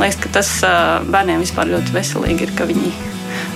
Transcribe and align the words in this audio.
Man 0.00 0.08
liekas, 0.08 0.22
ka 0.24 0.30
tas 0.32 0.50
bērniem 1.12 1.42
vispār 1.42 1.68
ļoti 1.68 1.92
veselīgi 1.92 2.46
ir, 2.46 2.52
ka 2.56 2.64
viņi 2.64 2.88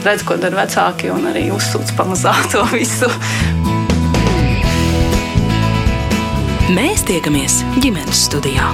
redz, 0.04 0.26
ko 0.28 0.34
dara 0.36 0.58
vecāki 0.58 1.08
un 1.08 1.22
arī 1.30 1.46
uzsūc 1.54 1.94
pamazā 1.96 2.34
to 2.52 2.60
visu. 2.68 3.08
Mēs 6.76 7.06
tiekamies 7.08 7.62
ģimenes 7.80 8.20
studijā. 8.26 8.66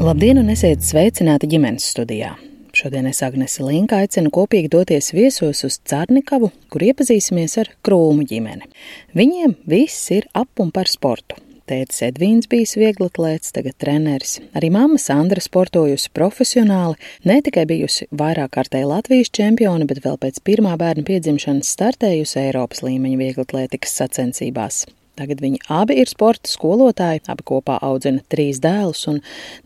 Labdien, 0.00 0.40
un 0.40 0.56
esiet 0.56 0.80
sveicināti 0.88 1.52
ģimenes 1.52 1.92
studijā. 1.92 2.32
Šodien 2.72 3.04
es 3.04 3.18
Agnese 3.20 3.60
Linka 3.66 3.98
aicinu 4.00 4.30
kopīgi 4.32 4.70
doties 4.72 5.10
viesos 5.12 5.60
uz 5.66 5.74
Cārnikavu, 5.90 6.48
kur 6.72 6.84
iepazīsimies 6.86 7.58
ar 7.60 7.68
Krūmu 7.84 8.24
ģimeni. 8.30 8.64
Viņiem 9.12 9.58
viss 9.68 10.08
ir 10.16 10.24
ap 10.32 10.62
un 10.62 10.70
par 10.72 10.88
sportu. 10.88 11.36
Tētis 11.68 12.00
Edvīns 12.08 12.48
bijis 12.48 12.72
vieglatlēts, 12.80 13.52
tagad 13.52 13.76
treneris. 13.80 14.38
Arī 14.56 14.72
mamma 14.72 14.96
Sandra 14.98 15.44
sportojusi 15.44 16.10
profesionāli, 16.16 16.96
ne 17.28 17.38
tikai 17.44 17.66
bijusi 17.68 18.08
vairāk 18.08 18.56
kārtēji 18.56 18.88
Latvijas 18.88 19.30
čempione, 19.36 19.86
bet 19.86 20.00
vēl 20.06 20.16
pēc 20.24 20.40
pirmā 20.48 20.72
bērna 20.80 21.04
piedzimšanas 21.12 21.76
startējusi 21.76 22.40
Eiropas 22.48 22.82
līmeņa 22.88 23.20
vieglatlētikas 23.20 24.00
sacensībās. 24.00 24.86
Tagad 25.12 25.42
viņi 25.44 25.58
abi 25.68 25.98
ir 26.00 26.08
sporta 26.08 26.48
skolotāji, 26.48 27.20
abi 27.28 27.44
kopā 27.44 27.76
audzina 27.84 28.22
trīs 28.32 28.62
dēlus, 28.64 29.02
un 29.10 29.18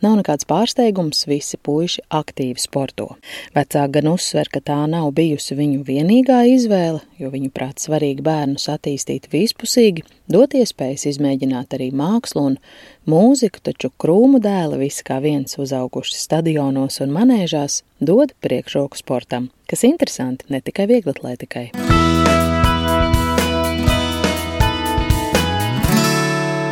nav 0.03 0.17
nekāds 0.19 0.49
pārsteigums, 0.51 1.23
visi 1.31 1.59
puiši 1.63 2.03
aktīvi 2.11 2.59
sporto. 2.59 3.13
Vecāki 3.55 3.95
gan 3.95 4.11
uzsver, 4.11 4.51
ka 4.51 4.59
tā 4.59 4.81
nav 4.91 5.13
bijusi 5.15 5.55
viņu 5.55 5.85
vienīgā 5.87 6.41
izvēle, 6.51 7.05
jo 7.23 7.31
viņu 7.31 7.53
prāt 7.55 7.85
svarīgi 7.85 8.27
bērnus 8.27 8.67
attīstīt 8.75 9.31
vispusīgi, 9.31 10.03
dot 10.27 10.57
iespējas 10.59 11.07
izmēģināt 11.13 11.79
arī 11.79 11.93
mākslu 11.95 12.49
un 12.51 12.57
mūziku, 13.07 13.63
taču 13.71 13.93
krūmu 14.03 14.43
dēli 14.43 14.83
visi 14.83 15.07
kā 15.07 15.21
viens 15.23 15.60
uzauguši 15.63 16.19
stadionos 16.27 16.99
un 17.07 17.15
manēžās 17.15 17.85
dod 18.03 18.35
priekšroku 18.43 18.99
sportam, 18.99 19.53
kas 19.71 19.87
interesanti 19.87 20.51
ne 20.51 20.59
tikai 20.59 20.91
vieglatlētikai. 20.91 21.71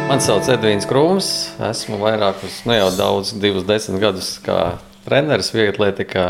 Mani 0.04 0.20
sauc 0.20 0.44
Edvīns 0.52 0.84
Krūms. 0.84 1.28
Esmu 1.64 1.96
vairākus, 1.96 2.58
ne 2.68 2.76
jau 2.76 2.90
daudz, 2.92 3.30
divus 3.40 3.64
desmit 3.64 4.02
gadus 4.02 4.34
kā 4.44 4.76
treneris 5.06 5.48
vieglatlētikā, 5.54 6.26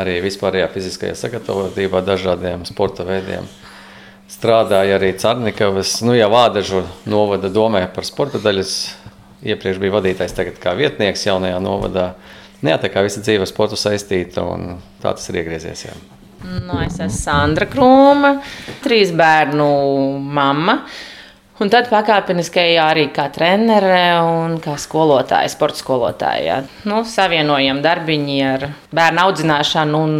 arī 0.00 0.14
vispārējā 0.24 0.70
fiziskajā 0.72 1.18
sagatavotībā 1.20 2.00
dažādiem 2.06 2.64
sporta 2.64 3.04
veidiem. 3.04 3.44
Strādāju 4.32 4.96
arī 4.96 5.12
Cārnikavas, 5.20 5.98
nu 6.00 6.16
jau 6.16 6.30
Vādažu 6.32 6.80
novada 7.04 7.52
domē 7.52 7.84
par 7.92 8.08
sporta 8.08 8.40
daļas. 8.40 8.74
Iepriekš 9.44 9.84
bija 9.84 9.98
vadītājs, 9.98 10.32
tagad 10.32 10.56
kā 10.62 10.72
vietnieks 10.72 11.28
jaunajā 11.28 11.60
novadā. 11.60 12.10
Nu, 12.62 12.72
jā, 12.72 12.80
tā 12.80 12.88
kā 12.88 13.04
visa 13.04 13.20
dzīve 13.20 13.44
sportu 13.44 13.76
saistīta 13.76 14.48
un 14.48 14.78
tā 15.04 15.12
tas 15.12 15.28
ir 15.28 15.42
iegriezies. 15.44 15.90
Jā. 15.90 15.98
Nu, 16.64 16.80
es 16.80 16.96
esmu 16.96 17.12
Sandra 17.20 17.68
Krūma, 17.68 18.38
trīs 18.80 19.12
bērnu 19.12 19.74
mamma. 20.24 20.80
Un 21.62 21.70
tad 21.70 21.86
pakāpeniski 21.86 22.72
arī 22.82 23.04
kā 23.14 23.28
trenere 23.34 24.18
un 24.26 24.56
kā 24.62 24.74
skolotāja, 24.80 25.52
sporta 25.52 25.78
skolotāja. 25.78 26.64
Nu, 26.88 27.04
savienojam 27.06 27.78
darbiņu 27.84 28.40
ar 28.48 28.66
bērnu 28.90 29.22
audzināšanu 29.22 30.00
un 30.00 30.16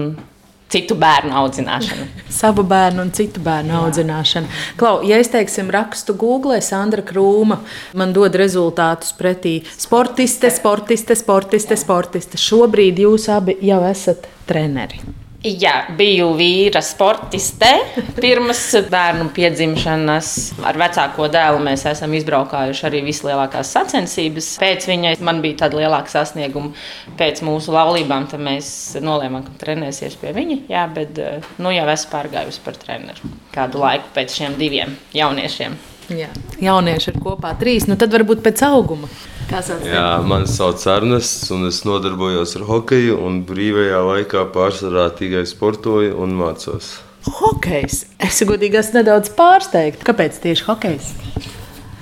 citu 0.75 0.95
bērnu 0.99 1.35
audzināšanu. 1.39 2.07
Savu 2.41 2.63
bērnu 2.71 3.03
un 3.03 3.11
citu 3.15 3.43
bērnu 3.45 3.75
Jā. 3.75 3.83
audzināšanu. 3.83 4.63
Klau, 4.79 5.03
ja 5.07 5.19
es 5.23 5.31
teiksim, 5.35 5.71
rakstu 5.75 6.17
Google, 6.19 6.61
Sandra 6.63 7.03
Krūma, 7.07 7.61
man 7.99 8.15
dod 8.15 8.39
rezultātus 8.39 9.15
pretī 9.19 9.57
sportiste, 9.75 10.51
sportiste, 10.55 11.19
sportiste, 11.19 11.79
sportiste. 11.79 12.41
Šobrīd 12.41 13.03
jūs 13.07 13.29
abi 13.35 13.59
jau 13.63 13.83
esat 13.91 14.31
treneri. 14.47 15.24
Jā, 15.45 15.75
biju 15.93 16.31
vīra 16.39 16.81
sportiste. 16.81 17.69
Pirms 18.17 18.63
bērnu 18.89 19.27
piedzimšanas 19.37 20.31
ar 20.65 20.79
vecāko 20.81 21.27
dēlu 21.29 21.61
mēs 21.67 21.85
esam 21.91 22.15
izbraukājuši 22.17 22.87
arī 22.89 23.03
vislielākās 23.05 23.75
sacensības. 23.77 24.49
Pēc 24.63 24.89
viņa 24.89 25.13
man 25.21 25.43
bija 25.45 25.67
tāda 25.67 25.83
lielāka 25.83 26.15
sasnieguma. 26.15 26.73
Pēc 27.21 27.45
mūsu 27.45 27.77
laulībām 27.77 28.25
mēs 28.41 28.71
nolēmām, 29.05 29.45
ka 29.45 29.59
trenēsies 29.67 30.17
pie 30.23 30.33
viņa. 30.33 30.63
Jā, 30.73 30.87
bet 30.97 31.21
nu, 31.61 31.75
jau 31.77 31.87
esmu 31.93 32.15
pārgājusi 32.17 32.65
par 32.65 32.81
treneru 32.81 33.35
kādu 33.53 33.85
laiku 33.85 34.15
pēc 34.17 34.41
šiem 34.41 34.57
diviem 34.57 34.97
jauniešiem. 35.13 35.77
Jā. 36.15 36.33
Jaunieši 36.61 37.13
ir 37.13 37.21
kopā 37.21 37.53
trīs, 37.61 37.85
nu 37.89 38.01
tad 38.01 38.17
varbūt 38.17 38.41
pēc 38.45 38.65
auguma. 38.67 39.13
Jā, 39.45 40.23
mani 40.25 40.49
sauc 40.49 40.81
Ernests, 40.89 41.51
un 41.53 41.67
es 41.69 41.83
nodarbojos 41.85 42.57
ar 42.59 42.65
hokeju. 42.69 43.19
Brīvajā 43.49 44.01
laikā 44.09 44.45
pārsvarā 44.55 45.11
tikai 45.19 45.45
sportoju 45.47 46.17
un 46.25 46.33
mācos. 46.39 46.97
Hokejs. 47.25 48.05
Es 48.21 48.41
godīgi 48.45 48.81
esmu 48.81 49.01
nedaudz 49.01 49.31
pārsteigts. 49.37 50.05
Kāpēc 50.05 50.41
tieši 50.43 50.67
hokejs? 50.67 51.13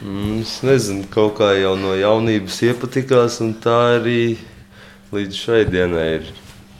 Mm, 0.02 0.41
es 0.42 0.56
nezinu, 0.66 1.06
kaut 1.10 1.36
kā 1.38 1.52
jau 1.58 1.76
no 1.78 1.94
jaunības 1.98 2.58
iepatikās, 2.66 3.38
un 3.44 3.54
tā 3.62 3.78
arī 4.00 4.34
līdz 5.14 5.38
šai 5.44 5.62
dienai 5.70 6.08
ir 6.19 6.28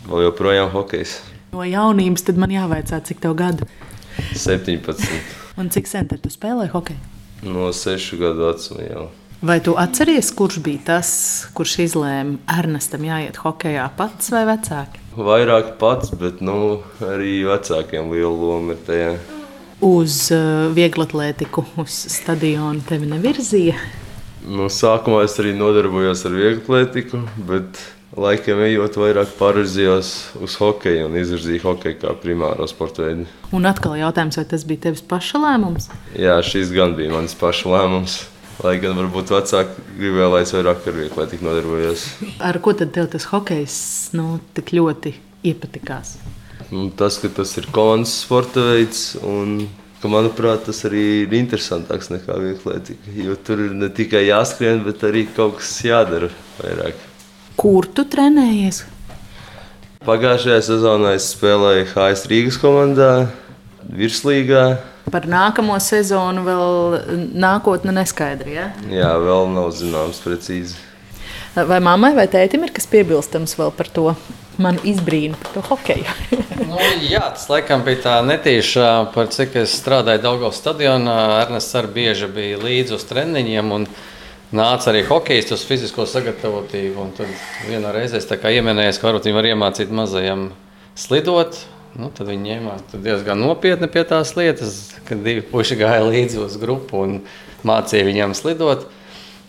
vēl 0.09 0.27
joprojām 0.27 0.73
hokejs. 0.75 1.21
No 1.55 1.67
jaunības 1.69 2.27
tad 2.27 2.41
man 2.41 2.55
jāvaicā, 2.55 3.03
cik 3.07 3.23
tev 3.23 3.37
gadu? 3.39 3.69
17. 4.35 5.19
un 5.59 5.71
cik 5.73 5.91
sen 5.91 6.11
tu 6.11 6.31
spēlēji 6.33 6.73
hokeju? 6.75 7.11
No 7.47 7.71
6 7.75 8.19
gadu 8.21 8.49
vecuma 8.49 8.87
jau. 8.87 9.11
Vai 9.43 9.61
tu 9.61 9.73
atceries, 9.77 10.29
kurš 10.31 10.61
bija 10.63 10.79
tas, 10.87 11.09
kurš 11.51 11.73
izlēma 11.83 12.37
Ernestam 12.61 13.03
jāiet 13.03 13.41
hokeja 13.43 13.89
pats 13.99 14.31
vai 14.31 14.45
vecāki? 14.47 15.01
Vairāk 15.19 15.73
pats, 15.81 16.13
bet 16.15 16.39
nu, 16.47 16.77
arī 17.03 17.41
vecākiem 17.49 18.13
liela 18.15 18.31
loma 18.31 18.77
ir 18.77 18.85
tajā. 18.87 19.09
Uz 19.83 20.21
uh, 20.31 20.71
vieglatlētiku, 20.77 21.65
uz 21.83 21.97
stadionu 22.15 22.87
tevi 22.87 23.11
nevirzīja? 23.11 23.75
Nu, 24.47 24.71
sākumā 24.71 25.25
es 25.27 25.35
arī 25.43 25.57
nodarbojos 25.59 26.23
ar 26.31 26.39
vieglatlētiku, 26.39 27.27
bet 27.51 27.83
laikam 28.15 28.63
ejot 28.63 29.03
vairāk 29.03 29.35
pārvirzījos 29.41 30.13
uz 30.39 30.59
hokeju 30.63 31.09
un 31.09 31.19
izvirzīju 31.19 31.67
hokeju 31.67 31.99
kā 32.05 32.15
primāro 32.23 32.71
sporta 32.71 33.09
veidu. 33.09 33.27
Un 33.51 33.67
atkal 33.67 33.99
jautājums, 33.99 34.39
vai 34.39 34.47
tas 34.55 34.63
bija 34.71 34.87
tavs 34.87 35.03
paša 35.03 35.43
lēmums? 35.49 35.91
Jā, 36.15 36.39
šis 36.47 36.71
gan 36.79 36.95
bija 36.95 37.11
mans 37.19 37.35
paša 37.43 37.75
lēmums. 37.75 38.21
Lai 38.61 38.77
gan 38.83 38.95
varbūt 38.99 39.33
vecāki 39.33 39.83
gribēja, 39.97 40.29
lai 40.29 40.43
es 40.45 40.53
vairāk 40.53 40.85
ar 40.87 40.97
vieglai 40.99 41.27
tik 41.31 41.41
nodarbojos. 41.45 42.05
Ar 42.45 42.59
ko 42.63 42.75
tad 42.77 42.93
tev 42.95 43.09
tas 43.15 43.25
hokejs 43.31 43.77
nu, 44.19 44.37
tik 44.57 44.75
ļoti 44.77 45.15
iepatikās? 45.49 46.19
Nu, 46.69 46.91
tas, 46.97 47.17
ka 47.21 47.31
tas 47.33 47.55
ir 47.61 47.67
komandas 47.73 48.13
sporta 48.23 48.63
veids 48.69 49.15
un 49.25 49.65
ka, 50.03 50.11
manuprāt, 50.13 50.67
tas 50.69 50.83
arī 50.89 51.03
ir 51.25 51.35
interesantāks 51.39 52.13
nekā 52.13 52.37
vieglietība. 52.45 53.17
Jo 53.25 53.37
tur 53.41 53.65
ir 53.67 53.75
ne 53.79 53.89
tikai 53.93 54.27
jāskrien, 54.29 54.85
bet 54.85 55.05
arī 55.09 55.27
kaut 55.37 55.59
kas 55.61 55.75
jādara 55.87 56.31
vairāk. 56.61 57.01
Kur 57.59 57.89
tu 57.89 58.05
trenējies? 58.09 58.85
Pagājušajā 60.03 60.63
sezonā 60.67 61.13
es 61.15 61.29
spēlēju 61.37 61.85
HS 61.93 62.27
Rīgas 62.31 62.57
komandā, 62.59 63.13
virslīgā. 63.87 64.65
Par 65.11 65.27
nākamo 65.27 65.75
sezonu 65.83 66.45
vēl 66.47 67.27
nākotne 67.35 67.95
neskaidra. 67.97 68.53
Ja? 68.53 68.67
Jā, 68.93 69.13
vēl 69.19 69.51
nav 69.51 69.73
zināms 69.75 70.23
precīzi. 70.23 70.79
Vai 71.53 71.83
mammai 71.85 72.15
vai 72.17 72.25
tētim 72.33 72.63
ir 72.65 72.71
kas 72.73 72.87
piebilstams 72.89 73.59
vēl 73.59 73.75
par 73.77 73.91
to? 73.93 74.13
Man 74.63 74.79
izbrīna 74.89 75.37
par 75.41 75.51
to 75.55 75.63
hokeju. 75.65 76.15
nu, 76.71 76.79
jā, 77.09 77.25
tas 77.35 77.45
laikam 77.49 77.83
bija 77.85 78.03
tā 78.05 78.15
netīša, 78.25 78.89
par 79.15 79.31
cik 79.33 79.57
es 79.65 79.75
strādāju 79.81 80.23
Daugavas 80.23 80.61
stadionā. 80.61 81.17
Ernests 81.43 81.77
arī 81.77 81.93
bieži 81.97 82.29
bija 82.33 82.61
līdzi 82.61 82.97
uz 82.97 83.05
treniņiem. 83.09 83.73
Un 83.75 83.89
nāca 84.53 84.93
arī 84.93 85.03
hokejs 85.09 85.53
uz 85.57 85.65
fizisko 85.69 86.07
sagatavotību. 86.09 87.09
Tad 87.19 87.33
vienā 87.69 87.93
reizē 87.97 88.21
es 88.21 88.29
ieminēju, 88.29 88.97
ka 89.01 89.11
varbūt 89.11 89.29
viņi 89.29 89.41
var 89.41 89.51
iemācīt 89.53 89.93
mazajam 89.93 90.51
slidot. 90.97 91.57
Nu, 91.99 92.09
tad 92.15 92.31
viņi 92.31 92.55
ņēma 92.55 92.79
diezgan 93.05 93.43
nopietni 93.43 93.89
pie 93.93 94.05
tās 94.09 94.33
lietas, 94.39 94.81
kad 95.09 95.21
divi 95.25 95.45
puiši 95.45 95.77
gāja 95.83 96.07
līdzi 96.07 96.41
uz 96.41 96.57
grupu 96.61 97.05
un 97.05 97.19
mācīja 97.69 98.09
viņam 98.09 98.37
slidot. 98.37 98.89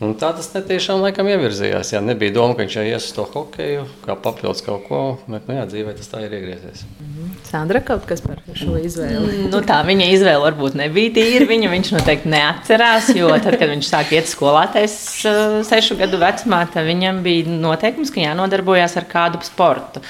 Un 0.03 0.15
tā 0.19 0.33
tas 0.35 0.49
netiešām 0.51 0.99
laikam 1.05 1.27
ievirzījās. 1.31 1.93
Jā, 1.93 2.01
nebija 2.03 2.33
doma, 2.35 2.57
ka 2.57 2.65
viņš 2.65 2.75
jau 2.75 2.83
ies 2.89 3.05
uz 3.07 3.13
to 3.15 3.23
hokeju, 3.29 3.85
kā 4.03 4.17
papildus 4.19 4.63
kaut 4.65 4.83
ko, 4.89 5.01
bet 5.29 5.45
nu, 5.47 5.55
jā, 5.55 5.63
dzīvē 5.69 5.93
tas 5.95 6.09
tā 6.11 6.25
ir 6.25 6.33
iegriezies. 6.33 6.81
Mm 6.83 7.13
-hmm. 7.13 7.29
Sandra, 7.47 7.79
kaut 7.79 8.05
kas 8.09 8.21
par 8.21 8.41
šo 8.57 8.75
izvēli? 8.81 9.21
Mm, 9.21 9.49
nu, 9.53 9.61
tā 9.61 9.79
viņa 9.85 10.09
izvēle 10.11 10.43
varbūt 10.43 10.75
nebija 10.75 11.13
tīra. 11.15 11.47
Viņa 11.47 11.69
viņš 11.69 11.91
noteikti 11.95 12.29
neatcerās, 12.33 13.09
jo 13.15 13.29
tad, 13.29 13.59
kad 13.59 13.69
viņš 13.69 13.87
sāk 13.93 14.11
iet 14.11 14.27
skolā, 14.27 14.65
tas 14.73 15.25
uh, 15.25 15.61
sešu 15.65 15.95
gadu 15.95 16.17
vecumā, 16.17 16.65
tad 16.73 16.85
viņam 16.85 17.23
bija 17.23 17.47
noteikums, 17.47 18.11
ka 18.11 18.19
jānodarbojas 18.19 18.97
ar 18.97 19.05
kādu 19.13 19.39
sportu. 19.43 20.01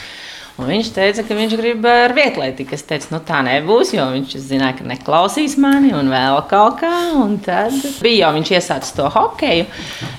Un 0.62 0.68
viņš 0.70 0.90
teica, 0.94 1.24
ka 1.26 1.34
viņš 1.34 1.54
grib 1.58 1.86
ar 1.90 2.14
vietlietību. 2.14 2.76
Es 2.78 2.86
teicu, 2.86 3.08
nu 3.16 3.20
tā 3.26 3.40
nebūs, 3.46 3.96
jo 3.96 4.04
viņš 4.12 4.36
zināja, 4.38 4.76
ka 4.78 4.86
neklausīs 4.86 5.56
mani 5.58 5.90
un 5.98 6.12
vēl 6.14 6.38
kaut 6.52 6.78
kā. 6.84 6.92
Un 7.18 7.40
tad 7.42 7.74
bija 8.04 8.28
jau 8.28 8.30
viņš 8.36 8.52
iesācis 8.60 8.94
to 8.94 9.10
hokeju, 9.16 9.66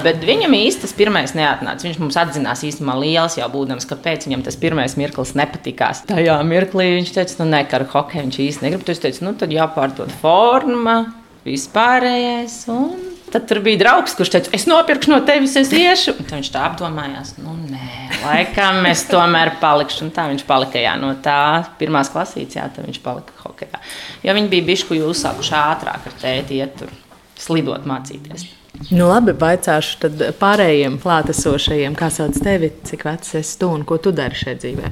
bet 0.03 0.27
viņam 0.27 0.59
īsti 0.59 0.89
tas 0.89 0.97
pirmais 0.99 1.37
neatnāca. 1.39 1.87
Viņš 1.87 2.03
mums 2.03 2.19
atzinās 2.19 2.67
īstenībā 2.67 2.99
liels 2.99 3.39
jau 3.39 3.49
būdams, 3.55 3.87
kāpēc 3.95 4.27
viņam 4.27 4.43
tas 4.49 4.59
pirmais 4.59 4.99
mirklis 4.99 5.37
nepatikās. 5.39 6.03
Tajā 6.11 6.41
mirklī 6.51 6.91
viņš 6.97 7.15
teica, 7.15 7.41
nu 7.45 7.51
nekar 7.55 7.87
hokeju 7.95 8.27
viņš 8.27 8.43
īsti 8.49 8.67
negrib. 8.67 8.87
Es 8.91 9.07
teicu, 9.07 9.29
nu 9.29 9.37
tad 9.39 9.55
jāpārdod 9.55 10.11
forma, 10.19 10.99
vispārējais. 11.47 12.65
Un 12.75 13.14
Tad 13.35 13.49
tur 13.51 13.59
bija 13.65 13.81
draugs, 13.81 14.13
kurš 14.15 14.31
teica, 14.31 14.51
es 14.55 14.69
nopirkšu 14.71 15.11
no 15.11 15.17
tevis, 15.27 15.57
es 15.59 15.73
iešu. 15.75 16.13
Un 16.23 16.29
viņš 16.31 16.51
tā 16.55 16.61
apdomājās, 16.69 17.33
nu, 17.43 17.57
nē, 17.67 17.89
laikam 18.21 18.85
es 18.87 19.03
tomēr 19.11 19.57
palikšu. 19.59 20.05
Un 20.07 20.13
tā 20.15 20.29
viņš 20.31 20.45
palika 20.47 20.79
jā, 20.79 20.93
no 21.03 21.11
tā 21.25 21.39
pirmās 21.81 22.13
klasītes, 22.15 22.61
jā, 22.61 22.69
tad 22.71 22.87
viņš 22.87 23.01
palika 23.03 23.35
hokeja. 23.43 23.81
Jo 24.23 24.37
viņi 24.39 24.53
bija 24.53 24.69
bijuši 24.69 25.01
uzsākuši 25.09 25.57
ātrāk 25.59 26.07
ar 26.13 26.21
tēti 26.23 26.61
iet 26.63 26.79
tur 26.79 26.93
slidot, 27.35 27.83
mācīties. 27.91 28.47
Nu, 28.91 29.07
labi, 29.07 29.33
vaicāšu 29.39 29.99
tad 30.03 30.23
pārējiem 30.39 31.01
klātesošajiem, 31.03 31.95
kā 31.99 32.09
sauc 32.13 32.39
tevi, 32.43 32.73
cik 32.87 33.05
vecs 33.07 33.35
esi 33.39 33.59
tu 33.61 33.71
un 33.71 33.83
ko 33.87 33.99
tu 34.03 34.11
dari 34.15 34.39
šajā 34.39 34.61
dzīvē? 34.63 34.91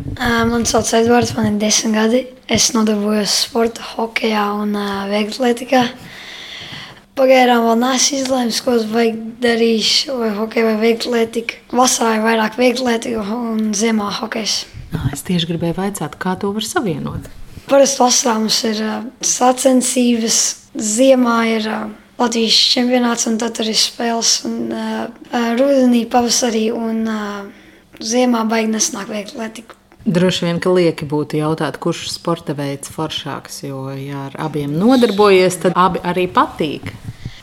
Man 0.50 0.66
sauc 0.70 0.90
Edvards, 0.98 1.34
man 1.38 1.50
ir 1.50 1.60
desmit 1.62 1.94
gadi. 1.98 2.22
Es 2.50 2.70
nodarbojos 2.76 3.34
sporta, 3.46 3.86
hokeja 3.96 4.48
un 4.58 4.74
uh, 4.78 5.06
vieglietīgā. 5.10 5.86
Pagaidām 7.12 7.66
vēl 7.66 7.76
neesmu 7.76 8.18
izlēmis, 8.22 8.58
ko 8.64 8.78
es 8.78 8.86
darīšu, 9.42 10.14
vai 10.16 10.30
hokeja 10.32 10.70
vai 10.70 10.76
vieglietīga. 10.80 11.58
Vasarā 11.76 12.14
ir 12.16 12.24
vairāk 12.24 12.56
vieglietīga 12.56 13.24
un 13.36 13.74
ziemā 13.76 14.08
hokejs. 14.16 14.62
Es 15.12 15.24
tieši 15.28 15.50
gribēju 15.50 15.76
jautāt, 15.76 16.16
kā 16.20 16.32
to 16.40 16.52
var 16.56 16.64
savienot. 16.64 17.28
Parasti 17.68 18.00
vasarā 18.00 18.38
mums 18.40 18.62
ir 18.68 18.80
sacensības, 19.28 20.38
ziemā 20.72 21.36
ir 21.52 21.68
Latvijas 22.22 22.56
čempionāts, 22.72 23.26
un 23.28 23.36
tad 23.40 23.60
ir 23.60 23.72
spēles. 23.76 24.32
Un, 24.48 24.56
uh, 24.72 25.52
rudenī, 25.58 26.04
pavasarī 26.08 26.68
un 26.72 27.04
uh, 27.10 27.44
ziemā 28.00 28.44
baigi 28.48 28.72
nesnāk 28.72 29.10
vieglietīga. 29.12 29.81
Droši 30.04 30.48
vien, 30.48 30.58
ka 30.58 30.72
lieki 30.74 31.06
būtu 31.06 31.38
jautāt, 31.38 31.78
kurš 31.82 32.08
sporta 32.10 32.56
veids 32.58 32.90
foršāks, 32.90 33.62
jo, 33.68 33.84
ja 33.94 34.26
ar 34.26 34.36
abiem 34.48 34.74
nodarbojies, 34.74 35.60
tad 35.62 35.78
abi 35.78 36.02
arī 36.02 36.26
patīk. 36.26 36.90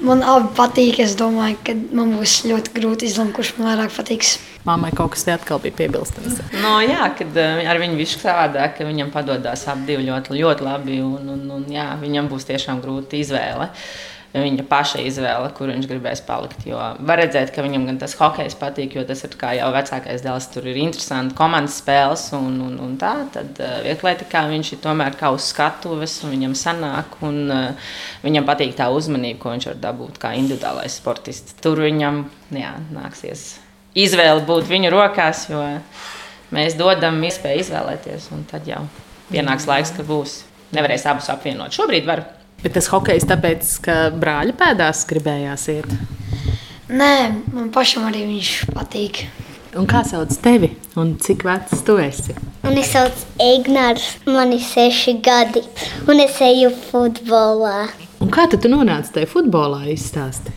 Man 0.04 0.24
abi 0.24 0.52
patīk. 0.56 1.00
Es 1.04 1.16
domāju, 1.20 1.58
ka 1.64 1.76
man 1.96 2.14
būs 2.16 2.42
ļoti 2.48 2.76
grūti 2.76 3.08
izlemt, 3.08 3.34
kurš 3.36 3.54
man 3.58 3.72
vairāk 3.72 3.96
patiks. 3.96 4.38
Māmai 4.68 4.92
kaut 4.96 5.14
kas 5.16 5.26
te 5.28 5.34
atkal 5.34 5.60
bija 5.64 5.76
piebilstams. 5.76 6.40
No, 6.60 6.78
jā, 6.84 7.08
kad 7.20 7.36
uh, 7.40 7.64
ar 7.68 7.80
viņu 7.80 8.00
viss 8.00 8.20
savādāk, 8.20 8.78
ka 8.78 8.88
viņam 8.88 9.12
padodas 9.12 9.66
abi 9.72 10.00
ļoti, 10.04 10.36
ļoti 10.40 10.68
labi. 10.68 11.02
Un, 11.04 11.34
un, 11.36 11.44
un, 11.58 11.68
jā, 11.72 11.90
viņam 12.00 12.32
būs 12.32 12.48
tiešām 12.48 12.84
grūti 12.84 13.24
izvēle. 13.24 13.72
Uh, 13.72 14.10
viņa 14.34 14.66
paša 14.70 15.02
izvēle, 15.10 15.50
kur 15.58 15.72
viņš 15.72 15.88
gribēs 15.90 16.22
palikt. 16.28 16.66
Jo 16.70 16.78
var 16.78 17.22
redzēt, 17.22 17.50
ka 17.56 17.64
viņam 17.66 17.88
gan 17.90 17.98
tas 18.02 18.14
hokejs 18.20 18.58
patīk, 18.60 18.98
jo 18.98 19.06
tas 19.08 19.24
ir 19.26 19.34
jau 19.58 19.70
vecākais 19.74 20.26
dēls. 20.26 20.50
Tur 20.54 20.68
ir 20.70 20.78
interesanti 20.78 21.38
komandas 21.38 21.80
spēles 21.82 22.28
un, 22.38 22.60
un, 22.68 22.76
un 22.86 22.98
tā. 23.02 23.14
Tad 23.34 23.62
eh, 23.64 23.80
vieglietīgā 23.88 24.46
viņš 24.52 24.74
ir 24.76 24.84
tomēr 24.84 25.18
kā 25.20 25.32
uz 25.34 25.50
skatuves, 25.50 26.20
un 26.24 26.36
viņam 26.36 26.54
sanāk, 26.58 27.18
un 27.26 27.42
uh, 27.50 27.94
viņam 28.26 28.46
patīk 28.48 28.76
tā 28.78 28.92
uzmanība, 28.94 29.40
ko 29.42 29.56
viņš 29.56 29.72
var 29.72 29.82
dabūt 29.90 30.22
kā 30.22 30.36
individuālais 30.38 31.00
sportists. 31.02 31.58
Tur 31.64 31.82
viņam 31.86 32.24
jā, 32.54 32.76
nāksies 32.94 33.50
izvēle 33.98 34.46
būt 34.48 34.70
viņu 34.70 34.92
rokās, 34.94 35.48
jo 35.50 35.64
mēs 36.56 36.78
dodam 36.80 37.18
iespēju 37.26 37.66
izvēlēties, 37.66 38.30
un 38.36 38.46
tad 38.50 38.68
jau 38.70 38.84
pienāks 39.32 39.68
laiks, 39.70 39.94
ka 39.98 40.06
būs. 40.06 40.44
Nevarēs 40.70 41.08
abus 41.10 41.32
apvienot. 41.34 41.74
Šobrīd 41.74 42.06
var. 42.06 42.28
Bet 42.64 42.74
tas 42.76 42.90
hokejs 42.92 43.28
tāpēc, 43.30 43.70
ka 43.86 43.98
brāļa 44.20 44.56
pēdās 44.60 45.06
gribējās 45.08 45.68
iet? 45.72 45.94
Nē, 46.90 47.14
man 47.54 47.70
pašam 47.72 48.08
arī 48.10 48.26
viņš 48.28 48.50
patīk. 48.74 49.24
Un 49.78 49.86
kā 49.88 50.02
sauc 50.04 50.34
tevi 50.42 50.72
un 50.98 51.14
cik 51.22 51.46
vecs 51.46 51.84
tu 51.86 52.00
esi? 52.02 52.34
Mani 52.66 52.82
sauc 52.84 53.16
Ignārs, 53.40 54.16
man 54.26 54.52
ir 54.56 54.64
seši 54.66 55.20
gadi, 55.24 55.62
un 56.10 56.20
es 56.24 56.40
eju 56.44 56.74
futbolā. 56.90 57.88
Un 58.20 58.34
kā 58.34 58.50
tu 58.52 58.60
nonāci 58.68 59.14
tajā 59.16 59.30
futbolā? 59.30 59.86
Izstāsti. 59.94 60.52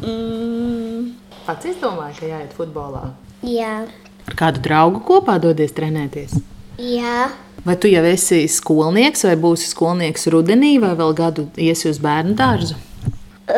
Mm. 0.00 1.10
Pats 1.44 1.68
izdomāji, 1.68 2.20
ka 2.20 2.30
jāiet 2.30 2.54
futbolā. 2.56 3.10
Jā. 3.46 3.82
Ar 4.26 4.38
kādu 4.38 4.62
draugu 4.64 5.02
kopā 5.06 5.36
dodies 5.42 5.74
trenēties? 5.76 6.38
Jā. 6.80 7.28
Vai 7.66 7.74
tu 7.82 7.88
jau 7.90 8.04
esi 8.06 8.44
skolnieks, 8.46 9.24
vai 9.26 9.34
būsi 9.42 9.72
skolnieks 9.72 10.28
rudenī, 10.30 10.76
vai 10.78 10.92
vēl 10.94 11.14
gadu 11.18 11.48
iesi 11.58 11.88
uz 11.90 11.96
bērnu 11.98 12.36
dārzu? 12.38 12.76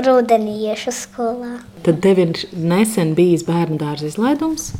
Rudenī 0.06 0.54
iešu 0.70 0.94
skolā. 0.96 1.58
Tad 1.84 1.98
tev 2.00 2.22
ir 2.22 2.30
nesen 2.56 3.10
bijis 3.18 3.42
bērnu 3.44 3.76
dārza 3.76 4.06
izlaidums? 4.08 4.70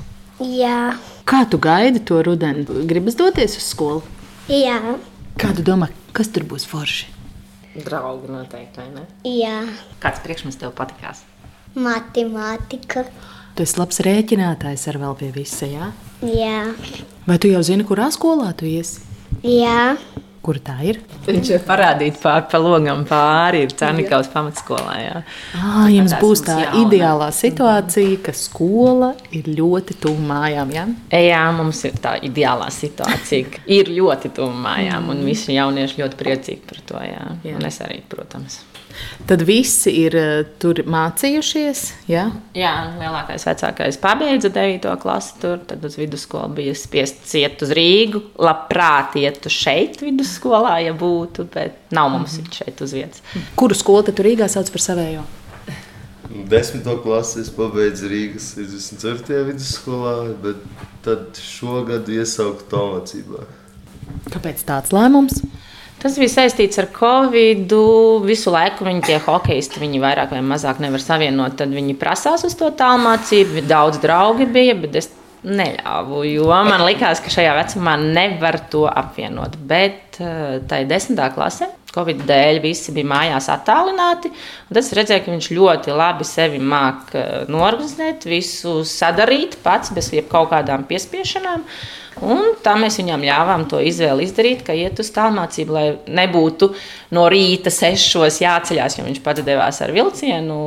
Jā. 0.41 0.95
Kā 1.29 1.43
tu 1.45 1.61
gaidi 1.61 2.01
to 2.09 2.23
rudeni? 2.25 2.65
Gribas 2.89 3.19
doties 3.21 3.59
uz 3.61 3.67
skolu? 3.75 4.01
Jā. 4.49 4.79
Kā 5.37 5.51
tu 5.53 5.65
domā, 5.67 5.91
kas 6.17 6.33
tur 6.33 6.47
būs 6.49 6.65
forši? 6.71 7.11
Draugi 7.85 8.33
noteikti, 8.33 8.81
vai 8.81 8.87
ne? 8.95 9.05
Jā. 9.29 9.59
Kāds 10.01 10.23
priekšmets 10.25 10.57
tev 10.63 10.73
patīkās? 10.79 11.21
Matemātika. 11.77 13.05
Tu 13.53 13.69
esi 13.69 13.77
labs 13.77 14.01
rēķinātājs 14.09 14.87
ar 14.89 15.01
vēl 15.05 15.21
pie 15.21 15.29
visa, 15.37 15.69
jā? 15.69 15.91
Jā. 16.25 16.63
Vai 17.29 17.37
tu 17.37 17.53
jau 17.53 17.61
zini, 17.67 17.85
kurā 17.85 18.09
skolā 18.15 18.55
tu 18.57 18.65
iesi? 18.65 19.05
Jā. 19.47 19.97
Kur 20.49 20.57
tā 20.65 20.79
ir? 20.87 21.01
Viņš 21.27 21.49
ir 21.51 21.65
parādījis 21.67 22.21
pāri 22.23 22.47
pa 22.49 22.59
logam, 22.63 23.03
pāri 23.09 23.65
ir 23.67 23.73
Cernikaus 23.77 24.31
pamatskolā. 24.33 24.95
Jā. 25.03 25.19
À, 25.59 25.83
jums 25.93 26.15
būs 26.23 26.41
tā 26.47 26.57
jauna. 26.63 26.85
ideālā 26.87 27.27
situācija, 27.37 28.21
ka 28.25 28.33
skola 28.33 29.11
ir 29.35 29.51
ļoti 29.59 29.99
tuvu 30.01 30.25
mājām. 30.31 30.73
Ja? 30.73 30.87
Jā, 31.13 31.43
mums 31.59 31.83
ir 31.85 31.99
tā 32.01 32.15
ideālā 32.25 32.71
situācija, 32.73 33.51
ka 33.59 33.67
ir 33.77 33.93
ļoti 33.93 34.33
tuvu 34.39 34.55
mājām, 34.65 35.11
un 35.13 35.21
visi 35.27 35.59
jaunieši 35.59 36.01
ļoti 36.01 36.23
priecīgi 36.23 36.65
par 36.71 36.83
to. 36.93 37.05
Jā. 37.05 37.29
Jā. 37.45 37.59
Un 37.59 37.69
es 37.69 37.83
arī, 37.85 38.01
protams. 38.09 38.63
Tad 39.29 39.43
visi 39.45 39.93
ir 40.05 40.15
uh, 40.17 40.43
tur 40.63 40.81
mācījušies. 40.89 41.83
Ja? 42.09 42.29
Jā, 42.57 42.73
lielākais 43.01 43.45
vecākais 43.49 43.99
pabeidza 44.01 44.51
9. 44.55 44.89
klasi. 45.03 45.35
Tur 45.43 45.59
tad 45.69 45.85
uz 45.85 45.99
vidusskolu 46.01 46.55
bija 46.61 46.77
spiests 46.79 47.35
iet 47.39 47.63
uz 47.65 47.75
Rīgu. 47.77 48.23
Labprāt, 48.41 49.19
ietu 49.21 49.53
šeit, 49.53 50.01
vidusskolā, 50.05 50.79
ja 50.87 50.95
būtu, 50.97 51.49
bet 51.55 51.93
nav 51.95 52.13
mums 52.15 52.39
mm 52.39 52.45
-hmm. 52.45 52.55
šeit 52.61 52.81
uz 52.81 52.93
vietas. 52.97 53.23
Kuru 53.57 53.75
skolu 53.75 54.03
tu 54.03 54.23
Rīgā 54.23 54.49
sauc 54.49 54.71
par 54.71 54.81
savējo? 54.81 55.27
Desmito 56.29 56.99
klasi 57.03 57.41
es 57.41 57.49
pabeidzu 57.51 58.09
Rīgas 58.09 58.51
24. 58.57 59.45
vidusskolā, 59.49 60.35
bet 60.43 60.57
tad 61.05 61.41
šogad 61.41 62.09
iesauku 62.09 62.67
to 62.69 62.83
mācībā. 62.93 63.47
Kāpēc 64.29 64.65
tāds 64.69 64.93
lēmums? 64.93 65.41
Tas 65.99 66.15
bija 66.21 66.31
saistīts 66.31 66.79
ar 66.79 66.87
Covid. 66.95 67.73
Visu 68.27 68.53
laiku 68.55 68.87
viņi 68.87 69.07
tie 69.09 69.17
hokeisti, 69.25 69.83
viņi 69.83 70.03
vairāk 70.03 70.35
vai 70.37 70.43
mazāk 70.47 70.79
nevar 70.83 71.03
savienot. 71.03 71.57
Tad 71.59 71.75
viņi 71.75 71.97
prasās 71.99 72.47
uz 72.47 72.55
to 72.59 72.71
tālmācību. 72.79 73.65
Daudz 73.67 73.99
draugi 74.03 74.47
bija, 74.47 74.77
bet 74.79 75.01
es 75.03 75.11
neļāvu, 75.47 76.23
jo 76.27 76.49
man 76.67 76.83
likās, 76.87 77.21
ka 77.23 77.31
šajā 77.31 77.53
vecumā 77.61 77.95
nevar 78.01 78.59
to 78.71 78.87
apvienot. 78.91 79.59
Bet 79.71 80.19
eh, 80.23 80.59
tai 80.71 80.85
desmitā 80.89 81.31
klasē. 81.35 81.73
Covid 81.89 82.21
dēļ 82.29 82.59
visi 82.63 82.93
bija 82.95 83.09
mājās 83.09 83.49
attālināti. 83.51 84.31
Tad 84.69 84.81
es 84.81 84.91
redzēju, 84.95 85.23
ka 85.25 85.33
viņš 85.33 85.49
ļoti 85.57 85.95
labi 85.97 86.27
sevi 86.29 86.61
māca 86.63 87.23
eh, 87.23 87.47
norganizēt, 87.51 88.27
visu 88.29 88.81
sadarīt 88.87 89.59
pats 89.65 89.95
bez 89.97 90.13
kaut 90.31 90.53
kādām 90.53 90.87
piespiešanām. 90.91 91.65
Un 92.25 92.55
tā 92.65 92.75
mēs 92.81 92.99
viņam 92.99 93.25
ļāvām 93.29 93.65
to 93.71 93.81
izvēli 93.85 94.27
izdarīt, 94.27 94.65
ka 94.67 94.75
iet 94.77 94.99
uz 95.03 95.11
tālmācību, 95.15 95.75
lai 95.75 95.85
nebūtu 96.19 96.71
no 97.15 97.27
rīta 97.31 97.73
sešos 97.73 98.41
jāceļās, 98.43 98.99
jo 98.99 99.07
viņš 99.07 99.23
pats 99.25 99.45
devās 99.47 99.81
ar 99.85 99.95
vilcienu. 99.95 100.59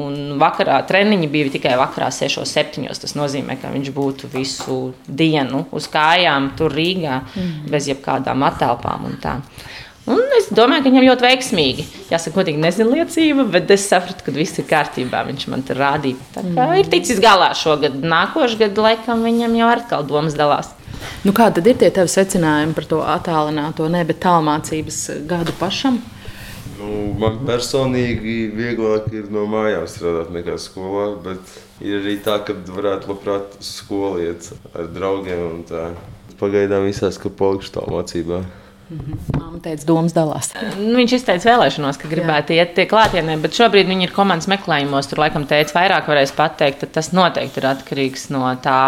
Un 0.00 0.38
vakarā 0.40 0.80
treniņi 0.88 1.30
bija 1.32 1.54
tikai 1.56 1.74
vakarā 1.80 2.12
sešos, 2.14 2.54
septiņos. 2.54 3.02
Tas 3.02 3.16
nozīmē, 3.18 3.58
ka 3.60 3.72
viņš 3.74 3.92
būtu 3.96 4.30
visu 4.32 4.80
dienu 5.06 5.66
uz 5.74 5.90
kājām 5.90 6.52
tur 6.58 6.74
Rīgā, 6.76 7.20
mm. 7.26 7.70
bez 7.72 7.90
jebkādām 7.90 8.46
attēlpām 8.46 9.10
un 9.10 9.20
tā. 9.22 9.38
Un 10.10 10.22
es 10.38 10.48
domāju, 10.50 10.82
ka 10.82 10.90
viņam 10.90 11.04
ļoti 11.06 11.26
veiksmīgi. 11.26 11.84
Jāsaka, 12.10 12.34
godīgi 12.40 12.62
nezinu 12.62 12.96
liecību, 12.96 13.44
bet 13.52 13.70
es 13.74 13.84
sapratu, 13.90 14.24
ka 14.26 14.34
viss 14.34 14.58
ir 14.58 14.66
kārtībā. 14.70 15.22
Viņš 15.28 15.46
man 15.52 15.62
tur 15.66 15.78
rādīja. 15.78 16.18
Tā 16.34 16.42
kā 16.42 16.64
mm. 16.64 16.80
ir 16.80 16.90
ticis 16.90 17.20
galā 17.22 17.52
šogad. 17.58 18.00
Nākošais 18.00 18.58
gads, 18.58 18.80
laikam, 18.80 19.22
viņam 19.26 19.54
jau 19.60 19.70
atkal 19.76 20.06
domas 20.08 20.38
dalās. 20.38 20.72
Nu, 21.24 21.34
kā 21.36 21.50
tad 21.52 21.66
ir 21.68 21.76
tie 21.80 21.90
tavi 21.92 22.12
secinājumi 22.12 22.76
par 22.76 22.86
to 22.88 23.02
attālināto, 23.04 23.88
ne 23.92 24.04
bet 24.08 24.22
tālmācības 24.24 25.02
gadu 25.28 25.54
pašam? 25.60 26.00
Nu, 26.80 27.10
man 27.20 27.42
personīgi 27.44 28.36
vieglāk 28.56 29.10
ir 29.12 29.28
no 29.32 29.44
mājām 29.50 29.84
strādāt 29.90 30.30
nekā 30.32 30.56
skolā, 30.60 31.10
bet 31.24 31.58
ir 31.84 32.00
arī 32.00 32.16
tā, 32.24 32.38
ka 32.44 32.56
varētu 32.56 33.12
labprāt 33.12 33.58
uz 33.60 33.74
skolu 33.82 34.22
iet 34.24 34.48
ar 34.72 34.88
draugiem. 34.94 35.66
pagaidām 36.40 36.88
izsās, 36.88 37.18
ka 37.20 37.28
polikšu 37.28 37.74
tā 37.76 37.84
mācībā. 37.84 38.40
Māma 38.90 39.60
teica, 39.62 39.84
domas 39.86 40.14
dalās. 40.16 40.50
Nu, 40.80 40.96
viņš 40.98 41.12
izteica 41.20 41.52
vēlēšanos, 41.52 41.98
ka 42.00 42.08
gribētu 42.10 42.56
iet 42.56 42.72
tie 42.74 42.88
klātienē, 42.90 43.36
bet 43.42 43.54
šobrīd 43.54 43.86
viņi 43.86 44.08
ir 44.08 44.14
komandas 44.16 44.48
meklējumos. 44.50 45.06
Tur 45.10 45.20
laikam 45.22 45.44
teica, 45.46 45.76
vairāk 45.76 46.08
varēs 46.10 46.32
pateikt. 46.34 46.88
Tas 46.90 47.12
noteikti 47.14 47.60
ir 47.60 47.68
atkarīgs 47.70 48.30
no 48.34 48.48
tā, 48.64 48.80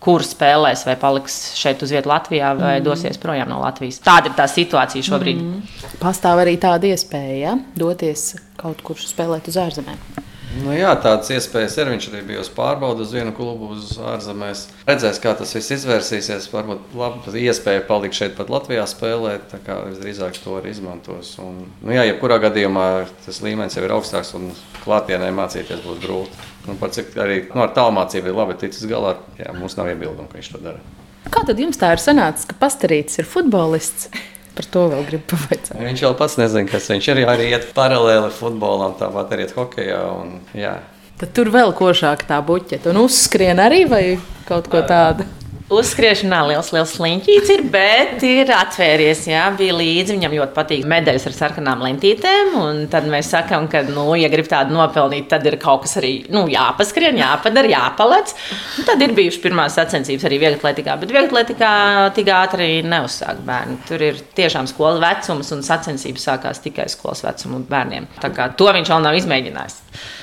kur 0.00 0.24
spēlēs, 0.24 0.86
vai 0.88 0.96
paliks 1.00 1.36
šeit 1.60 1.82
uz 1.84 1.92
vietas 1.92 2.08
Latvijā, 2.08 2.54
vai 2.56 2.74
mm. 2.78 2.86
dosies 2.86 3.20
projām 3.20 3.52
no 3.52 3.60
Latvijas. 3.60 4.00
Tāda 4.04 4.30
ir 4.30 4.38
tā 4.38 4.46
situācija 4.48 5.04
šobrīd. 5.10 5.42
Mm. 5.44 5.92
Pastāv 6.00 6.40
arī 6.40 6.56
tāda 6.60 6.88
iespēja 6.88 7.36
ja? 7.42 7.54
doties 7.76 8.32
kaut 8.60 8.80
kur 8.86 9.00
spēlēt 9.00 9.52
uz 9.52 9.60
ārzemēm. 9.60 10.28
Nu, 10.58 10.72
jā, 10.74 10.90
tādas 10.98 11.30
iespējas 11.30 11.76
ir. 11.78 11.90
Viņš 11.92 12.06
arī 12.10 12.20
bija 12.26 12.40
uz 12.42 12.48
pārbaudu 12.50 13.04
uz 13.04 13.12
vienu 13.14 13.30
klubu 13.36 13.68
uz 13.76 13.92
ārzemēs. 14.02 14.64
Redzēs, 14.88 15.20
kā 15.22 15.36
tas 15.38 15.54
viss 15.54 15.74
izvērsīsies. 15.76 16.48
Varbūt 16.50 16.96
laba 16.98 17.34
iespēja 17.38 17.84
palikt 17.86 18.18
šeit, 18.18 18.34
pat 18.38 18.50
Latvijā 18.50 18.82
spēlēt. 18.90 19.46
Tā 19.52 19.60
kā 19.62 19.78
visdrīzāk 19.86 20.40
to 20.42 20.56
arī 20.58 20.72
izmantos. 20.74 21.36
Un, 21.42 21.62
nu, 21.84 21.94
jā, 21.94 22.08
jebkurā 22.08 22.40
gadījumā 22.42 22.88
tas 23.26 23.38
līmenis 23.46 23.78
jau 23.78 23.86
ir 23.86 23.94
augstāks 23.94 24.34
un 24.38 24.50
klātienē 24.82 25.30
mācīties 25.38 25.84
būs 25.86 26.02
grūti. 26.02 26.48
Un 26.68 26.82
par 26.82 26.90
cik 26.94 27.14
arī 27.22 27.44
nu, 27.52 27.62
ar 27.62 27.70
tālmācību 27.76 28.32
ir 28.32 28.42
labi 28.42 28.58
ticis 28.60 28.90
galā, 28.90 29.14
jā, 29.38 29.54
mums 29.56 29.78
nav 29.78 29.92
iebildumu, 29.94 30.28
ka 30.28 30.40
viņš 30.40 30.50
to 30.56 30.64
dara. 30.66 30.82
Kā 31.30 31.44
tad 31.46 31.62
jums 31.62 31.78
tā 31.78 31.92
ir 31.94 32.02
sanācis, 32.02 32.48
ka 32.50 32.58
pastarīts 32.58 33.22
ir 33.22 33.28
futbolists? 33.28 34.10
Par 34.60 34.68
to 34.68 34.80
vēl 34.92 35.04
gribu 35.08 35.24
pavaicāt. 35.32 35.72
Viņš 35.80 36.00
jau 36.04 36.10
pats 36.18 36.34
nezina, 36.36 36.68
kas 36.68 36.90
viņš 36.92 37.06
ir. 37.14 37.20
Arī 37.32 37.46
iet 37.48 37.70
paralēli 37.72 38.28
futbolam, 38.36 38.92
tāpat 38.98 39.32
arī 39.32 39.46
iet 39.46 39.54
hokeja. 39.56 40.02
Un, 40.20 40.34
jā. 40.52 40.74
Tad 41.16 41.32
tur 41.36 41.48
vēl 41.54 41.72
košāk 41.76 42.26
tā 42.28 42.42
buķete 42.44 42.92
un 42.92 42.98
uzskrien 43.06 43.56
arī 43.64 43.86
vai 43.88 44.02
kaut 44.44 44.68
ko 44.68 44.82
tādu. 44.84 45.24
Uzskriešanā 45.70 46.40
liels, 46.48 46.72
liels 46.74 46.92
sliņķis 46.96 47.50
ir, 47.54 47.60
bet 47.70 48.24
ir 48.26 48.48
atvērties. 48.50 49.20
Jā, 49.30 49.44
bija 49.54 49.76
līdzi. 49.78 50.16
Viņam 50.16 50.32
ļoti 50.34 50.54
patīk 50.56 50.86
medaļas 50.90 51.28
ar 51.30 51.34
sarkanām 51.36 51.84
lentītēm. 51.86 52.56
Tad 52.90 53.04
mēs 53.10 53.28
sakām, 53.30 53.68
ka, 53.70 53.84
nu, 53.86 54.08
ja 54.18 54.26
grib 54.32 54.48
tādu 54.50 54.74
nopelnīt, 54.74 55.28
tad 55.30 55.44
ir 55.46 55.54
kaut 55.62 55.84
kas 55.84 55.94
arī 56.00 56.10
nu, 56.34 56.42
jāpaskrien, 56.50 57.20
jāpadara, 57.20 57.70
jāpalec. 57.70 58.32
Un 58.80 58.88
tad 58.88 59.04
ir 59.06 59.14
bijušas 59.14 59.42
pirmās 59.44 59.76
sacensības 59.78 60.26
arī 60.26 60.40
vieglatlētikā. 60.42 60.96
Bet 61.04 61.14
vieglatlētikā 61.14 61.70
tik 62.16 62.32
ātri 62.34 62.70
neuzsāk 62.86 63.44
bērni. 63.46 63.78
Tur 63.86 64.02
ir 64.08 64.18
tiešām 64.40 64.66
skolas 64.70 64.98
vecums 65.04 65.52
un 65.54 65.62
sacensības 65.66 66.26
sākās 66.32 66.64
tikai 66.66 66.88
skolas 66.90 67.22
vecuma 67.28 67.62
bērniem. 67.70 68.10
Tā 68.18 68.32
kā 68.34 68.48
to 68.58 68.72
viņš 68.74 68.90
vēl 68.90 69.06
nav 69.06 69.20
izmēģinājis. 69.22 69.78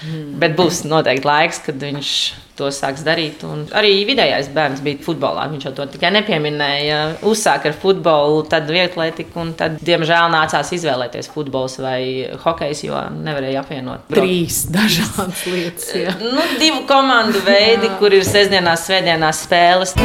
Mm. 0.10 0.28
Bet 0.44 0.60
būs 0.60 0.84
noteikti 0.92 1.32
laiks, 1.32 1.64
kad 1.70 1.80
viņš 1.88 2.12
to 2.36 2.47
sāks 2.74 3.06
darīt. 3.06 3.44
Un 3.48 3.66
arī 3.78 3.94
vidējais 4.08 4.50
bērns 4.56 4.84
bija 4.86 5.02
futbolā. 5.06 5.48
Viņš 5.54 5.70
to 5.78 5.88
tikai 5.94 6.12
nepieminēja. 6.18 7.00
Uzsāka 7.28 7.72
ar 7.72 7.78
futbolu, 7.78 8.44
tad 8.50 8.70
vietlētiku, 8.72 9.38
un 9.44 9.54
tad, 9.60 9.80
diemžēl, 9.86 10.32
nācās 10.34 10.74
izvēlēties 10.78 11.32
futbols 11.34 11.80
vai 11.84 12.02
hokejs, 12.44 12.84
jo 12.88 13.02
nevarēja 13.22 13.64
apvienot. 13.64 14.10
Trīs 14.14 14.66
dažādas 14.74 15.46
lietas. 15.52 15.90
Jā. 15.98 16.18
Nu, 16.22 16.44
divu 16.62 16.84
komandu 16.90 17.42
veidi, 17.48 17.92
kur 18.02 18.16
ir 18.18 18.28
sestdienās, 18.28 18.88
svētdienās 18.90 19.46
spēles. 19.48 19.98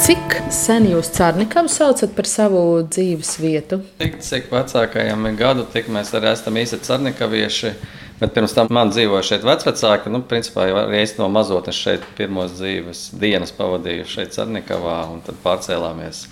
Cik 0.00 0.38
sen 0.48 0.86
jūs 0.88 1.10
Cārnikavu 1.12 1.68
saucat 1.68 2.14
par 2.16 2.24
savu 2.24 2.60
dzīves 2.88 3.34
vietu? 3.36 3.82
Tik, 4.00 4.14
cik 4.24 4.46
vecākajam 4.48 5.26
ir 5.28 5.34
gadu, 5.36 5.66
tik 5.68 5.90
mēs 5.92 6.14
arī 6.16 6.30
esam 6.30 6.56
īsti 6.56 6.78
Cārnikavieši. 6.86 7.72
Bet 8.22 8.32
pirms 8.32 8.54
tam 8.56 8.70
man 8.72 8.88
dzīvoja 8.94 9.26
šeit 9.28 9.44
vecāki. 9.44 10.08
Nu, 10.12 10.22
principā 10.24 10.70
jau 10.70 10.86
no 11.18 11.28
mazotnes 11.34 11.76
šeit 11.76 12.06
pirmos 12.16 12.54
dzīves 12.56 13.02
dienas 13.20 13.52
pavadīju 13.52 14.08
šeit 14.08 14.32
Cārnikavā 14.38 15.02
un 15.12 15.20
tad 15.26 15.36
pārcēlāmies 15.44 16.22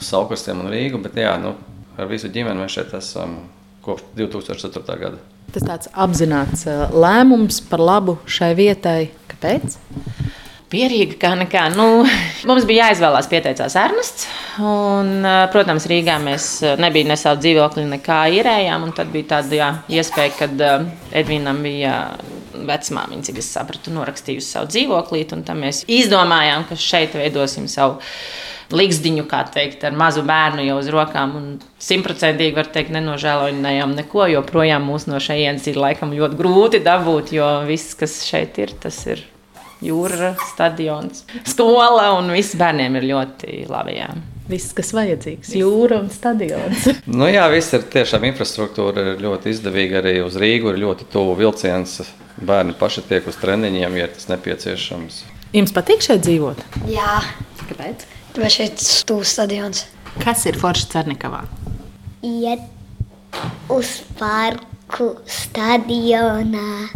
uz 0.00 0.08
Saukrastiem 0.08 0.64
un 0.64 0.72
Rīgu. 0.72 1.02
Bet 1.04 1.20
jā, 1.20 1.36
nu, 1.44 1.52
ar 2.00 2.08
visu 2.08 2.32
ģimeni 2.32 2.64
mēs 2.64 2.78
šeit 2.78 2.96
esam 2.96 3.36
kopš 3.84 4.08
2004. 4.16 4.98
gada. 5.04 5.20
Tas 5.52 5.68
tāds 5.68 5.92
apzināts 5.92 6.64
lēmums 6.96 7.60
par 7.68 7.84
labu 7.84 8.16
šai 8.24 8.54
vietai. 8.56 9.10
Kāpēc? 9.28 9.76
Pierīga 10.70 11.16
kā 11.18 11.30
nekā. 11.38 11.64
Nu, 11.74 12.04
mums 12.48 12.66
bija 12.68 12.86
jāizvēlās, 12.88 13.28
pieteicās 13.30 13.74
Ernests. 13.78 14.28
Un, 14.62 15.24
protams, 15.50 15.86
Rīgā 15.90 16.18
mēs 16.22 16.50
nebija 16.78 17.10
ne 17.10 17.16
savu 17.18 17.40
dzīvokli, 17.42 17.88
nekā 17.96 18.20
īrējām. 18.38 18.86
Tad 18.94 19.10
bija 19.14 19.32
tāda 19.36 19.58
jā, 19.58 19.70
iespēja, 20.00 20.36
kad 20.38 20.62
Edvīnam 21.22 21.58
bija 21.66 21.96
vecmāmiņa, 22.54 23.26
cik 23.26 23.40
es 23.42 23.50
sapratu, 23.50 23.94
norakstījusi 23.96 24.46
savu 24.46 24.70
dzīvoklī. 24.70 25.24
Tad 25.32 25.50
mēs 25.58 25.82
izdomājām, 25.90 26.68
ka 26.70 26.78
šeit 26.78 27.18
veidosim 27.18 27.66
savu 27.70 27.98
līgzdiņu, 28.70 29.24
kā 29.26 29.42
teikt, 29.50 29.82
ar 29.88 29.96
mazu 29.98 30.22
bērnu 30.26 30.62
jau 30.68 30.78
uz 30.78 30.92
rokām. 30.94 31.34
Simtprocentīgi 31.82 32.54
var 32.54 32.70
teikt, 32.70 32.94
nenožēlojam 32.94 33.96
neko, 33.98 34.28
jo 34.30 34.44
projām 34.46 34.86
mūs 34.86 35.08
no 35.10 35.18
šejienes 35.18 35.66
ir 35.72 35.82
laikam 35.82 36.14
ļoti 36.14 36.38
grūti 36.38 36.84
dabūt, 36.86 37.34
jo 37.34 37.50
viss, 37.66 37.98
kas 37.98 38.20
šeit 38.28 38.62
ir, 38.62 38.78
tas 38.86 39.02
ir 39.10 39.26
jūra, 39.84 40.34
stadions, 40.52 41.24
skola 41.48 42.10
un 42.18 42.30
viss 42.34 42.56
bērniem 42.58 43.00
ir 43.00 43.08
ļoti 43.12 43.64
labi. 43.70 43.96
Jā. 43.98 44.10
Viss, 44.50 44.72
kas 44.74 44.90
vajadzīgs, 44.96 45.52
jūra 45.54 46.00
un 46.02 46.08
stadions. 46.10 46.88
nu, 47.18 47.28
jā, 47.30 47.44
viss 47.52 47.76
ir 47.76 47.84
tiešām 47.92 48.26
infrastruktūra 48.32 49.12
ir 49.12 49.22
ļoti 49.22 49.52
izdevīga. 49.54 50.00
Arī 50.02 50.16
uz 50.24 50.38
Rīgu 50.40 50.72
ir 50.72 50.80
ļoti 50.82 51.06
tuvu 51.12 51.36
vilciens. 51.38 52.00
Bērni 52.40 52.74
paši 52.78 53.04
tiek 53.06 53.28
uz 53.30 53.36
treniņiem, 53.38 53.98
ja 54.00 54.08
tas 54.10 54.26
nepieciešams. 54.30 55.20
Jums 55.54 55.74
patīk 55.76 56.02
šeit 56.02 56.24
dzīvot? 56.24 56.64
Jā, 56.90 57.20
kāpēc? 57.68 58.06
Tāpēc 58.34 58.56
šeit 58.56 58.82
ir 58.82 58.86
stūris 58.86 59.34
stadions. 59.36 59.84
Kas 60.22 60.42
ir 60.50 60.58
Forša 60.58 60.88
Cernikavā? 60.96 61.44
Iet 62.26 62.66
uz 63.70 64.00
parku 64.18 65.12
stadionā. 65.30 66.90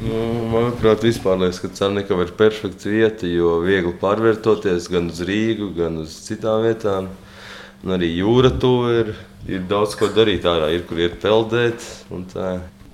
Nu, 0.00 0.20
manuprāt, 0.48 1.02
vispār 1.04 1.36
liekas, 1.42 1.58
ka 1.60 1.68
Cernikava 1.76 2.24
ir 2.24 2.30
perfekta 2.38 2.88
vieta, 2.88 3.28
jo 3.28 3.58
viegli 3.60 3.92
pārvietoties 4.00 4.88
gan 4.88 5.10
uz 5.12 5.20
Rīgu, 5.28 5.74
gan 5.76 5.98
uz 6.00 6.14
citām 6.24 6.64
vietām. 6.64 7.10
Un 7.84 7.96
arī 7.96 8.08
jūra 8.14 8.52
tuvu 8.60 8.94
ir, 8.96 9.12
ir 9.48 9.66
daudz 9.68 9.96
ko 10.00 10.08
darīt 10.12 10.48
ārā, 10.48 10.70
ir 10.72 10.86
kur 10.88 11.00
iet 11.00 11.20
peldēt. 11.20 11.84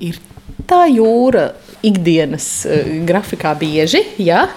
Ir 0.03 0.19
tā 0.67 0.83
jūra 0.91 1.53
ikdienas 1.87 2.49
uh, 2.67 2.91
grafikā 3.07 3.55
bieži, 3.59 4.03
ja? 4.23 4.49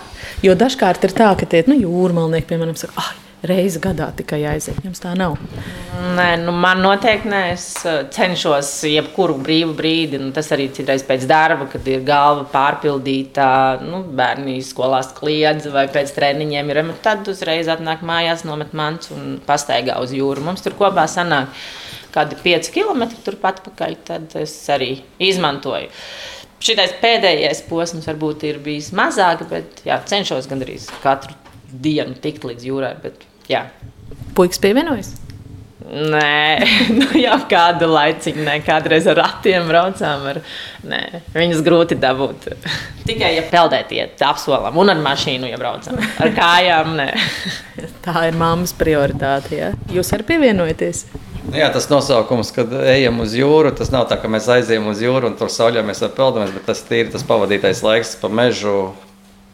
jo 0.42 0.58
dažkārt 0.58 1.06
ir 1.06 1.14
tā, 1.16 1.30
ka 1.38 1.46
tie 1.50 1.64
nu, 1.70 1.78
jūrmalnieki, 1.78 2.50
piemēram, 2.50 2.78
saka, 2.80 2.98
ah, 2.98 3.14
reizi 3.46 3.80
gadā 3.82 4.10
tikai 4.16 4.42
aiziet. 4.52 4.80
Jums 4.84 5.02
tā 5.04 5.14
nav. 5.18 5.38
Nē, 6.18 6.28
nu 6.42 6.54
man 6.56 6.82
noteikti 6.84 7.30
nē. 7.32 7.42
Es 7.54 7.66
uh, 7.88 8.02
cenšos 8.12 8.72
jebkuru 8.90 9.38
brīvu 9.40 9.76
brīdi, 9.78 10.20
nu, 10.22 10.32
tas 10.36 10.52
arī 10.56 10.70
citreiz 10.76 11.04
pēc 11.08 11.28
darba, 11.30 11.70
kad 11.72 11.88
ir 11.88 12.04
galva 12.08 12.46
pārpildīta, 12.52 13.50
nu, 13.86 14.02
bērni 14.20 14.60
skolās 14.66 15.14
kliedz 15.18 15.70
vai 15.74 15.88
pēc 15.92 16.16
treniņiem 16.18 16.74
ir. 16.74 16.82
Tad 17.04 17.28
uzreiz 17.32 17.70
atnāk 17.72 18.04
mājās, 18.08 18.46
nomet 18.48 18.76
mans 18.78 19.12
un 19.16 19.38
pastaigā 19.46 20.00
uz 20.04 20.16
jūru. 20.16 20.44
Mums 20.46 20.66
tur 20.66 20.76
kopā 20.80 21.08
sanāk 21.12 21.54
kādi 22.14 22.38
5 22.42 22.72
km 22.74 23.06
turpat 23.26 23.62
pakaļ, 23.66 23.96
tad 24.08 24.36
es 24.40 24.56
arī 24.74 24.96
izmantoju. 25.22 25.92
Šitais 26.60 26.92
pēdējais 27.00 27.62
posms 27.70 28.08
varbūt 28.10 28.44
ir 28.50 28.58
bijis 28.64 28.90
mazāk, 28.96 29.46
bet 29.48 29.80
jā, 29.88 29.96
cenšos 30.12 30.50
gandrīz 30.52 30.90
katru 31.04 31.38
dienu 31.72 32.18
tikt 32.20 32.44
līdz 32.50 32.66
jūrai. 32.68 32.96
Bet 33.00 33.29
Jā. 33.50 33.66
Puikas 34.38 34.62
pievienojas? 34.62 35.16
Nē, 35.90 36.62
nu, 37.00 37.08
jau 37.18 37.38
kādu 37.50 37.88
ne 38.38 38.58
kādreiz 38.62 39.08
ar 39.10 39.18
ratiem 39.24 39.66
braucām. 39.68 40.26
Ar, 40.30 40.40
nē, 40.86 41.22
viņas 41.34 41.64
grūti 41.66 41.98
dabūt. 41.98 42.52
Tikai, 43.08 43.32
ja 43.40 43.46
peldēt, 43.50 43.90
iet 43.98 44.22
apsolam, 44.22 44.78
un 44.78 44.94
ar 44.94 45.02
mašīnu, 45.02 45.50
ja 45.50 45.58
braucam. 45.58 45.98
Ar 45.98 46.34
kājām, 46.36 46.94
nē. 47.00 47.10
Tā 48.06 48.28
ir 48.30 48.38
mammas 48.38 48.76
prioritāte. 48.78 49.56
Ja? 49.58 49.72
Jūs 49.94 50.14
arī 50.14 50.28
pievienojaties? 50.30 51.08
Jā, 51.56 51.72
tas 51.74 51.88
nosaukums, 51.90 52.52
kad 52.54 52.70
ejam 52.84 53.24
uz 53.24 53.34
jūru, 53.34 53.72
tas 53.74 53.90
nav 53.90 54.06
tā, 54.12 54.20
ka 54.22 54.30
mēs 54.30 54.46
aizejam 54.54 54.92
uz 54.92 55.00
jūru 55.02 55.32
un 55.32 55.38
tur 55.40 55.50
sauļamies 55.50 56.04
vai 56.04 56.10
peldamies, 56.14 56.52
bet 56.54 56.68
tas 56.70 56.84
ir 56.94 57.10
tas 57.10 57.26
pavadītais 57.26 57.82
laiks 57.82 58.12
pa 58.22 58.30
mežu, 58.30 58.92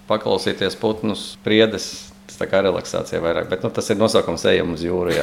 paklausīties 0.09 0.75
putnus, 0.81 1.23
priedes, 1.45 2.09
Tas 2.35 2.41
tā 2.43 2.49
kā 2.51 2.59
relaksācija 2.65 3.21
vairāk, 3.23 3.45
bet 3.47 3.61
nu, 3.63 3.69
tas 3.71 3.85
ir 3.87 3.95
nosaukums 3.95 4.41
ejam 4.51 4.73
uz 4.75 4.81
jūru. 4.83 5.13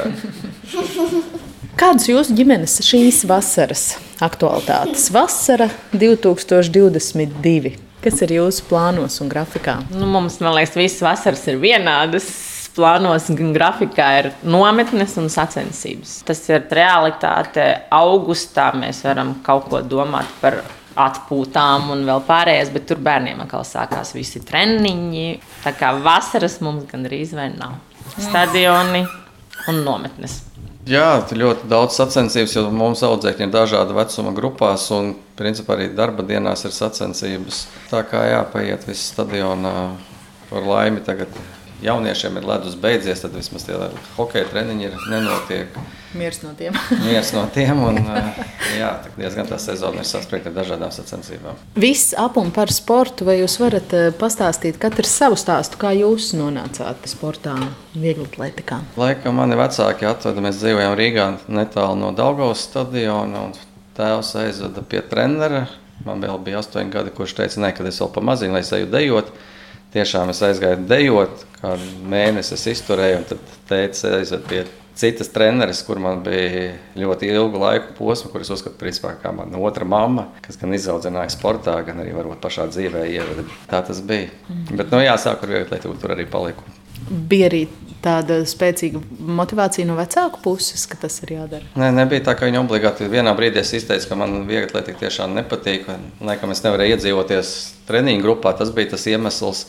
Kādas 1.81 2.07
jūsu 2.09 2.33
ģimenes 2.33 2.79
šīs 2.81 3.19
vasaras 3.29 3.83
aktualitātes? 4.17 5.11
Vasara 5.13 5.67
2022. 5.93 7.75
Kas 8.01 8.17
ir 8.25 8.33
jūsu 8.39 8.65
plānos 8.65 9.19
un 9.21 9.29
grafikā? 9.29 9.77
Nu, 9.93 10.09
mums, 10.09 10.39
man 10.41 10.57
liekas, 10.57 10.73
visas 10.79 11.05
vasaras 11.05 11.45
ir 11.53 11.61
vienādas 11.61 12.31
plānos 12.73 13.29
un 13.29 13.53
grafikā 13.53 14.09
ir 14.23 14.33
nometnes 14.41 15.13
un 15.21 15.29
sacensības. 15.29 16.23
Tas 16.25 16.41
ir 16.49 16.65
realitāte. 16.73 17.67
Augustā 17.93 18.71
mēs 18.73 19.05
varam 19.05 19.35
kaut 19.45 19.69
ko 19.69 19.85
domāt 19.85 20.33
par 20.41 20.63
atpūtām 20.99 21.89
un 21.93 22.05
vēl 22.07 22.23
pārējais, 22.27 22.71
bet 22.73 22.87
tur 22.89 23.01
bērniem 23.03 23.43
atkal 23.43 23.65
sākās 23.67 24.13
visi 24.15 24.43
treniņi. 24.45 25.27
Tā 25.65 25.75
kā 25.77 25.93
vasaras 26.03 26.59
mums 26.63 26.87
gandrīz 26.91 27.35
vai 27.37 27.49
nav. 27.55 27.77
Stadioni 28.17 29.05
un 29.71 29.83
nometnes. 29.85 30.41
Jā, 30.83 31.23
ļoti 31.31 31.69
daudz 31.71 31.95
sacensības, 31.95 32.57
jo 32.57 32.65
mums 32.75 33.05
audzēkņi 33.07 33.45
ir 33.45 33.51
dažāda 33.53 33.95
vecuma 33.95 34.33
grupās, 34.35 34.89
un 34.91 35.13
principā 35.39 35.77
arī 35.77 35.87
darba 35.95 36.25
dienās 36.27 36.65
ir 36.67 36.75
sacensības. 36.75 37.61
Tā 37.87 38.01
kā 38.09 38.25
jāpaiet 38.27 38.83
viss 38.89 39.13
stadionā 39.13 39.93
par 40.49 40.67
laimi 40.67 40.99
tagad 41.05 41.31
jauniešiem 41.81 42.37
ir 42.37 42.45
ledus 42.47 42.75
beidzies, 42.79 43.23
tad 43.23 43.35
vismaz 43.35 43.65
tie 43.67 43.77
hokeja 44.17 44.45
treniņi 44.51 44.85
ir 44.87 44.95
nenotiek. 45.11 45.77
Miers 46.13 46.43
no 46.43 46.51
tiem. 46.57 46.75
Miers 47.05 47.31
no 47.33 47.43
tiem 47.53 47.81
un 47.83 47.97
jā, 48.77 48.91
diezgan 49.17 49.49
tā 49.49 49.57
sezona 49.61 50.03
ir 50.03 50.07
saspringta 50.07 50.51
ar 50.51 50.57
dažādām 50.59 50.93
sacensībām. 50.93 51.57
Viss 51.79 52.13
ap 52.19 52.37
un 52.41 52.53
par 52.53 52.71
sportu, 52.73 53.25
vai 53.27 53.39
jūs 53.39 53.57
varat 53.61 53.95
pastāstīt 54.19 54.77
katrs 54.81 55.15
savu 55.23 55.39
stāstu, 55.39 55.79
kā 55.81 55.95
jūs 55.97 56.31
nonācāt 56.37 57.07
sportā, 57.09 57.55
viegli 57.97 58.27
atletikā? 58.29 58.83
Laikam 58.99 59.41
mani 59.41 59.57
vecāki 59.59 60.09
atveda, 60.09 60.43
mēs 60.45 60.61
dzīvojām 60.61 60.97
Rīgā 60.99 61.29
netālu 61.49 61.99
no 62.03 62.13
Daugavas 62.15 62.67
stadiona 62.69 63.47
un 63.47 63.57
tēvs 63.97 64.35
aizveda 64.43 64.85
pie 64.85 65.01
trenera. 65.09 65.65
Man 66.03 66.21
vēl 66.23 66.39
bija 66.43 66.59
astoņi 66.59 66.91
gadi, 66.91 67.13
kurš 67.15 67.35
teica, 67.37 67.61
ne, 67.63 67.71
kad 67.75 67.87
es 67.87 67.99
vēl 68.01 68.09
pamaziņu, 68.15 68.55
lai 68.55 68.63
es 68.65 68.71
eju 68.75 68.89
dejot. 68.91 69.29
Tiešām 69.93 70.31
es 70.33 70.41
aizgāju 70.41 70.87
dejot, 70.89 71.43
kā 71.59 71.75
mēnesi 72.09 72.55
es 72.55 72.63
izturēju, 72.71 73.19
un 73.19 73.27
tad 73.29 73.51
teica, 73.69 74.15
aizved 74.17 74.47
pie 74.49 74.63
citas 74.97 75.29
treneris, 75.33 75.81
kur 75.85 75.99
man 76.01 76.21
bija 76.25 76.73
ļoti 76.97 77.29
ilgu 77.33 77.61
laiku 77.61 77.95
posmu, 77.97 78.31
kuras 78.33 78.51
uzskatu 78.53 78.77
principā 78.81 79.15
kā 79.21 79.33
mana 79.35 79.61
otra 79.61 79.85
mamma, 79.85 80.27
kas 80.45 80.57
gan 80.61 80.73
izaudzināja 80.73 81.33
sportā, 81.33 81.79
gan 81.85 82.01
arī 82.03 82.13
varbūt 82.17 82.41
pašā 82.43 82.67
dzīvē 82.73 83.05
ieveda. 83.09 83.45
Tā 83.69 83.81
tas 83.85 84.01
bija. 84.05 84.29
Mm. 84.49 84.77
Bet, 84.77 84.93
nu, 84.93 85.01
jāsāk 85.05 85.45
ar 85.45 85.55
viegli, 85.57 85.81
tur 86.01 86.15
arī 86.15 86.27
paliku. 86.29 86.65
Bija 87.09 87.49
arī 87.49 87.65
tāda 88.03 88.41
spēcīga 88.47 88.99
motivācija 89.39 89.87
no 89.87 89.95
vecāku 89.97 90.41
puses, 90.43 90.83
ka 90.89 90.99
tas 91.01 91.15
ir 91.23 91.35
jādara? 91.37 91.67
Nē, 91.79 91.91
nebija 91.95 92.25
tā, 92.27 92.35
ka 92.37 92.49
viņi 92.49 92.61
obligāti 92.61 93.07
vienā 93.11 93.33
brīdī 93.37 93.63
izteica, 93.63 94.09
ka 94.09 94.19
man 94.19 94.43
viegli 94.49 94.67
atletika 94.67 95.05
tiešām 95.05 95.35
nepatīk. 95.39 95.87
Laikam 96.23 96.53
es 96.53 96.63
nevarēju 96.65 96.97
iedzīvoties 96.97 97.55
treniņu 97.89 98.25
grupā. 98.25 98.55
Tas 98.59 98.73
bija 98.75 98.93
tas 98.95 99.07
iemesls. 99.11 99.65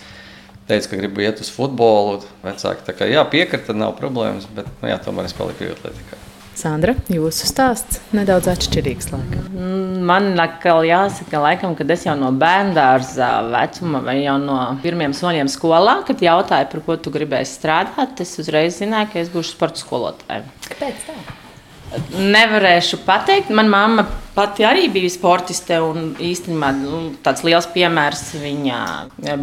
Teicu, 0.65 0.95
ka 0.95 0.97
gribu 0.97 1.21
iet 1.21 1.43
uz 1.45 1.51
futbolu. 1.53 2.23
Vecāki 2.45 2.87
tā 2.87 2.97
kā 2.97 3.09
jā, 3.11 3.25
piekrita, 3.29 3.77
nav 3.77 3.99
problēmas, 3.99 4.49
bet 4.57 4.71
nu, 4.81 4.89
jā, 4.89 4.97
tomēr 5.05 5.29
es 5.29 5.37
paliku 5.37 5.67
viegli 5.67 5.77
atletikā. 5.77 6.24
Sandra, 6.59 6.95
jūsu 7.11 7.49
stāsts 7.51 8.01
nedaudz 8.15 8.49
atšķirīgs. 8.53 9.11
Laikam. 9.13 9.47
Mm, 9.51 10.03
man 10.07 10.29
atkal 10.41 10.87
jāsaka, 10.87 11.43
laikam, 11.43 11.75
kad 11.79 11.91
es 11.91 12.07
jau 12.07 12.15
no 12.19 12.31
bērngārza 12.39 13.31
vecuma 13.51 14.03
vai 14.07 14.21
jau 14.23 14.37
no 14.43 14.59
pirmiem 14.85 15.15
soļiem 15.17 15.51
skolā, 15.51 16.01
kad 16.09 16.23
jautāja, 16.23 16.71
par 16.71 16.85
ko 16.87 16.99
tu 16.99 17.15
gribēsi 17.15 17.59
strādāt, 17.59 18.23
es 18.25 18.37
uzreiz 18.43 18.79
zināju, 18.83 19.13
ka 19.13 19.25
es 19.25 19.33
būšu 19.35 19.57
sporta 19.57 19.83
skolotāja. 19.83 20.45
Kāpēc 20.71 21.09
tā? 21.09 21.19
Nevarēšu 22.15 23.01
pateikt. 23.07 23.51
Manā 23.55 23.71
mamma 23.71 24.05
pati 24.35 24.65
arī 24.67 24.89
bija 24.93 25.11
sportiste. 25.13 25.77
Īstenībā 26.23 26.71
nu, 26.77 27.01
tāds 27.25 27.45
liels 27.47 27.69
piemērs. 27.75 28.25
Viņa 28.43 28.81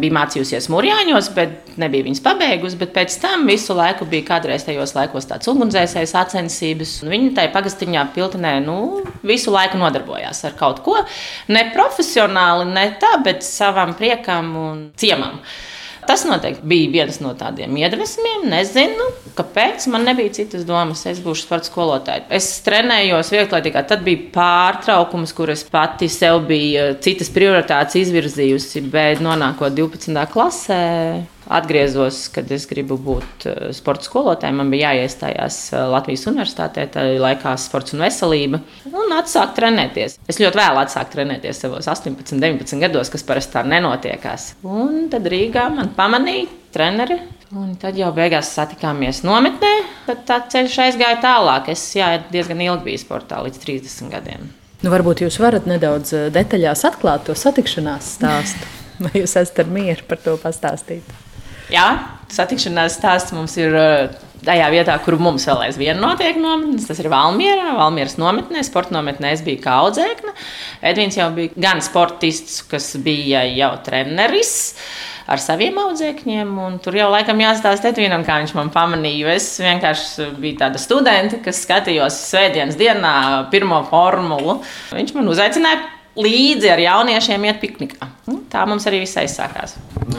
bija 0.00 0.16
mācījusies 0.18 0.68
Mūrjāņos, 0.72 1.30
bet 1.36 1.72
nebija 1.80 2.06
viņas 2.08 2.22
pabeigusi. 2.24 2.78
Bet 2.80 2.94
pēc 2.96 3.16
tam 3.22 3.48
visu 3.50 3.76
laiku 3.78 4.08
bija 4.10 4.28
kādreiz 4.34 4.66
tajos 4.68 4.94
laikos 4.98 5.28
tāds 5.30 5.50
ugunsdzēsējas 5.52 6.14
sacensības. 6.16 6.94
Viņa 7.08 7.34
tajā 7.40 7.52
pagastiņā 7.56 8.06
piltenē 8.16 8.54
nu, 8.66 8.78
visu 9.26 9.54
laiku 9.54 9.80
nodarbojās 9.80 10.44
ar 10.48 10.56
kaut 10.60 10.84
ko. 10.86 10.98
Ne 11.52 11.68
profesionāli, 11.74 12.70
ne 12.72 12.88
tā, 13.02 13.16
bet 13.24 13.46
savam 13.46 13.96
priekam 13.98 14.56
un 14.68 14.88
ciemam. 15.00 15.40
Tas 16.06 16.24
noteikti 16.26 16.66
bija 16.66 16.90
viens 16.96 17.20
no 17.22 17.32
tādiem 17.38 17.76
iedvesmiem. 17.78 18.46
Nezinu, 18.50 19.08
kāpēc 19.38 19.86
man 19.92 20.06
nebija 20.08 20.34
citas 20.34 20.64
domas. 20.68 21.04
Es 21.06 21.20
būšu 21.22 21.46
sports 21.46 21.70
skolotāja. 21.70 22.26
Es 22.34 22.48
trenējos 22.66 23.30
vieglietīgā. 23.34 23.84
Tad 23.88 24.02
bija 24.06 24.26
pārtraukums, 24.34 25.34
kur 25.36 25.52
es 25.54 25.62
pati 25.62 26.10
sev 26.12 26.42
biju 26.48 26.96
citas 27.04 27.30
prioritātes 27.34 28.00
izvirzījusi, 28.02 28.82
bet 28.92 29.22
nonākot 29.22 29.78
12. 29.78 30.26
klasē 30.34 30.82
atgriezos, 31.50 32.26
kad 32.34 32.50
es 32.54 32.66
gribu 32.70 32.96
būt 33.00 33.46
eh, 33.48 33.58
sporta 33.76 34.06
skolotāja. 34.06 34.54
Man 34.56 34.70
bija 34.72 34.92
jāiestājās 34.92 35.58
eh, 35.72 35.84
Latvijas 35.92 36.26
universitātē, 36.30 36.86
tā 36.94 37.06
laikā 37.22 37.54
sports 37.60 37.96
un 37.96 38.04
veselība. 38.04 38.62
Un 38.92 39.14
atsākt 39.16 39.56
trenēties. 39.58 40.18
Es 40.30 40.40
ļoti 40.42 40.60
vēlu 40.60 40.82
atsākt 40.84 41.14
trenēties 41.16 41.62
savos 41.64 41.88
18, 41.90 42.38
19 42.38 42.82
gados, 42.86 43.12
kas 43.12 43.26
parasti 43.26 43.56
tā 43.56 43.66
nenotiekās. 43.66 44.52
Un 44.62 45.06
tad 45.12 45.28
Rīgā 45.30 45.68
man 45.74 45.92
pamanīja 45.96 46.50
treneri. 46.72 47.20
Un 47.52 47.74
tad 47.76 47.98
jau 48.00 48.08
beigās 48.16 48.54
satikāmies 48.56 49.20
nometnē. 49.26 49.72
Tad 50.06 50.24
tā 50.28 50.38
ceļš 50.54 50.78
aizgāja 50.86 51.20
tālāk. 51.20 51.68
Es 51.74 51.84
jā, 51.98 52.14
diezgan 52.32 52.62
ilgi 52.64 52.88
biju 52.88 53.02
sportā, 53.02 53.42
līdz 53.44 53.60
30 53.66 54.12
gadiem. 54.14 54.48
Nu, 54.82 54.90
varbūt 54.90 55.20
jūs 55.22 55.36
varat 55.38 55.68
nedaudz 55.70 56.14
eh, 56.16 56.30
detaļās 56.34 56.86
atklāt 56.88 57.28
to 57.28 57.36
satikšanās 57.38 58.16
stāstu. 58.16 58.70
Vai 59.04 59.12
jūs 59.20 59.36
esat 59.38 59.68
mieru 59.70 60.08
par 60.08 60.18
to 60.24 60.34
pastāstīt? 60.40 61.06
Jā, 61.72 61.86
satikšanās 62.32 62.98
stāsts 62.98 63.32
mums 63.32 63.54
ir 63.60 63.72
uh, 63.72 64.22
tajā 64.46 64.66
vietā, 64.74 64.96
kur 65.04 65.16
mums 65.22 65.46
vēl 65.48 65.66
aizvien 65.68 66.00
notiek 66.02 66.38
nometnes. 66.40 66.86
Tas 66.88 67.00
ir 67.00 67.08
Valmjerā, 67.12 67.76
Valmjeras 67.78 68.18
nometnē, 68.20 68.64
sporta 68.66 68.94
nometnē. 68.96 69.32
Es 69.36 69.44
biju 69.46 69.62
kā 69.62 69.78
audzēkne. 69.84 70.34
Edvins 70.92 71.18
jau 71.18 71.30
bija 71.36 71.54
gan 71.56 71.82
sportists, 71.84 72.60
kas 72.68 72.92
bija 73.02 73.44
jau 73.48 73.72
treneris 73.86 74.52
ar 75.32 75.40
saviem 75.40 75.78
audzēkņiem. 75.78 76.52
Tur 76.84 76.98
jau 76.98 77.08
laikam 77.12 77.40
jāstāsta 77.40 77.92
Edvinam, 77.92 78.26
kā 78.26 78.40
viņš 78.42 78.54
man 78.58 78.72
pamanīja. 78.74 79.36
Es 79.36 79.48
vienkārši 79.62 80.32
biju 80.42 80.58
tāda 80.60 80.82
studente, 80.82 81.40
kas 81.44 81.62
skatījos 81.64 82.20
svētdienas 82.28 82.78
dienā 82.80 83.16
pirmo 83.54 83.80
formulu. 83.88 84.60
Viņš 84.92 85.14
man 85.16 85.30
uzaicināja 85.32 85.84
līdzi 86.18 86.72
ar 86.72 86.82
jauniešiem 86.82 87.46
iet 87.48 87.62
piknikā. 87.62 88.10
Nu, 88.28 88.41
tā 88.52 88.62
mums 88.68 88.86
arī 88.88 89.02
viss 89.02 89.18
aizsākās. 89.20 89.76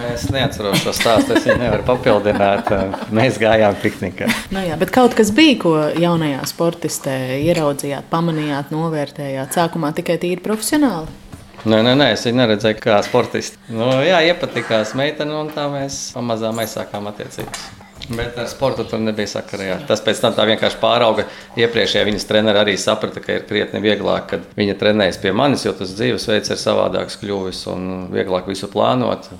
Es 0.09 0.25
neatceros 0.33 0.81
šo 0.83 0.93
stāstu, 0.95 1.35
es 1.37 1.45
viņu 1.47 1.59
nevaru 1.61 1.85
papildināt. 1.87 2.71
Mēs 3.13 3.37
gājām 3.41 3.77
piknikā. 3.83 4.29
Nu 4.53 4.63
jā, 4.65 4.77
bet 4.79 4.93
kaut 4.95 5.15
kas 5.17 5.31
bija, 5.35 5.59
ko 5.61 5.73
jaunajā 6.01 6.41
sportistē 6.49 7.17
ieraudzījāt, 7.43 8.09
pamanījāt, 8.11 8.73
novērtējāt. 8.73 9.53
Sākumā 9.53 9.93
tikai 9.97 10.17
tīri 10.21 10.41
profesionāli. 10.43 11.19
Nē, 11.63 11.77
nē, 11.85 11.93
nē, 11.95 12.09
es 12.17 12.25
viņu 12.27 12.41
neredzēju 12.41 12.81
kā 12.83 12.97
sportistu. 13.05 13.61
Nu, 13.71 13.87
jā, 14.03 14.17
iepatikās 14.33 14.91
meitene, 14.99 15.37
un 15.45 15.53
tā 15.53 15.69
mēs 15.71 16.09
pamazām 16.17 16.59
aizsākām 16.59 17.07
attiecības. 17.13 17.82
Bet 18.09 18.37
ar 18.37 18.49
sportu 18.51 18.83
tur 18.87 18.99
nebija 18.99 19.29
sakara. 19.31 19.67
Jā. 19.67 19.77
Tas 19.87 20.01
pēc 20.03 20.19
tam 20.23 20.35
tā 20.35 20.43
vienkārši 20.49 20.79
pārauga. 20.81 21.23
Iepriekšējā 21.59 22.03
viņas 22.09 22.27
treneris 22.27 22.63
arī 22.63 22.75
saprata, 22.79 23.23
ka 23.23 23.37
ir 23.37 23.47
krietni 23.47 23.79
vieglāk, 23.83 24.27
kad 24.33 24.45
viņa 24.59 24.75
trenējas 24.81 25.21
pie 25.23 25.31
manis, 25.35 25.63
jo 25.63 25.71
tas 25.77 25.95
dzīvesveids 25.95 26.51
ir 26.51 26.59
savādāks 26.59 27.19
kļuvis 27.21 27.63
un 27.71 27.89
vieglāk 28.13 28.49
visu 28.51 28.67
plānot. 28.71 29.31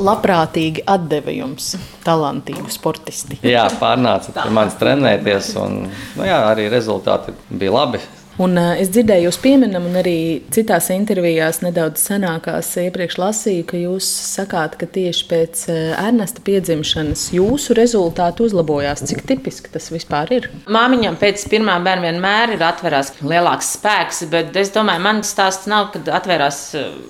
Labprātīgi 0.00 0.82
atdeva 0.88 1.32
jums 1.34 1.74
talantīgu 2.04 2.72
sportisti. 2.72 3.38
Jā, 3.46 3.66
pārnāca 3.80 4.32
pie 4.34 4.52
manis 4.54 4.78
trenēties, 4.80 5.52
un 5.60 5.82
nu 6.16 6.26
jā, 6.26 6.40
arī 6.48 6.70
rezultāti 6.72 7.36
bija 7.52 7.76
labi. 7.76 8.00
Un, 8.36 8.52
uh, 8.60 8.74
es 8.76 8.90
dzirdēju, 8.92 9.30
jūs 9.30 9.38
pieminam, 9.40 9.86
un 9.88 9.94
arī 9.96 10.42
citās 10.52 10.90
intervijās, 10.92 11.62
nedaudz 11.64 12.02
senākās, 12.04 12.68
iepriekš 12.82 13.16
lasīju, 13.16 13.62
ka 13.70 13.80
jūs 13.80 14.08
sakāt, 14.34 14.74
ka 14.76 14.88
tieši 14.92 15.24
pēc 15.30 15.62
uh, 15.70 15.78
Ernesta 16.02 16.44
piedzimšanas 16.44 17.30
jūsu 17.32 17.76
rezultāti 17.78 18.44
uzlabojās. 18.44 19.06
Cik 19.08 19.24
tipiski 19.30 19.72
tas 19.72 19.88
vispār 19.88 20.34
ir? 20.36 20.50
Māmiņam 20.68 21.16
pēc 21.22 21.46
pirmā 21.48 21.78
bērna 21.86 22.10
vienmēr 22.10 22.52
ir 22.58 22.66
atvērās 22.66 23.14
lielāks 23.24 23.72
spēks, 23.78 24.26
bet 24.34 24.52
es 24.60 24.74
domāju, 24.74 25.04
man 25.08 25.24
stāsts 25.24 25.70
nav, 25.72 25.88
kad 25.96 26.12
atvērās 26.20 26.60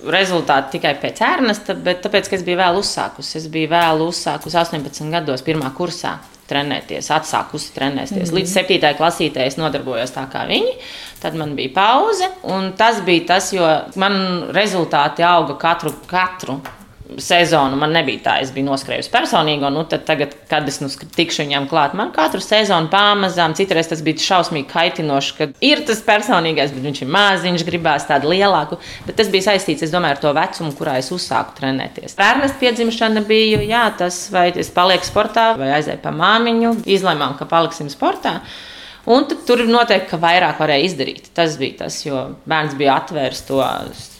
rezultāti 0.07 0.77
tikai 0.77 0.95
pēc 1.03 1.19
Ernesta, 1.27 1.75
bet 1.75 2.05
tāpēc, 2.07 2.31
ka 2.31 2.39
es 2.39 2.47
biju 2.47 2.61
vēl 2.63 2.79
uzsākusi. 2.79 3.35
Es 3.41 3.51
biju 3.51 3.73
vēl 3.75 4.07
uzsākusi 4.07 4.63
18 4.63 5.11
gados, 5.11 5.43
pirmā 5.43 5.75
kursā 5.75 6.15
trenēties, 6.47 7.09
atsākusi 7.11 7.73
trenēties. 7.75 8.15
Mm 8.15 8.23
-hmm. 8.23 8.35
Līdz 8.39 8.53
7. 8.53 8.93
klasītē 8.99 9.47
es 9.47 9.57
nodarbojos 9.59 10.13
tā 10.15 10.25
kā 10.31 10.45
viņi. 10.47 10.73
Tad 11.21 11.35
man 11.35 11.55
bija 11.57 11.73
pauze, 11.73 12.29
un 12.53 12.71
tas 12.77 13.01
bija 13.05 13.25
tas, 13.33 13.51
jo 13.53 13.65
man 13.97 14.17
rezultāti 14.53 15.25
auga 15.25 15.57
katru, 15.57 15.93
katru 16.09 16.59
sezonu 17.17 17.77
man 17.79 17.93
nebija 17.95 18.19
tā, 18.25 18.33
es 18.43 18.51
biju 18.53 18.67
noskrējusi 18.67 19.11
personīgo, 19.13 19.69
nu 19.73 19.83
tad 19.89 20.03
tagad, 20.07 20.33
kad 20.51 20.67
es 20.67 20.79
nu 20.81 20.89
tikšu 20.91 21.45
viņam 21.45 21.67
klāt, 21.71 21.95
man 21.97 22.11
katru 22.15 22.41
sezonu 22.43 22.91
pamazām, 22.91 23.55
citreiz 23.57 23.89
tas 23.91 24.03
bija 24.05 24.21
šausmīgi 24.25 24.67
kaitinoši, 24.71 25.35
ka 25.37 25.49
ir 25.63 25.83
tas 25.87 26.03
personīgais, 26.05 26.73
bet 26.75 26.85
viņš 26.85 27.03
ir 27.03 27.11
maziņš, 27.15 27.65
gribās 27.67 28.07
tādu 28.09 28.31
lielāku, 28.33 28.79
bet 29.07 29.19
tas 29.21 29.31
bija 29.33 29.49
saistīts, 29.49 29.87
es 29.87 29.93
domāju, 29.93 30.17
ar 30.17 30.23
to 30.23 30.33
vecumu, 30.37 30.73
kurā 30.77 30.97
es 31.01 31.11
uzsāku 31.15 31.55
trenēties. 31.61 32.17
Ernesta 32.27 32.59
piedzimšana 32.61 33.23
bija, 33.27 33.61
jā, 33.65 33.85
tas 34.03 34.25
vai 34.33 34.49
es 34.51 34.71
palieku 34.73 35.07
sportā 35.07 35.53
vai 35.59 35.71
aizēju 35.79 36.03
pa 36.03 36.13
māmiņu, 36.15 36.79
izlēmām, 36.97 37.37
ka 37.39 37.47
paliksim 37.49 37.91
sportā. 37.93 38.41
Un 39.07 39.23
tur 39.47 39.61
noteikti, 39.69 40.09
ka 40.11 40.19
vairāk 40.19 40.59
varēja 40.59 40.89
izdarīt. 40.89 41.29
Tas 41.37 41.55
bija 41.59 41.85
tas, 41.85 42.01
jo 42.03 42.25
bērns 42.49 42.75
bija 42.79 42.97
atvērs 42.99 43.45
to 43.47 43.61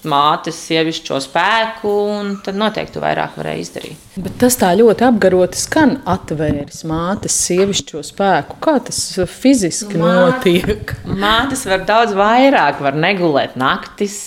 mātes 0.09 0.57
sievišķo 0.67 1.19
spēku, 1.27 1.93
un 2.17 2.35
tad 2.45 2.57
noteikti 2.59 2.97
tu 2.97 3.03
vairāk 3.03 3.37
varēja 3.39 3.63
izdarīt. 3.63 4.05
Bet 4.17 4.37
tas 4.41 4.57
tā 4.57 4.71
ļoti 4.77 5.05
apgaroti 5.07 5.59
skan, 5.61 5.97
atvēris 6.09 6.81
mātes 6.89 7.37
sievišķo 7.47 8.03
spēku. 8.07 8.57
Kā 8.63 8.77
tas 8.87 9.01
fiziski 9.37 9.99
nu, 9.99 10.07
notiek? 10.07 10.95
Mātes 11.05 11.65
var 11.69 11.85
daudz 11.87 12.15
vairāk, 12.17 12.81
var 12.83 12.97
negulēt 12.97 13.57
naktis, 13.59 14.19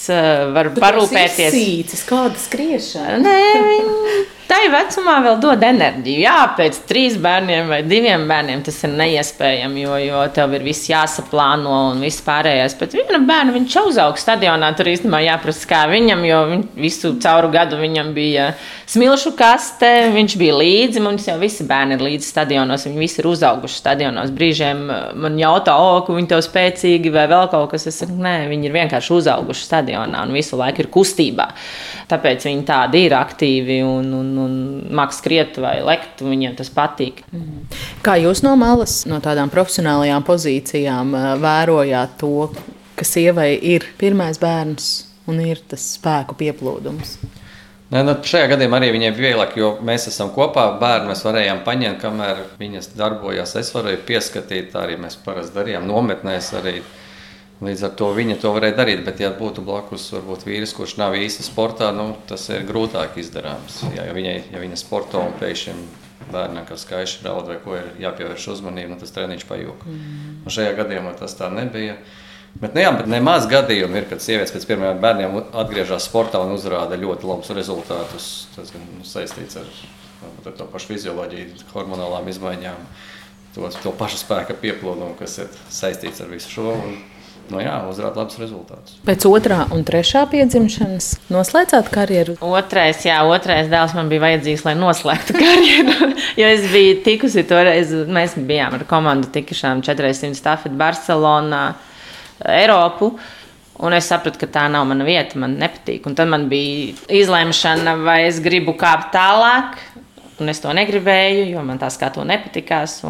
var 0.55 0.71
Bet 0.75 0.85
parūpēties. 0.85 1.57
Sīcis, 1.57 2.05
kāda 2.09 2.39
skriešana? 2.39 3.23
Nē, 3.25 3.41
viņi 3.71 4.29
tai 4.51 4.67
vecumā 4.73 5.17
vēl 5.25 5.39
dod 5.43 5.63
enerģiju. 5.65 6.23
Jā, 6.25 6.39
pēc 6.59 6.83
trīs 6.89 7.17
bērniem 7.23 7.71
vai 7.71 7.81
diviem 7.87 8.27
bērniem 8.31 8.65
tas 8.67 8.81
ir 8.87 8.95
neiespējami, 8.99 9.85
jo, 9.85 9.99
jo 10.03 10.23
tev 10.35 10.57
ir 10.59 10.67
viss 10.67 10.91
jāsaplāno 10.91 11.77
un 11.93 12.03
viss 12.05 12.25
pārējais. 12.27 12.75
Bet 12.81 12.97
viena 12.99 13.21
bērna 13.27 13.55
viņš 13.55 13.77
uzauga 13.85 14.21
stadionā, 14.21 14.73
tur 14.77 14.91
īstenībā 14.91 15.23
jāprasa, 15.27 15.70
kā 15.71 15.85
viņam, 15.91 16.25
jo 16.27 16.41
viņ, 16.51 16.65
visu 16.81 17.13
cauru 17.23 17.53
gadu 17.55 17.79
viņam 17.79 18.11
bija 18.17 18.49
smilšu 18.91 19.33
kaste, 19.39 20.11
viņš 20.17 20.35
bija 20.41 20.57
līdzi. 20.59 21.05
Mums 21.05 21.29
jau 21.31 21.37
visi 21.39 21.67
bērni 21.69 21.95
ir 21.95 22.05
līdzi 22.09 22.27
stadionos, 22.27 22.89
viņi 22.89 23.01
visi 23.05 23.23
ir 23.23 23.31
uzauguši 23.31 23.79
stadionos. 23.79 24.35
Brīžiem 24.35 24.83
man 24.91 25.39
jautā, 25.39 25.77
o, 25.79 26.03
ka 26.03 26.17
viņi 26.17 26.33
tev 26.35 26.43
spēcīgi 26.43 27.15
vai 27.15 27.29
vēl 27.31 27.47
kaut 27.55 27.71
kas. 27.77 27.87
Es 27.87 28.03
saku, 28.03 28.19
nē, 28.19 28.35
viņi 28.51 28.67
ir 28.67 28.77
vienkārši 28.81 29.15
uzauguši 29.21 29.67
stadionā 29.69 30.27
un 30.27 30.35
visu 30.35 30.59
laiku 30.59 30.83
ir 30.83 30.91
kustībā. 30.91 31.47
Tāpēc 32.11 32.51
viņi 32.51 32.67
tādi 32.67 33.07
ir 33.07 33.15
aktīvi 33.15 33.79
un, 33.87 34.11
un, 34.19 34.35
un 34.43 34.61
mākslinieki 34.91 35.21
skriet 35.21 35.61
vai 35.61 35.79
lekt, 35.85 36.25
viņiem 36.25 36.57
tas 36.59 36.73
patīk. 36.73 37.23
Kā 38.05 38.17
jūs 38.21 38.43
no 38.47 38.57
malas, 38.61 39.03
no 39.11 39.21
tādām 39.23 39.53
profesionālajām 39.53 40.25
pozīcijām, 40.27 41.15
vērojāt 41.43 42.19
to, 42.21 42.49
ka 42.97 43.07
sievai 43.07 43.53
ir 43.75 43.87
pirmais 44.01 44.41
bērns 44.41 45.10
un 45.31 45.41
ir 45.45 45.63
tas 45.71 45.85
spēku 45.97 46.37
pieplūdums? 46.41 47.19
Ne, 47.91 48.05
nu, 48.07 48.15
šajā 48.23 48.53
gadījumā 48.53 48.79
arī 48.79 48.93
viņai 48.95 49.11
bija 49.17 49.33
vieglāk, 49.33 49.57
jo 49.59 49.73
mēs 49.83 50.07
esam 50.13 50.31
kopā. 50.35 50.69
Bērnu 50.79 51.11
mēs 51.11 51.25
varējām 51.27 51.65
paņemt, 51.67 51.99
kamēr 52.03 52.45
viņas 52.61 52.93
darbojās. 52.95 53.57
Es 53.59 53.73
varēju 53.75 54.05
pieskatīt, 54.07 54.77
arī 54.79 54.99
mēs 55.01 55.19
parasti 55.25 55.59
darījām 55.59 55.89
nometnēs. 55.91 56.53
Arī 56.61 56.77
Līdz 57.61 57.83
ar 57.85 57.91
to 57.93 58.07
viņa 58.17 58.39
to 58.41 58.55
varēja 58.57 58.73
darīt, 58.79 59.03
bet, 59.05 59.19
ja 59.21 59.29
būtu 59.37 59.61
blakus 59.61 60.07
varbūt, 60.15 60.47
vīrs, 60.49 60.73
kurš 60.73 60.95
nav 60.97 61.13
īsti 61.19 61.45
sportā, 61.45 61.91
nu, 61.93 62.15
tas 62.29 62.47
ir 62.49 62.65
grūtāk 62.65 63.19
izdarāms. 63.21 63.83
Ja, 63.93 64.07
ja, 64.07 64.15
viņai, 64.17 64.37
ja 64.55 64.63
viņa 64.63 64.79
sporto 64.81 65.21
un 65.21 65.35
pēkšņi 65.37 65.75
bērnam, 66.33 66.65
kas 66.69 66.87
skaisti 66.87 67.27
raud 67.27 67.51
vai 67.51 67.59
ko 67.61 67.77
ir 67.77 67.91
jāpievērš 68.01 68.47
uzmanība, 68.55 68.95
nu, 68.95 68.99
tas 69.03 69.13
treniņš 69.13 69.45
pajūg. 69.51 69.85
Mm. 69.85 70.39
Un 70.41 70.57
šajā 70.57 70.73
gadījumā 70.79 71.13
tas 71.21 71.37
tā 71.37 71.51
nebija. 71.53 71.99
Bet, 72.59 72.75
nu, 72.75 72.83
jā, 72.83 72.91
bet 72.97 73.07
nemaz 73.11 73.47
gadījumi 73.51 74.01
ir, 74.01 74.09
kad 74.11 74.23
sievietes 74.25 74.53
pēc 74.55 74.67
pirmajiem 74.69 74.99
bērniem 75.03 75.37
atgriežas 75.63 76.09
sportā 76.09 76.41
un 76.43 76.57
uzrāda 76.57 76.99
ļoti 76.99 77.29
labus 77.29 77.53
rezultātus. 77.57 78.27
Tas 78.57 78.73
gan 78.75 78.83
nu, 78.97 79.07
saistīts 79.07 79.61
ar, 79.61 79.69
ar 80.27 80.57
to 80.59 80.67
pašu 80.73 80.91
fizioloģiju, 80.91 81.63
hormonālām 81.71 82.27
izmaiņām, 82.33 82.83
to, 83.55 83.71
to 83.85 83.95
pašu 83.97 84.19
spēka 84.25 84.59
pieplūdumu, 84.59 85.15
kas 85.21 85.39
ir 85.45 85.57
saistīts 85.71 86.21
ar 86.25 86.31
visu 86.33 86.51
šo. 86.57 86.75
Un, 86.75 86.97
nu, 87.51 87.61
jā, 87.63 87.77
uzrādīt 87.91 88.19
labus 88.19 88.41
rezultātus. 88.43 88.97
Pēc 89.07 89.27
otrā 89.31 89.61
un 89.75 89.85
trešā 89.87 90.25
piedzimšanas 90.33 91.13
noslēdzāt 91.33 91.91
karjeru? 91.95 92.35
Otrais, 92.45 93.05
jā, 93.07 93.21
otrais 93.31 93.71
dēls 93.71 93.95
man 93.95 94.11
bija 94.11 94.25
vajadzīgs, 94.27 94.67
lai 94.67 94.75
noslēgtu 94.79 95.39
karjeru. 95.45 96.11
jo 96.41 96.51
es 96.51 96.67
biju 96.75 96.99
tikusi 97.07 97.47
toreiz, 97.47 97.95
mēs 98.11 98.35
bijām 98.37 98.77
ar 98.81 98.85
komandu 98.91 99.31
tikušām 99.39 99.85
400 99.87 100.39
stafeti 100.39 100.79
Barcelonā, 100.83 101.65
Eiropu. 102.49 103.13
Un 103.81 103.97
es 103.97 104.11
sapratu, 104.13 104.37
ka 104.43 104.49
tā 104.53 104.67
nav 104.69 104.85
mana 104.89 105.07
vieta, 105.07 105.39
man 105.41 105.55
nepatīk. 105.61 106.05
Un 106.09 106.17
tad 106.19 106.29
man 106.29 106.51
bija 106.51 106.93
izlemšana, 107.21 107.97
vai 108.05 108.23
es 108.27 108.43
gribu 108.45 108.75
kāpt 108.77 109.09
tālāk, 109.15 109.79
Un 110.41 110.49
es 110.49 110.61
to 110.63 110.73
negribēju, 110.73 111.51
jo 111.53 111.63
man 111.69 111.79
tā 111.81 111.91
skatu 111.93 112.23
nepatikās. 112.25 113.01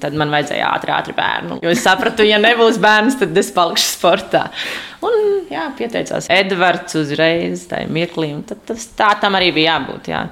Tad 0.00 0.14
man 0.16 0.30
vajadzēja 0.32 0.70
ātri, 0.72 0.92
ātri 0.96 1.14
bērnu. 1.16 1.58
Jo 1.64 1.72
es 1.74 1.82
sapratu, 1.84 2.24
ja 2.24 2.38
nebūs 2.40 2.80
bērns, 2.80 3.18
tad 3.20 3.36
es 3.36 3.50
palikšu 3.52 3.90
sportā. 3.90 4.46
Un 5.06 5.46
jā, 5.46 5.68
pieteicās 5.78 6.26
Edvards 6.32 6.96
uzreiz, 6.98 7.66
tā 7.70 7.84
mirklī. 7.90 8.32
Tas, 8.66 8.88
tā 8.98 9.12
tam 9.22 9.38
arī 9.38 9.52
bija 9.54 9.76
jābūt. 9.76 10.10
Jā. 10.10 10.24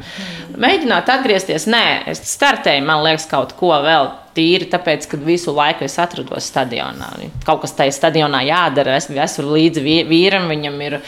Mēģināt 0.58 1.10
atgriezties, 1.12 1.68
nē, 1.70 1.86
es 2.10 2.24
startēju, 2.32 2.86
man 2.86 3.04
liekas, 3.06 3.28
kaut 3.30 3.54
ko 3.58 3.74
vēl 3.84 4.10
tīri 4.36 4.66
tāpēc, 4.68 5.06
ka 5.08 5.18
visu 5.22 5.54
laiku 5.56 5.86
es 5.86 5.94
atrodos 6.02 6.48
stadionā. 6.50 7.08
Kaut 7.46 7.62
kas 7.62 7.72
tajā 7.78 7.94
stadionā 7.94 8.42
jādara. 8.44 8.98
Es 8.98 9.08
esmu 9.08 9.54
līdzi 9.54 9.84
vīram, 10.10 10.50
viņam 10.50 10.76
ir 10.84 10.98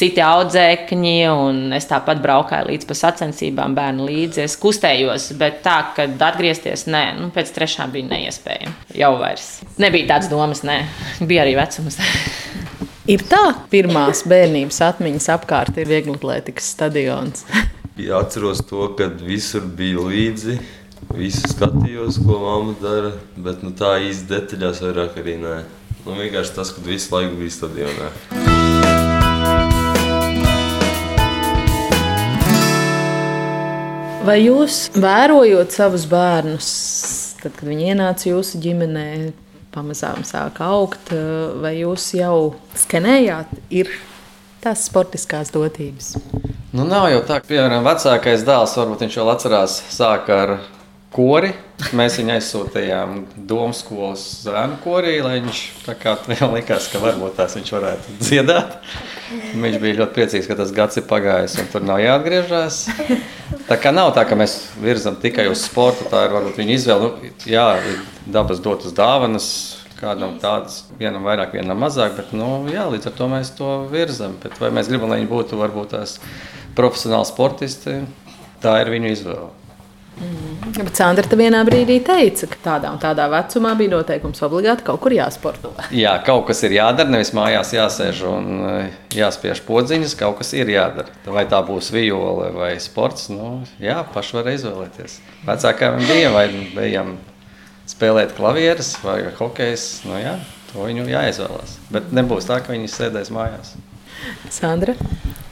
citi 0.00 0.24
audzēkņi, 0.24 1.16
un 1.30 1.76
es 1.76 1.86
tāpat 1.90 2.22
braukāju 2.24 2.72
līdz 2.72 2.96
sacensībām, 2.98 3.76
bērnu 3.78 4.08
līdzi. 4.08 4.46
Es 4.48 4.56
kustējos, 4.60 5.30
bet 5.38 5.60
tā, 5.66 5.78
ka 5.94 6.08
atgriezties, 6.32 6.88
nē, 6.90 7.04
nu, 7.20 7.30
pēc 7.34 7.52
trešā 7.54 7.86
bija 7.92 8.10
neiespējami. 8.16 8.74
Jau 8.98 9.14
vairs 9.20 9.52
nebija 9.82 10.14
tādas 10.14 10.32
domas, 10.32 10.64
nē, 10.66 10.80
bija 11.28 11.46
arī 11.46 11.54
vecums. 11.60 12.00
ir 13.12 13.24
tā, 13.28 13.44
pirmās 13.72 14.24
bērnības 14.28 14.82
atmiņas 14.88 15.30
apkārt 15.36 15.78
ir 15.78 15.90
vieglatlētikas 15.92 16.72
stadions. 16.76 17.46
Atceros 18.22 18.64
to, 18.66 18.86
kad 18.98 19.20
visur 19.20 19.66
bija 19.68 20.00
līdzi 20.00 20.56
Visu 21.10 21.48
skatījos, 21.50 22.16
ko 22.22 22.38
mamma 22.40 22.72
dara, 22.80 23.10
bet 23.36 23.60
nu, 23.66 23.72
tā 23.76 23.96
īsti 24.06 24.28
detaļās 24.30 24.78
vairāk 24.84 25.16
arī 25.20 25.34
nē. 25.42 25.56
Nu, 26.06 26.14
vienkārši 26.16 26.54
tas, 26.56 26.70
ka 26.72 26.84
visu 26.86 27.10
laiku 27.12 27.36
bija 27.40 27.52
stadionā. 27.52 28.08
Vai 34.22 34.38
jūs 34.44 34.78
vērojot 34.94 35.74
savus 35.74 36.06
bērnus, 36.08 36.70
tad, 37.42 37.58
kad 37.58 37.66
viņi 37.66 37.90
ienāca 37.92 38.30
jūsu 38.30 38.62
ģimenē, 38.62 39.08
pamazām 39.74 40.22
sāka 40.28 40.68
augt, 40.72 41.12
vai 41.62 41.74
jūs 41.80 42.12
jau 42.18 42.54
skenējāt, 42.78 43.52
ir 43.72 43.90
tās 44.62 44.86
sportiskās 44.88 45.52
dotības? 45.54 46.14
Nu, 46.72 46.86
nav 46.88 47.10
jau 47.12 47.20
tā, 47.28 47.40
ka, 47.42 47.50
piemēram, 47.50 47.84
vecākais 47.84 48.46
dēls, 48.48 48.76
varbūt 48.80 49.04
viņš 49.04 49.18
vēl 49.20 49.32
atcerās, 49.34 49.74
sāk 49.92 50.30
ar 50.32 50.54
kori. 51.12 51.52
Mēs 51.96 52.16
viņu 52.20 52.32
aizsūtījām 52.36 53.14
Domu 53.48 53.74
skolas 53.74 54.22
zēnu 54.44 54.78
korī, 54.84 55.16
lai 55.24 55.40
viņš 55.40 55.60
tā 55.86 55.96
kā 55.98 56.14
likās, 56.54 56.88
ka 56.92 57.00
varbūt 57.02 57.36
tās 57.40 57.56
viņš 57.58 57.72
varētu 57.74 58.16
dziedāt. 58.22 58.78
Viņš 59.32 59.78
bija 59.82 59.98
ļoti 60.00 60.16
priecīgs, 60.16 60.48
ka 60.48 60.56
tas 60.60 60.72
gads 60.74 61.00
ir 61.00 61.06
pagājis 61.10 61.58
un 61.62 61.70
tur 61.72 61.84
nav 61.86 62.00
jāatgriežas. 62.02 62.80
Tā 63.68 63.78
kā 63.82 63.92
nav 63.94 64.12
tā, 64.16 64.24
ka 64.28 64.38
mēs 64.38 64.56
virzam 64.82 65.18
tikai 65.20 65.48
uz 65.50 65.64
sportu, 65.66 66.06
tā 66.10 66.26
ir 66.26 66.36
varbūt 66.36 66.60
viņa 66.62 66.76
izvēle. 66.78 67.12
Nu, 67.12 67.32
jā, 67.50 67.66
dabas 68.26 68.62
dotas 68.62 68.94
dāvanas, 68.96 69.48
kādam 70.00 70.36
tādas, 70.42 70.82
vienam 70.98 71.26
vairāk, 71.26 71.56
vienam 71.58 71.82
mazāk, 71.82 72.16
bet 72.18 72.34
nu, 72.36 72.50
jā, 72.72 72.86
līdz 72.90 73.10
ar 73.10 73.16
to 73.18 73.30
mēs 73.32 73.54
to 73.58 73.72
virzam. 73.92 74.38
Bet 74.42 74.58
vai 74.62 74.72
mēs 74.74 74.90
gribam, 74.90 75.12
lai 75.12 75.22
viņi 75.22 75.30
būtu 75.30 75.58
varbūt 75.60 75.96
tās 75.96 76.18
profesionāli 76.78 77.28
sportisti, 77.28 78.00
tā 78.62 78.78
ir 78.82 78.92
viņu 78.94 79.12
izvēle. 79.16 79.50
Mm. 80.20 80.72
Bet 80.76 80.96
Sandra 80.96 81.24
te 81.26 81.36
vienā 81.38 81.62
brīdī 81.66 81.98
teica, 82.04 82.46
ka 82.52 82.58
tādā 82.64 82.92
un 82.92 83.00
tādā 83.02 83.24
vecumā 83.32 83.72
bija 83.78 83.94
noteikums 83.94 84.42
obligāti 84.46 84.84
kaut 84.86 85.00
kur 85.02 85.14
jāsporto. 85.14 85.72
Jā, 85.94 86.14
kaut 86.26 86.46
kas 86.50 86.62
ir 86.66 86.76
jādara, 86.76 87.10
nevis 87.12 87.32
mājās 87.36 87.72
jāsēž 87.74 88.22
un 88.28 88.48
eh, 88.68 88.94
jāspiež 89.16 89.64
podziņas, 89.66 90.16
kaut 90.20 90.38
kas 90.40 90.52
ir 90.56 90.70
jādara. 90.72 91.12
Vai 91.26 91.44
tā 91.50 91.62
būs 91.66 91.90
viole 91.94 92.52
vai 92.54 92.72
sports, 92.82 93.30
nu, 93.32 93.54
jā, 93.82 93.98
paši 94.14 94.38
var 94.38 94.52
izvēlēties. 94.52 95.18
Vecākām 95.48 96.00
bija, 96.06 96.32
vai 96.36 96.46
bijām 96.76 97.16
spēlēt 97.90 98.36
klavierus 98.36 98.94
vai 99.04 99.20
hokejs, 99.38 99.86
nu 100.08 100.20
jā, 100.20 100.36
to 100.70 100.86
viņu 100.86 101.08
jāizvēlās. 101.10 101.78
Bet 101.92 102.12
nebūs 102.14 102.48
tā, 102.48 102.62
ka 102.62 102.76
viņi 102.76 102.92
sēdēs 102.92 103.32
mājās. 103.34 103.74
Sandra? 104.52 104.94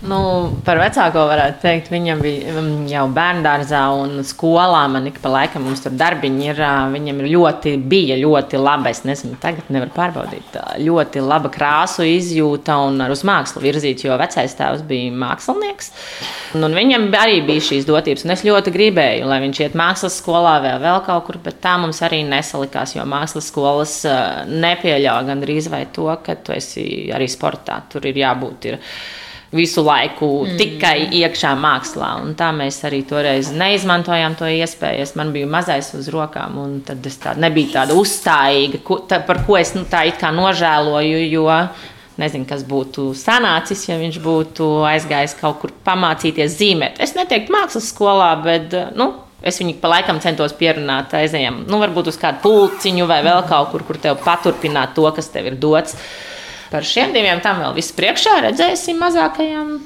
Nu, 0.00 0.16
par 0.64 0.78
vecāko 0.80 1.26
varētu 1.28 1.58
teikt, 1.60 1.90
viņam 1.92 2.22
bija 2.24 2.54
mm, 2.54 2.86
jau 2.88 3.02
bērnu 3.12 3.42
dārzā 3.44 3.82
un 3.92 4.22
skolā. 4.24 4.86
Man 4.88 5.10
ik 5.10 5.18
pa 5.20 5.28
laikam 5.28 5.66
mums 5.68 5.82
tur 5.84 5.92
darbiņi 5.92 6.48
ir. 6.48 6.62
Viņam 6.94 7.20
ir 7.20 7.28
ļoti, 7.34 7.74
bija 7.90 8.16
ļoti 8.16 8.60
laba, 8.62 8.88
es 8.94 9.02
nezinu, 9.04 9.36
tagad 9.42 9.68
nevaru 9.68 9.92
pārbaudīt, 9.92 10.56
ļoti 10.80 11.24
laba 11.24 11.52
krāsu 11.52 12.08
izjūta 12.08 12.78
un 12.86 12.96
uz 13.12 13.26
mākslu 13.28 13.60
virzīts, 13.66 14.08
jo 14.08 14.16
vecais 14.20 14.56
tēvs 14.56 14.86
bija 14.88 15.12
mākslinieks. 15.20 15.92
Un, 16.56 16.64
un 16.70 16.80
viņam 16.80 17.10
arī 17.20 17.42
bija 17.44 17.68
šīs 17.68 17.84
dotības, 17.88 18.24
un 18.24 18.32
es 18.38 18.48
ļoti 18.48 18.72
gribēju, 18.72 19.28
lai 19.28 19.42
viņš 19.44 19.64
iet 19.66 19.78
mākslas 19.78 20.16
skolā 20.22 20.56
vai 20.64 20.78
vēl 20.80 21.04
kaut 21.04 21.28
kur, 21.28 21.42
bet 21.44 21.60
tā 21.60 21.76
mums 21.82 22.00
arī 22.08 22.24
nesalikās, 22.24 22.96
jo 22.96 23.04
mākslas 23.04 23.52
skolas 23.52 24.00
nepieļauj 24.48 25.28
gandrīz 25.28 25.68
vai 25.68 25.84
to, 25.92 26.08
ka 26.24 26.40
tu 26.40 26.56
esi 26.56 27.10
arī 27.12 27.28
sportā. 27.28 27.82
Tur 27.92 28.08
ir 28.08 28.24
jābūt. 28.24 28.72
Ir, 28.72 28.80
visu 29.52 29.82
laiku 29.82 30.28
mm. 30.44 30.56
tikai 30.60 30.96
iekšā 31.20 31.52
mākslā. 31.58 32.10
Un 32.22 32.34
tā 32.38 32.50
mēs 32.54 32.80
arī 32.86 33.02
toreiz 33.08 33.50
neizmantojām 33.54 34.36
to 34.38 34.48
iespēju. 34.50 35.04
Es 35.04 35.16
man 35.18 35.32
biju 35.34 35.50
mazais 35.50 35.90
uz 35.98 36.10
rokām, 36.12 36.58
un 36.62 36.76
tad 36.86 37.06
es 37.06 37.18
tā, 37.22 37.34
nebija 37.38 37.80
tāda 37.80 37.96
uzstājīga, 37.98 38.82
ko, 38.86 39.00
tā, 39.10 39.22
par 39.26 39.42
ko 39.46 39.58
es 39.58 39.74
nu, 39.74 39.86
tā 39.90 40.04
it 40.10 40.20
kā 40.20 40.30
nožēloju. 40.34 41.24
Jo 41.30 41.48
nezinu, 42.20 42.44
kas 42.44 42.62
būtu 42.68 43.10
sanācis, 43.16 43.86
ja 43.88 43.96
viņš 44.00 44.20
būtu 44.22 44.68
aizgājis 44.84 45.38
kaut 45.40 45.62
kur 45.62 45.74
pamācīties 45.86 46.54
zīmēt. 46.58 47.00
Es 47.02 47.16
neteiktu 47.16 47.54
mākslas 47.54 47.90
skolā, 47.94 48.34
bet 48.44 48.76
nu, 48.98 49.12
Es 49.40 49.56
viņu 49.56 49.78
pa 49.80 49.88
laikam 49.88 50.18
centos 50.20 50.52
pierunāt, 50.52 51.14
aizējām, 51.16 51.62
nu, 51.64 51.78
varbūt 51.80 52.10
uz 52.12 52.18
kādu 52.20 52.42
pulciņu 52.42 53.06
vai 53.08 53.22
vēl 53.24 53.40
kaut 53.48 53.70
kur, 53.72 53.86
kur 53.88 53.96
tev 53.96 54.18
paturpināt 54.20 54.92
to, 54.92 55.06
kas 55.16 55.30
tev 55.32 55.48
ir 55.48 55.56
dots. 55.56 55.96
Par 56.70 56.86
šiem 56.86 57.14
diviem 57.16 57.42
tam 57.42 57.60
vēl 57.64 57.74
viss 57.76 57.94
priekšā 57.96 58.38
redzēsim 58.46 59.00
mazākajam. 59.02 59.76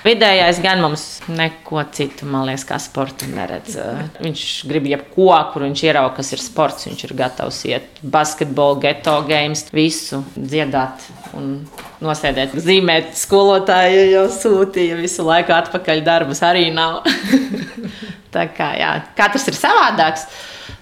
Vidējais 0.00 0.62
gan 0.64 0.80
mums 0.80 1.02
neko 1.28 1.82
citu, 1.92 2.24
man 2.24 2.46
liekas, 2.48 2.64
kā 2.64 2.78
sporta 2.80 3.28
neredz. 3.28 3.76
Viņš 4.24 4.44
grib 4.70 4.88
jebko, 4.88 5.28
kur 5.52 5.66
viņš 5.66 5.82
ierauga, 5.84 6.14
kas 6.16 6.32
ir 6.32 6.40
sports. 6.40 6.86
Viņš 6.88 7.04
ir 7.04 7.12
gatavs 7.18 7.60
iet 7.68 8.00
basketbolu, 8.00 8.80
geto 8.86 9.18
games, 9.28 9.66
visu 9.76 10.22
dziedāt 10.38 11.04
un 11.36 11.58
nosēdēt, 12.04 12.54
zīmēt. 12.64 13.12
Skolotāji 13.18 14.10
jau 14.14 14.26
sūtīja 14.32 14.98
visu 15.00 15.26
laiku 15.26 15.54
atpakaļ 15.56 16.04
darbus, 16.06 16.42
arī 16.46 16.68
nav. 16.74 17.02
Tā 18.34 18.46
kā 18.54 18.72
jā, 18.78 18.94
katrs 19.18 19.48
ir 19.50 19.58
savādāks 19.58 20.28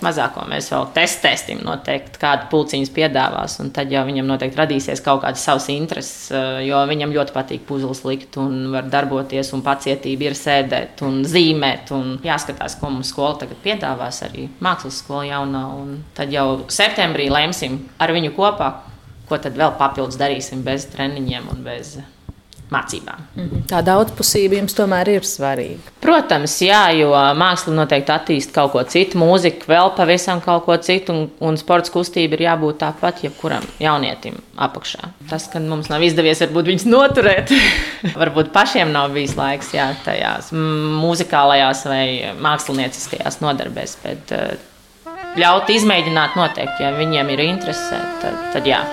mazāko 0.05 0.45
mēs 0.49 0.69
vēl 0.73 0.87
testēsim, 0.95 1.63
noteikti 1.67 2.21
kādu 2.23 2.49
pulciņus 2.53 2.91
piedāvās, 2.95 3.57
un 3.63 3.73
tad 3.75 3.93
jau 3.93 4.05
viņam 4.07 4.29
noteikti 4.29 4.61
radīsies 4.61 5.03
kaut 5.05 5.23
kādas 5.25 5.45
savas 5.45 5.69
intereses, 5.75 6.31
eh, 6.31 6.67
jo 6.69 6.81
viņam 6.91 7.15
ļoti 7.15 7.35
patīk 7.35 7.65
puzles 7.69 8.05
likt 8.07 8.39
un 8.41 8.71
var 8.73 8.89
darboties, 8.91 9.53
un 9.57 9.65
pacietība 9.67 10.29
ir 10.29 10.39
sēdēt 10.39 11.03
un 11.07 11.23
zīmēt, 11.25 11.93
un 11.97 12.19
jāskatās, 12.25 12.79
ko 12.81 12.93
mums 12.95 13.11
skola 13.15 13.39
tagad 13.43 13.59
piedāvās, 13.65 14.23
arī 14.29 14.49
mākslas 14.61 15.03
skola 15.03 15.25
jaunā, 15.33 15.65
un 15.81 16.05
tad 16.15 16.33
jau 16.33 16.65
septembrī 16.69 17.31
lemsim 17.31 17.89
ar 17.99 18.15
viņu 18.15 18.35
kopā, 18.37 18.73
ko 19.29 19.41
tad 19.43 19.59
vēl 19.59 19.75
papildus 19.81 20.21
darīsim 20.21 20.65
bez 20.67 20.89
treniņiem 20.93 21.51
un 21.53 21.67
bez 21.67 21.99
mācībām. 22.73 23.25
Mhm. 23.37 23.63
Tā 23.71 23.81
daudzpusība 23.85 24.59
jums 24.59 24.77
tomēr 24.77 25.09
ir 25.15 25.27
svarīga. 25.27 25.93
Protams, 26.05 26.55
jā, 26.63 26.83
jo 26.97 27.11
māksla 27.39 27.75
noteikti 27.77 28.13
attīst 28.13 28.53
kaut 28.55 28.73
ko 28.75 28.83
citu, 28.89 29.19
mūzika 29.21 29.69
vēl 29.71 29.93
pavisam 29.97 30.43
kaut 30.45 30.67
ko 30.67 30.77
citu, 30.85 31.15
un, 31.15 31.31
un 31.41 31.59
sports 31.61 31.93
kustība 31.93 32.37
ir 32.37 32.47
jābūt 32.49 32.81
tāpat 32.83 33.25
jebkuram 33.25 33.65
jaunietim 33.81 34.39
apakšā. 34.57 35.13
Tas, 35.31 35.49
ka 35.53 35.63
mums 35.65 35.91
nav 35.93 36.05
izdevies 36.05 36.43
varbūt 36.45 36.73
viņus 36.73 36.87
noturēt, 36.89 37.53
varbūt 38.21 38.53
pašiem 38.55 38.93
nav 38.93 39.13
bijis 39.17 39.37
laiks 39.39 39.73
jā, 39.77 39.91
tajās 40.05 40.53
mūzikālajās 40.53 41.85
vai 41.89 42.05
mākslinieckajās 42.45 43.41
nodarbēs, 43.45 43.99
bet 44.05 44.37
eh, 44.37 44.55
ļaut 45.41 45.73
izmēģināt 45.73 46.39
noteikti, 46.39 46.85
ja 46.85 46.95
viņiem 46.97 47.37
ir 47.37 47.47
interese, 47.49 48.07
tad, 48.23 48.41
tad 48.53 48.69
jā. 48.69 48.85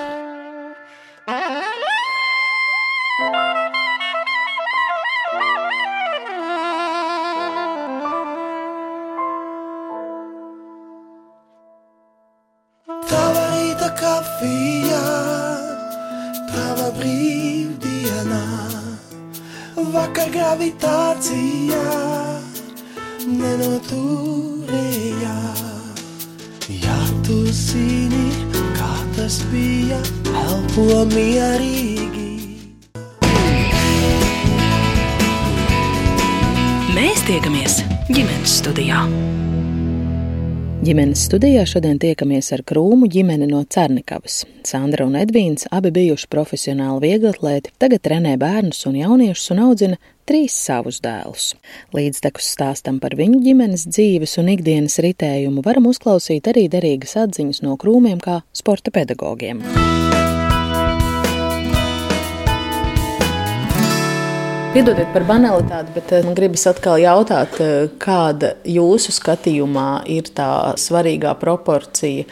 Studijā 41.26 41.64
šodien 41.66 41.98
tiekamies 41.98 42.52
ar 42.54 42.62
krūmu 42.70 43.08
ģimeni 43.10 43.48
no 43.50 43.64
Cernikavas. 43.66 44.44
Sandra 44.68 45.08
un 45.08 45.16
Edvīns 45.18 45.66
abi 45.74 45.90
bijuši 45.96 46.28
profesionāli 46.30 47.08
vieglatlēti, 47.08 47.72
tagad 47.82 48.04
trenē 48.06 48.36
bērnus 48.42 48.84
un 48.90 49.00
jauniešus 49.00 49.56
un 49.56 49.64
audzina 49.66 49.98
trīs 50.30 50.54
savus 50.68 51.02
dēlus. 51.02 51.48
Līdztekus 51.98 52.52
stāstam 52.54 53.02
par 53.02 53.18
viņu 53.18 53.42
ģimenes 53.48 53.88
dzīves 53.90 54.38
un 54.44 54.54
ikdienas 54.54 55.00
ritējumu 55.02 55.66
varam 55.66 55.90
uzklausīt 55.90 56.52
arī 56.54 56.68
derīgas 56.70 57.18
atziņas 57.26 57.64
no 57.66 57.74
krūmiem 57.82 58.22
kā 58.22 58.44
sporta 58.54 58.94
pedagogiem. 58.94 59.66
Piedodiet 64.76 65.14
par 65.16 65.24
banalitāti, 65.24 65.94
bet 65.96 66.10
eh, 66.12 66.26
man 66.28 66.34
gribas 66.36 66.66
atkal 66.68 66.98
jautāt, 67.00 67.54
eh, 67.64 67.86
kāda 67.96 68.50
jūsu 68.68 69.14
skatījumā 69.16 70.02
ir 70.12 70.28
tā 70.36 70.74
svarīgā 70.76 71.32
proporcija, 71.40 72.26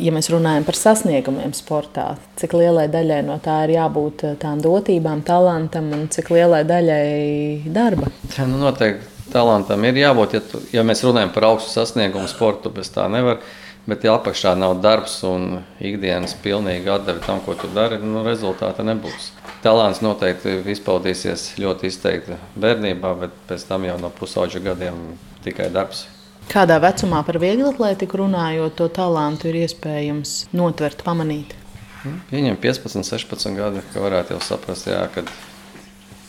ja 0.00 0.14
mēs 0.16 0.30
runājam 0.32 0.64
par 0.64 0.78
sasniegumiem 0.80 1.52
sportā? 1.52 2.06
Cik 2.40 2.56
lielai 2.56 2.86
daļai 2.88 3.18
no 3.26 3.36
tā 3.44 3.58
ir 3.66 3.74
jābūt 3.74 4.24
eh, 4.24 4.38
tām 4.40 4.62
dotībām, 4.64 5.20
talantam 5.28 5.92
un 5.92 6.06
cik 6.08 6.32
lielai 6.32 6.62
daļai 6.64 7.74
darba? 7.76 8.08
Jā, 8.38 8.48
nu 8.48 8.62
noteikti 8.64 9.28
talantam 9.36 9.84
ir 9.84 10.00
jābūt. 10.00 10.38
Ja, 10.38 10.44
tu, 10.48 10.62
ja 10.72 10.88
mēs 10.88 11.04
runājam 11.04 11.36
par 11.36 11.50
augstu 11.50 11.76
sasniegumu 11.76 12.32
sportu, 12.32 12.72
bez 12.72 12.88
tā 12.96 13.04
nevar. 13.12 13.44
Bet, 13.84 14.08
ja 14.08 14.16
apakšā 14.16 14.56
nav 14.56 14.78
darbs 14.80 15.18
un 15.28 15.58
ikdienas 15.82 16.38
pilnīgi 16.40 16.88
atdeve 16.88 17.20
tam, 17.26 17.44
ko 17.44 17.52
tu 17.58 17.68
dari, 17.76 18.00
nu, 18.00 18.24
rezultāta 18.24 18.80
nebūs. 18.86 19.32
Talants 19.62 20.00
noteikti 20.02 20.56
izpaudīsies 20.72 21.52
ļoti 21.62 21.86
izteikti 21.86 22.38
bērnībā, 22.58 23.12
bet 23.20 23.36
pēc 23.46 23.62
tam 23.68 23.86
jau 23.86 23.94
no 24.02 24.10
pusauģa 24.10 24.62
gadiem 24.64 24.98
tikai 25.44 25.68
darbs. 25.70 26.08
Kādā 26.50 26.80
vecumā 26.82 27.20
par 27.22 27.38
vieglatlētiku 27.38 28.24
runājot, 28.24 28.74
to 28.80 28.88
talantu 28.90 29.52
ir 29.52 29.60
iespējams 29.62 30.34
notvert, 30.58 31.04
pamanīt? 31.06 31.54
Nu, 32.02 32.16
viņam 32.32 32.58
15, 32.58 33.06
16 33.06 33.54
gadi, 33.54 33.84
ka 33.92 34.02
varētu 34.02 34.34
jau 34.34 34.42
saprast, 34.42 34.90
jā, 34.90 35.04
kad 35.14 35.30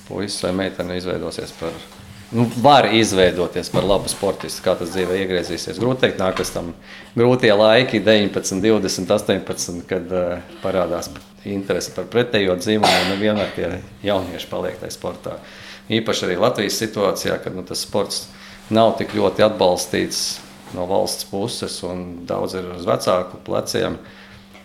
puisis 0.06 0.44
vai 0.46 0.54
meitene 0.62 1.00
izveidosies 1.00 1.56
par 1.58 1.74
nu, 2.34 2.46
var 2.62 2.92
izveidoties 2.94 3.74
par 3.74 3.90
labu 3.90 4.14
sportistu. 4.14 4.62
Kā 4.66 4.78
tas 4.78 4.94
dzīvē 4.94 5.18
iegriezīsies? 5.24 5.82
Grūti 5.82 6.06
teikt, 6.06 6.22
nākas 6.22 6.54
tam 6.54 6.76
grūtie 7.18 7.54
laiki, 7.58 8.02
19, 8.06 8.62
20, 8.62 9.10
18, 9.18 9.86
kad 9.90 10.14
uh, 10.14 10.58
parādās 10.62 11.10
interese 11.50 11.94
par 11.96 12.08
pretējo 12.12 12.56
dzīvumu. 12.60 13.10
Nevienmēr 13.12 13.52
tie 13.56 13.70
jaunieši 14.06 14.50
paliek 14.52 14.80
tajā 14.82 14.96
sportā. 14.96 15.38
Īpaši 15.92 16.28
arī 16.28 16.40
Latvijas 16.40 16.80
situācijā, 16.80 17.38
kad 17.44 17.56
nu, 17.56 17.66
tas 17.68 17.84
sports 17.84 18.28
nav 18.74 18.96
tik 19.00 19.16
ļoti 19.18 19.44
atbalstīts 19.44 20.24
no 20.74 20.88
valsts 20.90 21.28
puses 21.30 21.76
un 21.86 22.24
daudz 22.30 22.56
ir 22.58 22.72
uz 22.78 22.88
vecāku 22.88 23.42
pleciem. 23.46 24.00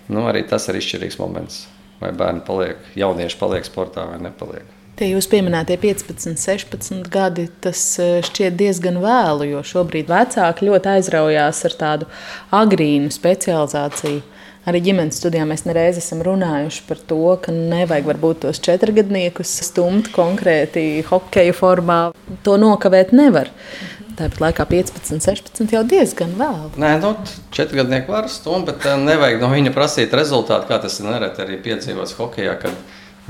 Nu, 0.09 0.25
arī 0.31 0.47
tas 0.49 0.69
ir 0.71 0.79
izšķirīgs 0.79 1.19
moments. 1.21 1.67
Vai 1.99 2.13
bērni 2.15 2.45
paliek, 2.47 2.83
jaunieši 2.97 3.39
paliek 3.41 3.67
sportā 3.67 4.07
vai 4.07 4.21
nepaliek. 4.23 4.77
Tie 4.99 5.13
jūs 5.13 5.29
pieminētie 5.31 5.77
15, 5.79 6.39
16 6.43 7.07
gadi, 7.13 7.45
tas 7.63 7.81
e, 8.03 8.07
šķiet 8.27 8.57
diezgan 8.59 8.97
vēlu, 9.03 9.47
jo 9.47 9.61
šobrīd 9.67 10.09
vecāki 10.11 10.67
ļoti 10.67 10.91
aizraujās 10.97 11.61
ar 11.69 11.77
tādu 11.79 12.09
agrīnu 12.55 13.13
specializāciju. 13.15 14.25
Arī 14.69 14.83
ģimenes 14.85 15.17
studijā 15.17 15.47
mēs 15.49 15.63
nereiz 15.65 15.97
esam 15.97 16.21
runājuši 16.27 16.83
par 16.89 16.99
to, 17.09 17.23
ka 17.41 17.55
nevajag 17.55 18.09
varbūt 18.11 18.43
tos 18.43 18.59
četrgadniekus 18.61 19.53
stumt 19.65 20.11
konkrēti 20.13 21.05
hokeja 21.09 21.55
formā. 21.57 22.01
To 22.45 22.59
nokavēt 22.61 23.15
nevar. 23.17 23.49
Tāpat 24.19 24.43
laikā 24.43 24.67
15, 24.69 25.23
16 25.25 25.73
jau 25.73 25.85
diezgan 25.89 26.35
vēlu. 26.37 26.73
Nē, 26.83 26.97
nu, 27.01 27.15
četrgadnieki 27.55 28.11
var 28.13 28.29
stumt, 28.33 28.67
bet 28.69 28.85
e, 28.85 28.97
nevajag 28.99 29.41
no 29.41 29.53
viņa 29.55 29.73
prasīt 29.77 30.17
rezultātu, 30.19 30.67
kā 30.69 30.81
tas 30.83 30.99
nereti 31.07 31.45
arī 31.45 31.61
piedzīvots 31.65 32.17
hokejā. 32.19 32.59
Kad 32.61 32.75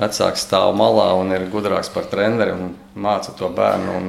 vecāks 0.01 0.47
stāv 0.49 0.73
malā 0.79 1.11
un 1.21 1.35
ir 1.37 1.45
gudrāks 1.53 1.93
par 1.93 2.09
treneri 2.11 2.57
un 2.57 2.73
māca 2.99 3.37
to 3.37 3.53
bērnu. 3.53 4.01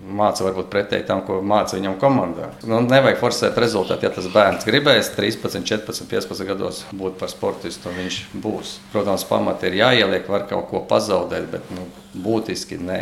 Māca 0.00 0.46
varbūt 0.46 0.70
pretēji 0.72 1.04
tam, 1.10 1.20
ko 1.26 1.42
māca 1.44 1.76
viņam 1.76 1.98
komandā. 2.00 2.48
Nu, 2.64 2.78
nevajag 2.80 3.18
forsēt 3.20 3.58
rezultātu. 3.60 4.06
Ja 4.08 4.12
tas 4.14 4.30
bērns 4.32 4.64
gribēs 4.64 5.12
13, 5.12 5.60
14, 5.68 6.08
15 6.08 6.48
gados 6.48 6.82
būt 6.96 7.18
par 7.20 7.28
sportistu, 7.32 7.92
viņš 7.92 8.20
būs. 8.40 8.78
Protams, 8.94 9.26
pamati 9.28 9.68
ir 9.68 9.80
jāieliek, 9.82 10.24
var 10.32 10.48
kaut 10.48 10.70
ko 10.72 10.80
pazaudēt, 10.88 11.50
bet 11.52 11.68
nu, 11.76 11.84
būtiski 12.16 12.80
nē. 12.80 13.00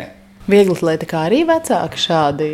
Viegli 0.49 0.75
lieta, 0.81 1.07
kā 1.07 1.23
arī 1.29 1.43
vecāki 1.47 1.99
šādi 2.03 2.51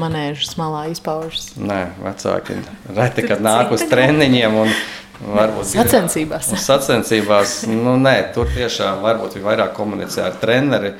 manēžas 0.00 0.56
malā 0.60 0.88
izpaužas. 0.92 1.52
Nē, 1.56 1.82
vecāki 2.02 2.60
reti, 2.92 3.24
kad 3.30 3.44
nāk 3.44 3.72
uz 3.76 3.84
treniņiem 3.88 4.64
un 4.64 4.72
Varbūt 5.18 5.66
sacensībās. 5.72 6.52
Ir, 6.54 6.60
sacensībās 6.62 7.54
nu, 7.66 7.96
nē, 7.98 8.14
tur 8.36 8.50
tiešām 8.54 9.00
varbūt 9.02 9.38
ir 9.38 9.42
vairāk 9.48 9.72
komunicē 9.74 10.28
ar 10.28 10.36
treneri. 10.38 10.92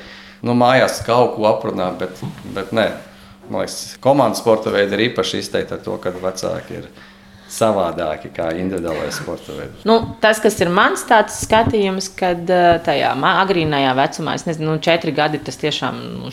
Nu, 0.45 0.55
mājās 0.57 1.01
kaut 1.05 1.35
ko 1.37 1.47
aprunā, 1.51 1.91
bet, 1.99 2.21
bet 2.55 2.73
nē. 2.75 2.89
Man 3.49 3.63
liekas, 3.63 3.97
komandas 4.03 4.43
sporta 4.43 4.69
veidi 4.73 4.93
ir 4.93 5.07
īpaši 5.09 5.41
izteikti 5.41 5.73
ar 5.73 5.81
to, 5.85 5.95
ka 6.01 6.13
vecāki 6.13 6.81
ir 6.81 6.89
savādāki 7.49 8.29
kā 8.33 8.49
individuālais 8.59 9.17
sporta 9.17 9.55
veids. 9.57 9.85
Nu, 9.87 9.97
tas, 10.21 10.39
kas 10.43 10.59
ir 10.61 10.71
mans 10.73 11.05
skatījums, 11.33 12.11
kad 12.17 12.49
tajā 12.85 13.13
agrīnajā 13.29 13.93
vecumā, 13.97 14.35
es 14.37 14.45
nezinu, 14.47 14.73
nu, 14.73 14.81
četri 14.83 15.13
gadi, 15.15 15.41
tas 15.43 15.57
tiešām 15.61 15.99
nu, 16.19 16.31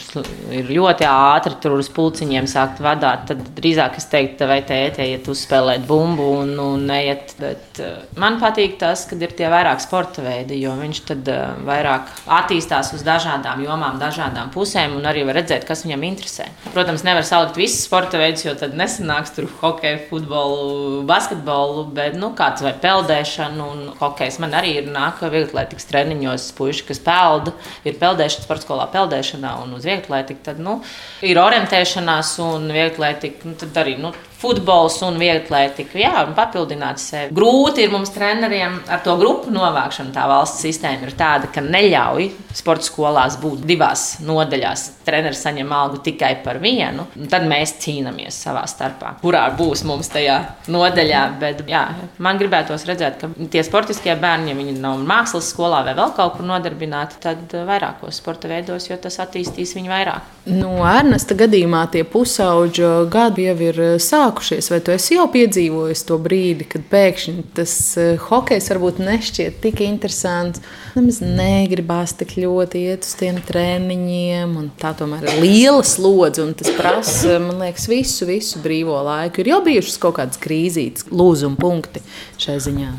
ir 0.54 0.70
ļoti 0.76 1.08
ātri 1.08 1.56
tur 1.62 1.78
uz 1.80 1.88
pulciņiem 1.92 2.48
sākt 2.50 2.82
vadīt. 2.84 3.26
Tad 3.30 3.42
drīzāk 3.56 3.96
es 4.00 4.08
teiktu, 4.12 4.48
vai 4.48 4.60
tēti 4.66 5.06
iet 5.12 5.28
uzspēlēt 5.30 5.86
bumbu 5.88 6.28
un, 6.42 6.52
un 6.62 6.86
neiet. 6.88 7.34
Bet 7.40 7.80
man 8.20 8.38
patīk 8.42 8.76
tas, 8.80 9.06
kad 9.08 9.22
ir 9.22 9.32
tie 9.36 9.48
vairāk 9.52 9.82
sporta 9.84 10.24
veidi, 10.24 10.60
jo 10.62 10.74
viņš 10.78 11.02
tad 11.10 11.30
vairāk 11.66 12.12
attīstās 12.38 12.92
uz 12.96 13.04
dažādām 13.06 13.64
jomām, 13.64 14.00
dažādām 14.02 14.52
pusēm 14.54 14.96
un 14.98 15.08
arī 15.08 15.24
var 15.28 15.40
redzēt, 15.40 15.66
kas 15.68 15.84
viņam 15.86 16.06
interesē. 16.10 16.48
Protams, 16.74 17.04
nevar 17.06 17.26
salikt 17.26 17.58
visus 17.60 17.86
sporta 17.86 18.20
veidus, 18.20 18.46
jo 18.46 18.56
tad 18.58 18.76
nesanāks 18.78 19.34
tur 19.36 19.48
hokeju, 19.60 20.04
futbolu 20.10 21.05
basketbolu, 21.08 21.86
bet 21.96 22.16
nu, 22.18 22.32
kāds 22.36 22.64
vai 22.64 22.72
peldēšanu 22.82 23.66
un 23.72 23.84
hokejs. 24.00 24.40
Man 24.42 24.56
arī 24.58 24.76
ir 24.80 24.90
nākamā 24.92 25.32
vieglietlētikas 25.32 25.88
treniņos 25.90 26.50
puiši, 26.58 26.86
kas 26.90 27.02
pelda, 27.06 27.54
ir 27.86 27.98
peldēšana, 28.00 28.46
sporta 28.46 28.66
skolā 28.66 28.88
peldēšanā 28.92 29.54
un 29.64 29.76
uz 29.78 29.86
vieglietlētiku. 29.88 30.44
Tad 30.50 30.62
nu, 30.62 30.78
ir 31.26 31.40
orientēšanās 31.42 32.36
un 32.44 32.70
vieglietlētika. 32.74 33.46
Nu, 33.48 33.56
tad 33.60 33.82
arī 33.84 33.96
nu, 34.02 34.12
futbols 34.40 34.98
un 35.06 35.16
vieglietlētika. 35.20 35.98
Jā, 36.00 36.12
un 36.26 36.34
papildināt 36.36 37.00
sevi. 37.00 37.32
Grūti 37.36 37.84
ir 37.86 37.92
mums 37.92 38.12
treneriem 38.14 38.80
ar 38.92 39.02
to 39.04 39.16
grupu 39.20 39.52
novākšanu. 39.54 40.12
Tā 40.14 40.26
valsts 40.30 40.64
sistēma 40.64 41.08
ir 41.08 41.16
tāda, 41.16 41.50
ka 41.52 41.64
neļauj 41.64 42.28
sporta 42.56 42.86
skolās 42.86 43.38
būt 43.40 43.64
divās 43.68 44.04
nodaļās. 44.24 44.84
Treneris 45.06 45.42
saņem 45.44 45.72
algu 45.72 46.00
tikai 46.04 46.34
par 46.44 46.60
vienu. 46.62 47.06
Tad 47.32 47.46
mēs 47.48 47.76
cīnāmies 47.82 48.36
savā 48.46 48.64
starpā, 48.68 49.16
kurā 49.22 49.46
būs 49.56 49.84
mums 49.88 50.10
tajā 50.12 50.38
nodaļā. 50.72 51.24
Bet, 51.40 51.64
jā, 51.70 51.84
man 52.22 52.40
gribētos 52.40 52.86
redzēt, 52.88 53.20
ka 53.20 53.48
tie 53.52 53.64
sportiskie 53.66 54.14
bērni, 54.20 54.52
ja 54.52 54.58
viņi 54.58 54.76
nav 54.80 55.00
mākslas 55.06 55.50
skolā 55.52 55.82
vai 55.86 55.96
vēl 55.96 56.14
kaut 56.16 56.36
kur 56.36 56.48
nodarbināti, 56.48 57.20
tad 57.24 57.56
vairākos 57.66 58.20
sporta 58.20 58.50
veidos, 58.50 58.88
jo 58.90 58.98
tas 59.00 59.20
attīstīs 59.24 59.76
viņu 59.78 59.92
vairāk. 59.92 60.32
No 60.46 60.76
nu, 60.76 60.84
Ernesta 60.86 61.34
gadījumā 61.38 61.82
tie 61.90 62.04
pusauģa 62.06 62.90
gadi 63.10 63.48
jau 63.48 63.56
ir 63.66 63.80
sākumi 64.02 64.25
sākušies, 64.26 64.70
vai 64.70 64.80
tu 64.82 64.92
esi 64.94 65.16
jau 65.16 65.26
piedzīvojis 65.30 66.02
to 66.08 66.18
brīdi, 66.22 66.66
kad 66.68 66.84
pēkšņi 66.90 67.44
tas 67.56 67.72
uh, 68.00 68.16
hokejs 68.28 68.70
varbūt 68.72 69.00
nešķiet 69.02 69.60
tik 69.62 69.82
interesants. 69.86 70.62
Nemaz 70.96 71.20
negribās 71.22 72.14
tik 72.16 72.36
ļoti 72.40 72.82
iet 72.90 73.06
uz 73.06 73.14
tiem 73.20 73.38
treniņiem, 73.44 74.56
un 74.58 74.70
tā 74.80 74.92
tomēr 74.96 75.26
ir 75.26 75.40
liela 75.42 75.84
slodze, 75.86 76.42
un 76.42 76.54
tas 76.58 76.72
prasa, 76.76 77.38
man 77.42 77.60
liekas, 77.62 77.86
visu, 77.90 78.26
visu 78.28 78.62
brīvo 78.64 78.96
laiku. 79.06 79.42
Ir 79.42 79.52
jau 79.52 79.60
bijušas 79.66 80.00
kaut 80.02 80.18
kādas 80.18 80.40
krīzītes, 80.42 81.06
lūzuma 81.12 81.60
punkti 81.60 82.02
šai 82.42 82.58
ziņā. 82.66 82.92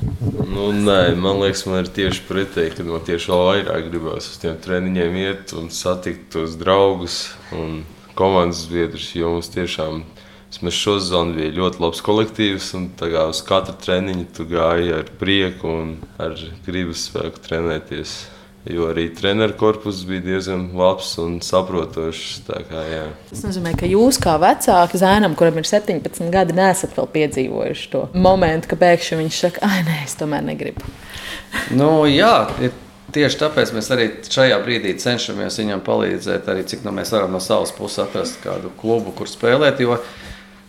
Nu, 0.47 0.69
nē, 0.71 1.01
man 1.19 1.41
liekas, 1.43 1.65
man 1.69 1.83
ir 1.83 1.91
tieši 1.93 2.23
pretēji, 2.29 2.75
ka 2.77 2.87
man 2.87 3.03
tieši 3.07 3.33
vēl 3.33 3.45
vairāk 3.51 3.89
gribās 3.91 4.31
uz 4.31 4.39
tiem 4.41 4.57
treniņiem 4.63 5.21
iet 5.25 5.55
un 5.57 5.71
satikt 5.73 6.29
tos 6.37 6.55
draugus 6.59 7.25
un 7.55 7.81
komandas 8.17 8.63
biedrus, 8.71 9.11
jo 9.17 9.35
mums 9.35 9.51
tiešām 9.53 10.01
Mēs 10.63 10.77
šo 10.79 10.95
sezonu 10.97 11.35
bija 11.37 11.51
ļoti 11.53 11.81
labs 11.83 11.99
kolektīvs, 12.01 12.71
un 12.77 12.87
uz 13.27 13.41
katra 13.45 13.75
treniņa 13.77 14.25
tu 14.33 14.47
gāji 14.47 14.95
ar 14.95 15.11
prieku 15.19 15.69
un 15.69 15.91
ar 16.17 16.33
gribas 16.65 17.03
spēku 17.09 17.43
trenēties. 17.43 18.15
Jo 18.67 18.89
arī 18.91 19.05
treneru 19.15 19.53
korpus 19.55 20.01
bija 20.07 20.23
diezgan 20.25 20.65
labs 20.75 21.13
un 21.23 21.37
saprotošs. 21.45 22.41
Kā, 22.47 22.81
jā. 22.89 23.03
Tas 23.29 23.45
nozīmē, 23.45 23.75
ka 23.79 23.87
jūs 23.87 24.19
kā 24.23 24.33
vecāki 24.41 24.99
zēnam, 24.99 25.37
kuram 25.39 25.61
ir 25.61 25.67
17 25.69 26.33
gadi, 26.33 26.55
nesat 26.57 26.97
vēl 26.97 27.07
piedzīvojuši 27.13 27.87
to 27.93 28.03
momentu, 28.17 28.71
ka 28.71 28.79
pēkšņi 28.81 29.21
viņš 29.21 29.39
saka, 29.45 29.63
ah, 29.67 29.79
nē, 29.87 30.01
es 30.07 30.17
tomēr 30.19 30.43
negribu. 30.49 30.83
nu, 31.75 31.91
jā, 32.11 32.35
ir 32.63 32.75
Tieši 33.07 33.37
tāpēc 33.39 33.69
mēs 33.71 33.87
arī 33.95 34.05
šajā 34.27 34.57
brīdī 34.65 34.91
cenšamies 34.99 35.61
viņam 35.61 35.79
palīdzēt, 35.85 36.49
arī 36.51 36.65
cik 36.67 36.81
nu 36.83 36.91
mēs 36.91 37.13
varam 37.15 37.31
no 37.31 37.39
savas 37.39 37.71
puses 37.71 38.01
atrast 38.03 38.41
kādu 38.43 38.67
klubu, 38.81 39.13
kur 39.15 39.31
spēlēt. 39.31 39.79
Jo 39.79 39.95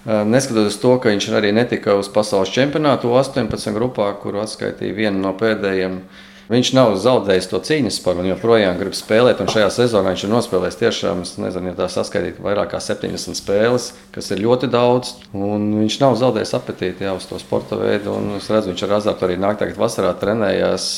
Neskatoties 0.08 0.78
to, 0.80 0.94
ka 1.02 1.12
viņš 1.12 1.26
arī 1.36 1.50
netika 1.52 1.98
uz 2.00 2.08
pasaules 2.08 2.48
čempionātu 2.54 3.10
18 3.12 3.74
grupā, 3.76 4.08
kuru 4.22 4.40
atskaitīja 4.40 4.96
vienu 4.96 5.20
no 5.20 5.34
pēdējiem. 5.36 6.00
Viņš 6.48 6.70
nav 6.72 6.94
zaudējis 6.96 7.50
to 7.50 7.58
cīņas 7.60 7.98
spēku, 8.00 8.22
un 8.22 8.30
joprojām 8.30 8.78
grib 8.80 8.94
spēlēt. 8.96 9.42
Šajā 9.52 9.68
sezonā 9.74 10.14
viņš 10.14 10.24
ir 10.24 10.32
nospēlējis 10.32 10.80
tiešām, 10.80 11.20
nezinu, 11.44 11.68
ja 11.68 11.76
tā 11.76 11.90
saskaitīt, 11.92 12.40
vairāk 12.40 12.72
kā 12.72 12.80
70 12.80 13.36
spēles, 13.36 13.90
kas 14.14 14.32
ir 14.32 14.40
ļoti 14.46 14.72
daudz. 14.72 15.12
Viņš 15.34 16.00
nav 16.00 16.16
zaudējis 16.22 16.56
apetīti 16.56 17.04
jau 17.04 17.18
uz 17.20 17.28
to 17.28 17.36
sporta 17.42 17.76
veidu. 17.76 18.16
Es 18.40 18.48
redzu, 18.48 18.72
viņš 18.72 18.86
ar 18.88 18.96
azartu 19.02 19.28
arī 19.28 19.36
nāk 19.36 19.60
tagad 19.60 19.76
vasarā 19.76 20.16
trenējās 20.16 20.88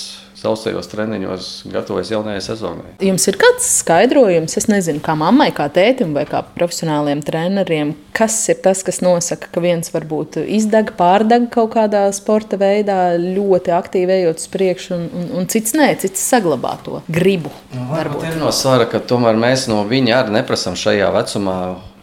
sausajos 0.41 0.89
treniņos 0.91 1.49
gatavojas 1.71 2.11
jaunajai 2.15 2.43
sezonai. 2.45 2.95
Jums 3.05 3.27
ir 3.31 3.39
kāds 3.41 3.67
skaidrojums, 3.81 4.57
es 4.61 4.69
nezinu, 4.71 5.03
kā 5.05 5.15
mammai, 5.19 5.51
kā 5.57 5.69
tētim 5.73 6.15
vai 6.17 6.25
kā 6.29 6.43
profesionāliem 6.57 7.23
treneriem, 7.25 7.93
kas 8.17 8.37
ir 8.53 8.61
tas, 8.65 8.83
kas 8.87 9.03
nosaka, 9.05 9.51
ka 9.53 9.63
viens 9.65 9.93
varbūt 9.93 10.41
izdeg, 10.43 10.95
pārdeg 10.99 11.51
kaut 11.53 11.75
kādā 11.77 12.07
sporta 12.17 12.59
veidā, 12.61 13.17
ļoti 13.21 13.75
aktīvi 13.77 14.17
ejot 14.21 14.41
uz 14.41 14.49
priekšu, 14.53 14.97
un, 14.97 15.07
un, 15.21 15.29
un 15.41 15.51
cits 15.51 15.77
nē, 15.77 15.93
cits 16.01 16.25
saglabā 16.33 16.77
to 16.87 17.03
gribu. 17.13 17.53
Nu, 17.75 17.87
varbūt 17.93 18.31
ir 18.33 18.41
no 18.41 18.53
svara, 18.55 18.89
ka 18.91 19.03
tomēr 19.05 19.39
mēs 19.41 19.69
no 19.71 19.83
viņa 19.89 20.19
arī 20.23 20.41
neprasām 20.41 20.79
šajā 20.79 21.13
vecumā 21.21 21.61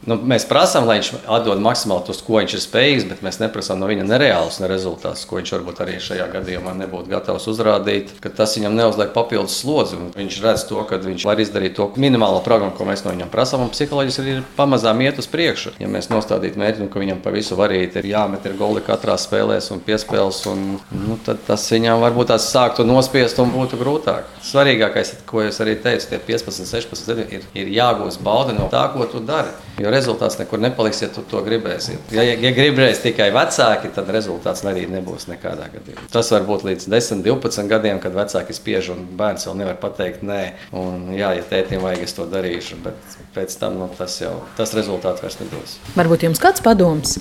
Nu, 0.08 0.16
mēs 0.24 0.46
prasām, 0.48 0.86
lai 0.88 1.02
viņš 1.02 1.10
atdod 1.28 1.60
maksimāli 1.60 2.06
to, 2.08 2.14
ko 2.24 2.38
viņš 2.40 2.54
ir 2.56 2.62
spējīgs, 2.64 3.06
bet 3.10 3.24
mēs 3.26 3.42
neprasām 3.42 3.82
no 3.82 3.90
viņa 3.90 4.06
nereālus 4.08 4.62
ne 4.64 4.70
rezultātus, 4.72 5.26
ko 5.28 5.42
viņš 5.42 5.52
varbūt 5.58 5.82
arī 5.84 5.98
šajā 6.00 6.30
gadījumā 6.32 6.72
nebūtu 6.80 7.12
gatavs 7.12 7.50
uzrādīt. 7.52 8.14
Tas 8.38 8.56
viņam 8.56 8.78
neuzliek 8.78 9.12
papildus 9.12 9.58
slodzi. 9.60 10.00
Viņš 10.16 10.40
redz 10.46 10.64
to, 10.70 10.80
ka 10.88 11.02
viņš 11.04 11.28
var 11.28 11.42
izdarīt 11.44 11.76
to 11.76 11.90
minimālo 12.00 12.40
programmu, 12.46 12.78
ko 12.78 12.88
mēs 12.88 13.04
no 13.04 13.12
viņam 13.12 13.34
prasām. 13.34 13.66
Un 13.66 13.74
psiholoģiski 13.76 14.24
arī 14.24 14.38
pamazām 14.56 15.04
iet 15.04 15.20
uz 15.20 15.28
priekšu. 15.28 15.76
Ja 15.84 15.92
mēs 15.92 16.08
nostādītu 16.14 16.64
mērķi, 16.64 16.88
ka 16.94 17.04
viņam 17.04 17.20
pa 17.26 17.36
visu 17.36 17.60
varīt 17.60 18.00
ir 18.00 18.08
jāmet 18.14 18.48
ir 18.48 18.56
goli 18.56 18.86
katrā 18.88 19.20
spēlē 19.20 19.60
un 19.76 19.84
piespēles, 19.84 20.44
un, 20.48 20.66
nu, 21.04 21.20
tad 21.28 21.44
tas 21.50 21.68
viņam 21.74 22.00
varbūt 22.06 22.32
tās 22.32 22.48
sāktu 22.54 22.88
nospiest 22.88 23.44
un 23.44 23.52
būtu 23.52 23.80
grūtāk. 23.82 24.32
Svarīgākais, 24.48 25.18
ko 25.28 25.44
es 25.44 25.60
arī 25.64 25.76
teicu, 25.84 26.14
tie 26.14 26.24
15, 26.32 26.64
16 26.72 27.10
gadi 27.12 27.28
ir, 27.36 27.48
ir 27.58 27.74
jāgūst 27.76 28.24
bauda 28.24 28.56
no 28.56 28.72
tā, 28.72 28.88
ko 28.94 29.10
tu 29.12 29.20
dari. 29.20 29.52
Jo 29.78 29.92
rezultāts 29.94 30.40
nekur 30.40 30.58
nepaliks, 30.58 31.04
ja 31.04 31.08
tu 31.14 31.22
to 31.30 31.44
gribēsi. 31.46 32.00
Ja, 32.16 32.24
ja 32.26 32.52
gribēs 32.56 33.04
tikai 33.04 33.28
vecāki, 33.36 33.92
tad 33.94 34.08
rezultāts 34.14 34.64
arī 34.66 34.88
nebūs 34.90 35.28
nekādā 35.30 35.68
gadījumā. 35.70 36.08
Tas 36.14 36.32
var 36.34 36.48
būt 36.48 36.64
līdz 36.66 36.88
10, 36.90 37.22
12 37.26 37.70
gadiem, 37.70 38.00
kad 38.02 38.16
vecāki 38.18 38.56
spiež 38.58 38.90
un 38.96 39.04
bērns 39.20 39.46
vēl 39.46 39.60
nevar 39.60 39.78
pateikt 39.82 40.24
nē. 40.26 40.40
Un, 40.82 41.12
jā, 41.14 41.30
ja 41.38 41.46
tētim 41.46 41.84
vajag, 41.86 42.08
es 42.08 42.18
to 42.18 42.26
darīšu, 42.32 42.80
bet 42.88 43.18
pēc 43.36 43.54
tam 43.62 43.78
nu, 43.78 43.90
tas 44.00 44.16
jau 44.22 44.34
tas 44.58 44.74
rezultāts 44.78 45.22
vairs 45.22 45.38
nedos. 45.44 45.76
Varbūt 45.98 46.26
jums 46.26 46.42
kāds 46.42 46.64
padoms? 46.66 47.20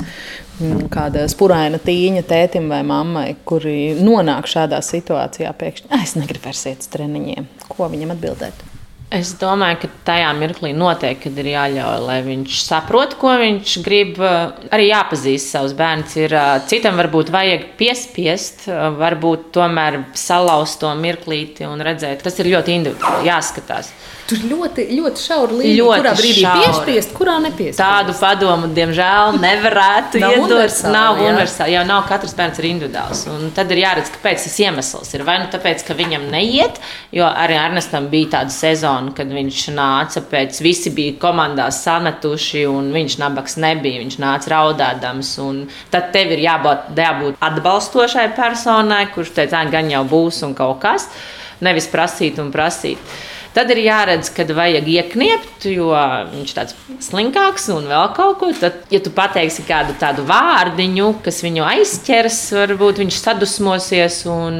Kāda 0.93 1.27
spuraina 1.29 1.77
tīņa 1.83 2.23
tētim 2.31 2.71
vai 2.73 2.81
mammai, 2.89 3.27
kuri 3.45 3.93
nonāk 4.01 4.49
šādā 4.49 4.81
situācijā, 4.81 5.53
pēkšņi 5.61 5.93
es 6.01 6.17
negribu 6.17 6.49
vairs 6.49 6.65
iet 6.73 6.87
uz 6.87 6.89
treniņiem. 6.97 7.51
Ko 7.69 7.91
viņam 7.93 8.17
atbildēt? 8.17 8.65
Es 9.15 9.29
domāju, 9.39 9.85
ka 9.85 9.89
tajā 10.09 10.33
mirklī 10.35 10.73
noteikti 10.75 11.31
ir 11.39 11.49
jāļauj, 11.53 11.99
lai 12.03 12.17
viņš 12.27 12.57
saprot, 12.65 13.13
ko 13.21 13.37
viņš 13.39 13.75
grib. 13.87 14.19
Arī 14.19 14.89
jāpazīst 14.89 15.53
savus 15.55 15.77
bērnus. 15.79 16.17
Ir, 16.19 16.35
citam 16.67 16.99
varbūt 16.99 17.31
vajag 17.31 17.69
piespiest, 17.79 18.67
varbūt 18.99 19.53
tomēr 19.55 20.01
salauzt 20.19 20.81
to 20.83 20.91
mirklīti 20.99 21.69
un 21.71 21.85
redzēt. 21.87 22.25
Tas 22.27 22.43
ir 22.43 22.51
ļoti 22.51 22.75
individuāli 22.81 23.31
jāskatās. 23.31 23.93
Tur 24.27 24.41
ļoti, 24.43 24.85
ļoti 24.91 25.23
šaura 25.23 25.55
līnija, 25.55 25.75
ļoti 25.85 26.01
kurā 26.01 26.13
brīdī 26.19 26.41
šaura. 26.43 26.63
piespiest, 26.65 27.13
kurā 27.15 27.35
nepiespiest. 27.45 27.79
Tādu 27.79 28.15
padomu, 28.19 28.71
diemžēl, 28.75 29.37
nevarētu 29.39 30.19
nav 30.19 30.33
iedot. 30.35 30.47
Universāli, 30.49 30.93
nav 30.97 31.21
universāli, 31.23 31.75
jau 31.77 31.85
nav 31.87 32.09
katrs 32.09 32.35
bērns 32.35 32.59
ir 32.59 32.67
individuāls. 32.73 33.21
Un 33.31 33.53
tad 33.55 33.71
ir 33.71 33.85
jāredz, 33.85 34.11
kāpēc 34.17 34.43
tas 34.49 34.57
iemesls 34.65 35.15
ir. 35.15 35.23
Vai 35.29 35.37
nu 35.43 35.47
tāpēc, 35.53 35.85
ka 35.87 35.95
viņam 35.95 36.27
neiet, 36.33 36.81
jo 37.15 37.29
arī 37.29 37.55
Ernestam 37.61 38.09
bija 38.11 38.33
tāda 38.35 38.55
sezona, 38.57 39.15
kad 39.15 39.31
viņš 39.31 39.61
nāca 39.77 40.25
pēc, 40.33 40.59
visi 40.67 40.91
bija 40.97 41.15
komandās 41.23 41.79
sametuši, 41.87 42.65
un 42.67 42.91
viņš 42.97 43.19
nabaks 43.23 43.57
nebija, 43.63 44.03
viņš 44.03 44.19
nāca 44.25 44.55
raudādams. 44.57 45.37
Tad 45.95 46.11
tev 46.17 46.35
ir 46.35 46.43
jābūt, 46.49 46.91
jābūt 46.99 47.39
atbalstošai 47.47 48.27
personai, 48.35 49.05
kurš 49.15 49.37
teica, 49.39 49.63
gan 49.71 49.95
jau 49.95 50.03
būs 50.09 50.43
un 50.49 50.59
kaut 50.59 50.83
kas, 50.83 51.07
nevis 51.63 51.87
prasīt 51.95 52.43
un 52.43 52.51
prasīt. 52.55 52.99
Tad 53.57 53.71
ir 53.73 53.79
jāredz, 53.81 54.29
kad 54.37 54.51
vajag 54.53 54.85
iekniept, 54.93 55.65
jo 55.73 55.89
viņš 56.29 56.51
ir 56.51 56.57
tāds 56.59 56.75
slinkāks 57.07 57.71
un 57.73 57.87
vēl 57.89 58.11
kaut 58.17 58.35
ko. 58.43 58.51
Tad, 58.53 58.83
ja 58.93 59.01
tu 59.01 59.09
pateiksi 59.17 59.65
kādu 59.65 59.95
tādu 59.97 60.27
vārdiņu, 60.29 61.07
kas 61.25 61.41
viņu 61.41 61.65
aizķers, 61.65 62.41
varbūt 62.59 63.01
viņš 63.01 63.21
sadusmosies 63.23 64.19
un, 64.29 64.59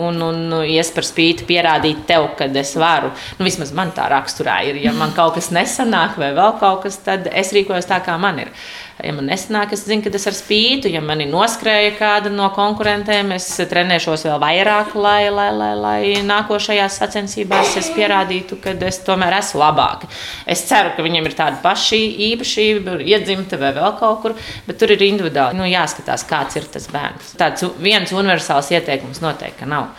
un, 0.00 0.22
un 0.30 0.56
ies 0.64 0.92
par 0.96 1.04
spīti 1.04 1.44
pierādīt 1.50 2.06
tev, 2.08 2.30
ka 2.38 2.48
es 2.62 2.72
varu. 2.80 3.12
Nu, 3.36 3.44
vismaz 3.44 3.74
man 3.76 3.92
tā 3.92 4.08
raksturā 4.08 4.62
ir. 4.70 4.80
Ja 4.80 4.96
man 4.96 5.12
kaut 5.12 5.36
kas 5.36 5.50
nesanāk 5.52 6.16
vai 6.16 6.32
vēl 6.32 6.56
kaut 6.62 6.86
kas, 6.86 6.96
tad 7.04 7.28
es 7.28 7.52
rīkojos 7.52 7.90
tā, 7.90 8.00
kā 8.00 8.16
man 8.16 8.46
ir. 8.46 8.56
Ja 9.02 9.10
man 9.16 9.26
nesanāk, 9.26 9.72
es 9.74 9.82
zinu, 9.82 10.04
ka 10.04 10.12
tas 10.14 10.28
ir 10.30 10.34
spīti. 10.36 10.92
Ja 10.94 11.00
man 11.02 11.20
ir 11.24 11.30
noskrēja 11.32 11.94
kāda 11.98 12.30
no 12.30 12.46
konkurentēm, 12.54 13.32
es 13.34 13.48
trenēšos 13.70 14.26
vēl 14.28 14.38
vairāk, 14.42 14.92
lai, 14.94 15.26
lai, 15.32 15.48
lai, 15.56 15.72
lai 15.74 15.98
nākošajās 16.28 17.00
sacensībās 17.00 17.74
es 17.80 17.88
pierādītu, 17.96 18.21
ka 18.62 18.76
es 18.88 19.00
tomēr 19.06 19.38
esmu 19.38 19.62
labāka. 19.62 20.08
Es 20.46 20.64
ceru, 20.68 20.94
ka 20.96 21.04
viņiem 21.04 21.28
ir 21.28 21.36
tāda 21.38 21.60
paša 21.64 21.98
īpašība, 22.28 23.00
iedzimta 23.06 23.58
vai 23.60 23.74
vēl 23.76 23.98
kaut 23.98 24.22
kur, 24.22 24.38
bet 24.66 24.80
tur 24.80 24.94
ir 24.94 25.04
individuāli 25.08 25.58
nu, 25.58 25.68
jāskatās, 25.68 26.26
kāds 26.28 26.60
ir 26.60 26.70
tas 26.72 26.88
bērns. 26.92 27.36
Tāds 27.40 27.66
viens 27.82 28.12
universāls 28.14 28.72
ieteikums 28.74 29.22
noteikti 29.24 29.68
nav 29.68 29.92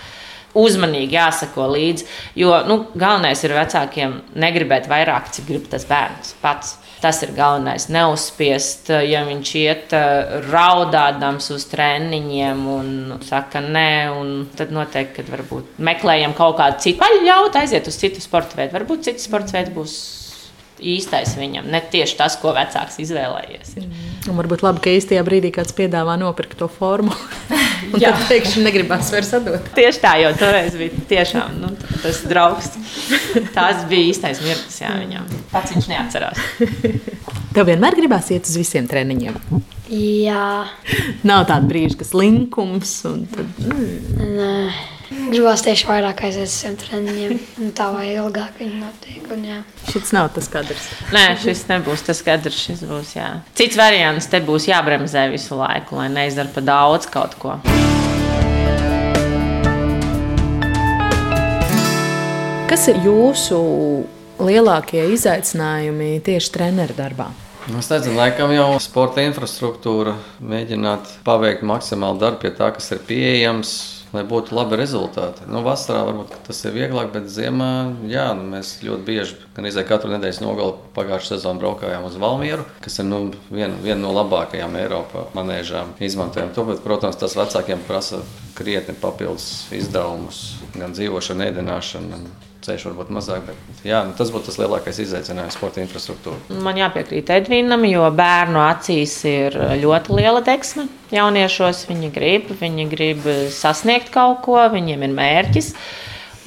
uzmanīgi 0.53 1.17
jāsako 1.17 1.67
līdzi. 1.73 2.07
Jo 2.39 2.61
nu, 2.67 2.79
galvenais 2.93 3.41
ir 3.43 3.55
vecākiem 3.57 4.19
negribēt 4.39 4.89
vairāk, 4.91 5.31
cik 5.33 5.49
grib 5.49 5.67
tas 5.71 5.87
bērns 5.89 6.35
pats. 6.43 6.77
Tas 7.03 7.19
ir 7.25 7.33
galvenais. 7.35 7.89
Neuzspiest, 7.91 8.93
ja 9.03 9.25
viņš 9.27 9.49
iet 9.59 9.95
eh, 9.97 10.37
raudādams 10.47 11.49
uz 11.51 11.67
treniņiem 11.67 12.65
un 12.71 12.89
saka, 13.27 13.59
nē, 13.59 13.89
un 14.15 14.33
tad 14.55 14.71
noteikti, 14.71 15.17
kad 15.19 15.31
varbūt 15.33 15.81
meklējam 15.83 16.35
kaut 16.37 16.55
kādu 16.61 16.79
citu, 16.85 17.01
paļaut 17.03 17.59
aiziet 17.59 17.91
uz 17.91 17.99
citu 17.99 18.23
sporta 18.23 18.55
veidu. 18.61 18.77
Varbūt 18.79 19.09
cits 19.09 19.27
sports 19.27 19.55
veids 19.55 19.75
būs 19.75 19.97
īstais 20.81 21.35
viņam, 21.37 21.67
ne 21.71 21.81
tieši 21.93 22.17
tas, 22.19 22.37
ko 22.41 22.53
vecāks 22.55 22.99
izvēlējies. 23.03 23.75
Ir. 23.79 23.89
Un 24.29 24.39
varbūt 24.39 24.63
labi, 24.65 24.81
ka 24.83 24.93
īstajā 24.95 25.23
brīdī 25.27 25.51
kāds 25.55 25.75
piedāvā 25.75 26.15
nopirkt 26.19 26.57
to 26.59 26.69
formu. 26.71 27.13
Un 27.93 27.99
Jā. 27.99 28.13
tad 28.13 28.29
pēkšņi 28.29 28.63
negribas 28.63 29.11
vairs 29.13 29.33
atdot. 29.35 29.67
Tieši 29.75 30.01
tā, 30.01 30.13
jo 30.23 30.31
toreiz 30.39 30.75
bija 30.79 31.03
tiešām 31.09 31.59
nu, 31.61 31.73
tas 32.01 32.21
draugs. 32.29 32.71
Tas 33.53 33.83
bija 33.89 34.07
īstais 34.13 34.39
mirklis 34.45 34.79
jā, 34.81 34.93
viņam. 35.01 35.27
Pats 35.51 35.75
viņš 35.75 35.89
neatcerās. 35.91 36.41
Tev 37.53 37.67
vienmēr 37.69 37.99
gribās 37.99 38.31
iet 38.33 38.47
uz 38.49 38.55
visiem 38.57 38.87
treniņiem. 38.89 39.35
Jā. 39.93 40.47
Nav 41.27 41.45
tāda 41.51 41.67
brīža, 41.69 41.99
kas 41.99 42.15
linkums. 42.17 42.95
Tad... 43.03 43.61
Mm. 43.61 44.33
Nē. 44.39 44.55
Gribās 45.13 45.61
tieši 45.61 45.85
vairāk 45.85 46.23
aiziet 46.25 46.47
uz 46.49 46.55
šiem 46.57 46.75
treniņiem, 46.81 47.33
un 47.61 47.71
tā 47.77 47.85
vai 47.93 48.07
ilgāk 48.15 48.57
viņi 48.57 48.79
notiek. 48.81 49.27
Un, 49.33 49.43
jā. 49.45 49.59
šis 49.91 50.13
nav 50.15 50.31
tas 50.33 50.49
kadrs. 50.49 50.87
Nē, 51.13 51.23
šis 51.41 51.63
nebūs 51.69 52.05
tas 52.07 52.21
kadrs. 52.25 52.57
Šis 52.65 52.81
būs, 52.89 53.13
jā. 53.17 53.29
Cits 53.57 53.77
variants 53.77 54.29
te 54.31 54.41
būs 54.41 54.65
jābremzē 54.71 55.27
visu 55.33 55.57
laiku, 55.59 55.99
lai 56.01 56.09
neizdara 56.13 56.49
pa 56.53 56.65
daudz 56.65 57.09
kaut 57.13 57.37
ko. 57.41 57.59
Kas 62.73 62.87
ir 62.89 63.03
jūsu 63.05 63.57
lielākie 64.41 65.05
izaicinājumi 65.13 66.15
tieši 66.25 66.53
treneru 66.57 66.97
darbā? 66.97 67.29
Nu, 67.69 67.79
es 67.79 67.87
nezinu, 67.87 68.17
laikam 68.17 68.51
jau 68.51 68.71
sporta 68.83 69.23
infrastruktūra 69.23 70.17
mēģināt 70.43 71.19
paveikt 71.23 71.61
maksimāli 71.63 72.19
darbu 72.25 72.41
pie 72.41 72.57
tā, 72.57 72.73
kas 72.75 72.89
ir 72.91 73.03
pieejams 73.07 73.75
lai 74.13 74.23
būtu 74.29 74.53
labi 74.55 74.77
rezultāti. 74.79 75.47
Nu, 75.49 75.63
vasarā 75.65 76.03
varbūt 76.07 76.35
tas 76.47 76.61
ir 76.67 76.75
vieglāk, 76.75 77.11
bet 77.15 77.31
ziemā 77.33 77.71
jā, 78.09 78.27
nu, 78.37 78.45
mēs 78.53 78.75
ļoti 78.85 79.07
bieži, 79.07 79.39
gan 79.55 79.67
izdeja 79.69 79.89
katru 79.89 80.13
nedēļas 80.13 80.41
nogali 80.43 80.77
pagājušā 80.95 81.33
sezonā 81.33 81.61
braukājām 81.63 82.07
uz 82.07 82.19
Valmieru, 82.21 82.67
kas 82.85 83.01
ir 83.01 83.09
nu, 83.09 83.25
viena 83.49 83.75
vien 83.81 84.01
no 84.03 84.13
labākajām 84.13 84.77
Eiropā 84.83 85.27
manēžām. 85.37 85.97
Izmantojam 86.03 86.53
to, 86.53 86.67
bet, 86.69 86.85
protams, 86.85 87.19
tas 87.19 87.37
vecākiem 87.39 87.81
prasa 87.89 88.21
krietni 88.57 88.95
papildus 89.01 89.67
izdevumus, 89.73 90.45
gan 90.77 90.93
dzīvošanu, 90.93 91.49
ēdināšanu 91.49 92.23
ceļš 92.65 92.85
varbūt 92.89 93.11
mazāk. 93.13 93.43
Bet, 93.47 93.83
jā, 93.87 94.03
nu, 94.07 94.15
tas 94.17 94.31
būtu 94.33 94.49
tas 94.49 94.59
lielākais 94.61 95.01
izaicinājums 95.03 95.57
sporta 95.57 95.83
infrastruktūrā. 95.83 96.39
Man 96.63 96.79
jāpiekrīt 96.79 97.31
Edvinam, 97.35 97.85
jo 97.89 98.07
bērnu 98.15 98.63
acīs 98.63 99.17
ir 99.29 99.57
ļoti 99.83 100.17
liela 100.19 100.43
deksme. 100.45 100.87
Jauniešos 101.13 101.85
viņi 101.91 102.09
grib, 102.13 102.49
viņi 102.61 102.89
grib 102.91 103.29
sasniegt 103.53 104.13
kaut 104.13 104.41
ko, 104.47 104.57
viņiem 104.73 105.05
ir 105.07 105.15
mērķis. 105.19 105.73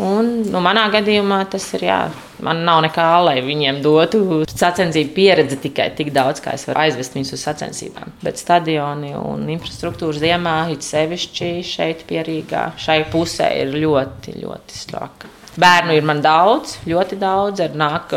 Un, 0.03 0.27
nu, 0.53 0.61
manā 0.61 0.91
gadījumā 0.93 1.39
tas 1.49 1.71
ir. 1.73 1.87
Jā, 1.87 2.01
man 2.45 2.61
nav 2.67 2.83
nekā, 2.85 3.05
lai 3.25 3.37
viņiem 3.45 3.79
dotu 3.85 4.43
sacensību 4.51 5.15
pieredzi 5.17 5.57
tikai 5.63 5.87
tik 5.97 6.11
daudz, 6.13 6.43
kā 6.45 6.53
es 6.59 6.67
varu 6.69 6.83
aizvest 6.83 7.17
viņus 7.17 7.33
uz 7.33 7.45
sacensībām. 7.47 8.13
Bet 8.25 8.41
stadioni 8.41 9.15
un 9.17 9.47
infrastruktūra 9.55 10.21
ziemā, 10.21 10.59
it 10.75 10.85
sevišķi 10.85 11.51
šeit, 11.65 12.05
pierīgā, 12.11 12.69
šai 12.81 13.01
pusē 13.13 13.49
ir 13.63 13.73
ļoti, 13.81 14.37
ļoti 14.43 14.85
straka. 14.85 15.33
Bērnu 15.61 15.95
ir 15.97 16.05
man 16.05 16.21
daudz, 16.25 16.77
ļoti 16.89 17.17
daudz. 17.21 17.63
Nāk 17.77 18.13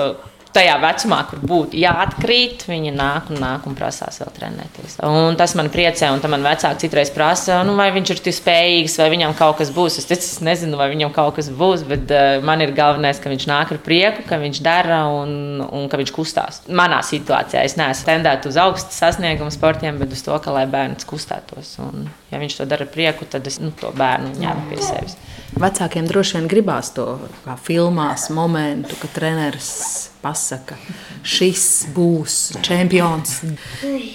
tajā 0.55 0.75
vecumā, 0.81 1.19
kur 1.29 1.41
būtu 1.45 1.77
jāatkrīt, 1.77 2.65
viņi 2.69 2.93
nāk 2.95 3.29
un 3.33 3.41
nāk 3.43 3.67
un 3.69 3.75
prasās 3.77 4.19
vēl 4.21 4.31
trenēties. 4.35 4.97
Un 5.05 5.37
tas 5.39 5.53
man 5.57 5.69
priecē, 5.73 6.09
un 6.13 6.23
man 6.31 6.45
vecāki 6.45 6.85
citreiz 6.85 7.11
prasa, 7.13 7.61
nu, 7.67 7.75
vai 7.77 7.89
viņš 7.95 8.13
ir 8.15 8.21
tik 8.25 8.37
spējīgs, 8.37 8.97
vai 9.01 9.09
viņam 9.13 9.35
kaut 9.37 9.59
kas 9.61 9.71
būs. 9.75 9.99
Es, 10.01 10.09
es 10.15 10.39
nezinu, 10.45 10.79
vai 10.79 10.89
viņam 10.93 11.13
kaut 11.15 11.37
kas 11.37 11.51
būs, 11.53 11.85
bet 11.89 12.13
uh, 12.13 12.39
man 12.45 12.63
ir 12.65 12.73
galvenais, 12.77 13.21
ka 13.21 13.31
viņš 13.31 13.47
nāk 13.49 13.73
ar 13.75 13.81
prieku, 13.85 14.25
ka 14.29 14.41
viņš 14.41 14.61
dara 14.65 15.03
un, 15.13 15.61
un 15.65 15.89
ka 15.91 16.01
viņš 16.01 16.13
kustās. 16.15 16.61
Manā 16.67 17.01
situācijā 17.05 17.63
es 17.67 17.77
neesmu 17.79 18.09
tendēta 18.09 18.49
uz 18.49 18.57
augstu 18.59 18.95
sasniegumu 18.97 19.53
sportiem, 19.53 20.01
bet 20.01 20.17
uz 20.17 20.25
to, 20.25 20.37
ka 20.41 20.53
lai 20.55 20.65
bērns 20.69 21.07
kustētos. 21.09 21.75
Un, 21.85 22.09
ja 22.33 22.41
viņš 22.41 22.59
to 22.59 22.69
dara 22.69 22.87
ar 22.87 22.93
prieku, 22.93 23.29
tad 23.29 23.45
es 23.49 23.61
nu, 23.61 23.69
to 23.77 23.93
bērnu 23.97 24.33
ņemu 24.41 24.69
pie 24.71 24.81
sevis. 24.81 25.17
Vecākiem 25.59 26.05
droši 26.09 26.37
vien 26.37 26.49
gribās 26.49 26.93
to 26.95 27.05
kā 27.43 27.57
filmās, 27.59 28.29
momentu, 28.33 28.97
kad 29.01 29.13
treneris 29.17 30.09
pasaka, 30.23 30.75
šis 31.23 31.65
būs 31.95 32.37
čempions. 32.65 33.39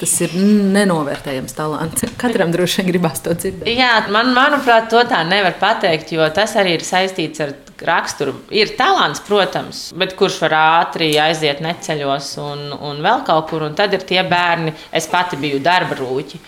Tas 0.00 0.14
ir 0.24 0.36
nenovērtējams 0.74 1.56
talants. 1.56 2.06
Katram 2.20 2.52
droši 2.54 2.82
vien 2.82 2.90
gribās 2.92 3.22
to 3.24 3.34
dzirdēt. 3.36 3.70
Jā, 3.72 3.92
man, 4.14 4.34
manuprāt, 4.36 4.90
to 4.92 5.02
tā 5.08 5.22
nevar 5.28 5.56
pateikt, 5.60 6.12
jo 6.16 6.26
tas 6.34 6.56
arī 6.60 6.76
ir 6.78 6.86
saistīts 6.86 7.44
ar 7.44 7.54
raksturu. 7.84 8.36
Ir 8.54 8.74
talants, 8.78 9.22
protams, 9.24 9.86
bet 9.98 10.14
kurš 10.18 10.38
var 10.44 10.58
ātri 10.60 11.10
aiziet 11.20 11.64
neceļos 11.64 12.34
un, 12.44 12.68
un 12.76 13.02
vēl 13.04 13.24
kaut 13.26 13.50
kur. 13.50 13.64
Un 13.66 13.76
tad 13.78 13.96
ir 13.96 14.04
tie 14.06 14.22
bērni, 14.28 14.74
es 14.94 15.08
pati 15.10 15.40
biju 15.40 15.62
darba 15.64 15.98
rūķi 15.98 16.42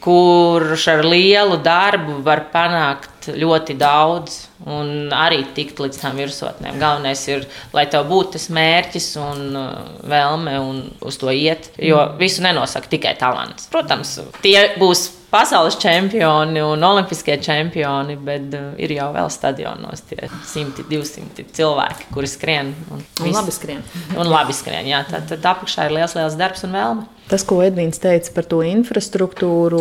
kurš 0.00 0.86
ar 0.88 1.04
lielu 1.04 1.58
darbu 1.64 2.20
var 2.24 2.46
panākt 2.52 3.19
ļoti 3.28 3.76
daudz 3.78 4.36
un 4.68 5.10
arī 5.14 5.42
tikt 5.56 5.80
līdz 5.80 6.00
tām 6.02 6.18
virsotnēm. 6.20 6.78
Galvenais 6.80 7.22
ir, 7.28 7.46
lai 7.76 7.86
tev 7.90 8.08
būtu 8.10 8.36
tas 8.36 8.48
mērķis 8.52 9.08
un 9.20 9.56
uh, 9.58 9.70
vēlme 10.08 10.56
un 10.64 10.82
uz 11.06 11.20
to 11.20 11.32
iet, 11.32 11.70
jo 11.80 12.00
visu 12.20 12.44
nenosaka 12.44 12.92
tikai 12.92 13.14
talants. 13.20 13.68
Protams, 13.72 14.18
tie 14.44 14.70
būs 14.80 15.06
pasaules 15.30 15.78
čempioni 15.80 16.62
un 16.64 16.84
olimpiskie 16.90 17.38
čempioni, 17.42 18.18
bet 18.20 18.56
uh, 18.58 18.72
ir 18.80 18.96
jau 18.96 19.10
vēl 19.16 19.30
stadionos 19.32 20.04
tie 20.10 20.28
100, 20.28 20.88
200 20.90 21.46
cilvēki, 21.56 22.10
kuri 22.14 22.30
skrien. 22.30 22.74
Un, 22.90 23.06
un 23.22 23.32
labi 23.36 23.54
skrien. 23.54 23.86
Un 24.16 24.28
labi 24.28 24.56
skrien, 24.56 24.88
jā. 24.90 25.04
Tad, 25.08 25.30
tad 25.30 25.50
apakšā 25.54 25.88
ir 25.88 25.98
liels, 26.00 26.18
liels 26.18 26.38
darbs 26.40 26.66
un 26.68 26.76
vēlme. 26.76 27.08
Tas, 27.30 27.44
ko 27.46 27.60
Edvīns 27.62 28.00
teica 28.02 28.32
par 28.34 28.46
to 28.50 28.58
infrastruktūru, 28.66 29.80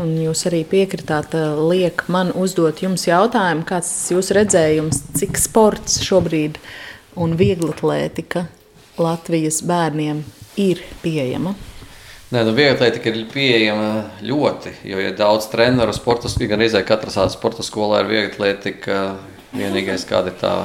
un 0.00 0.14
jūs 0.16 0.46
arī 0.48 0.62
piekritāt, 0.64 1.34
uh, 1.36 1.58
liek 1.68 2.06
man 2.08 2.30
uzdot 2.32 2.80
jums 2.80 3.04
jautājumu, 3.04 3.66
kāds 3.68 3.90
ir 4.08 4.16
jūsu 4.16 4.36
redzējums, 4.38 5.02
cik 5.20 5.36
sports 5.36 5.98
šobrīd 6.06 6.56
un 7.20 7.36
vieglatlētika 7.36 8.46
Latvijas 8.96 9.60
bērniem 9.68 10.24
ir 10.56 10.80
pieejama? 11.02 11.52
Nē, 12.32 12.46
nu, 12.48 12.56
vieglatlētika 12.56 13.12
ir 13.12 13.20
pieejama 13.28 13.90
ļoti, 14.24 14.72
jo 14.88 15.04
ir 15.04 15.12
daudz 15.20 15.50
treneru 15.52 15.92
sporta 15.94 16.32
skolā. 16.32 16.48
Gan 16.54 16.64
reizē 16.64 16.80
katrā 16.88 17.28
sporta 17.28 17.62
skolā 17.62 18.00
ir 18.06 18.12
vieglatlētika. 18.14 19.04
Vienīgais, 19.52 20.08
kāda 20.08 20.32
ir 20.32 20.40
tā 20.40 20.56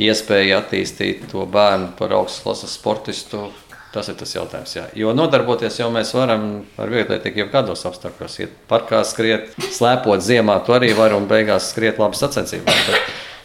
iespēja 0.00 0.62
attīstīt 0.62 1.28
to 1.28 1.44
bērnu 1.48 1.92
par 2.00 2.16
augstas 2.16 2.42
klases 2.42 2.74
sportistu, 2.80 3.50
tas 3.94 4.10
ir 4.10 4.18
tas 4.20 4.34
jautājums. 4.34 4.74
Jā. 4.76 4.86
Jo 4.98 5.14
nodarboties 5.16 5.78
jau 5.80 5.88
mēs 5.94 6.12
varam 6.16 6.48
ar 6.80 6.92
vieglatlētiku 6.92 7.44
jau 7.44 7.48
kādos 7.52 7.86
apstākļos. 7.88 8.40
Iet 8.44 8.58
parkā, 8.70 9.00
skriet, 9.08 9.54
slēpot 9.74 10.24
ziemā, 10.24 10.60
to 10.66 10.76
arī 10.76 10.92
var 10.98 11.16
un 11.16 11.28
beigās 11.30 11.72
skriet 11.72 12.00
labi 12.02 12.20
sacensībās 12.20 12.92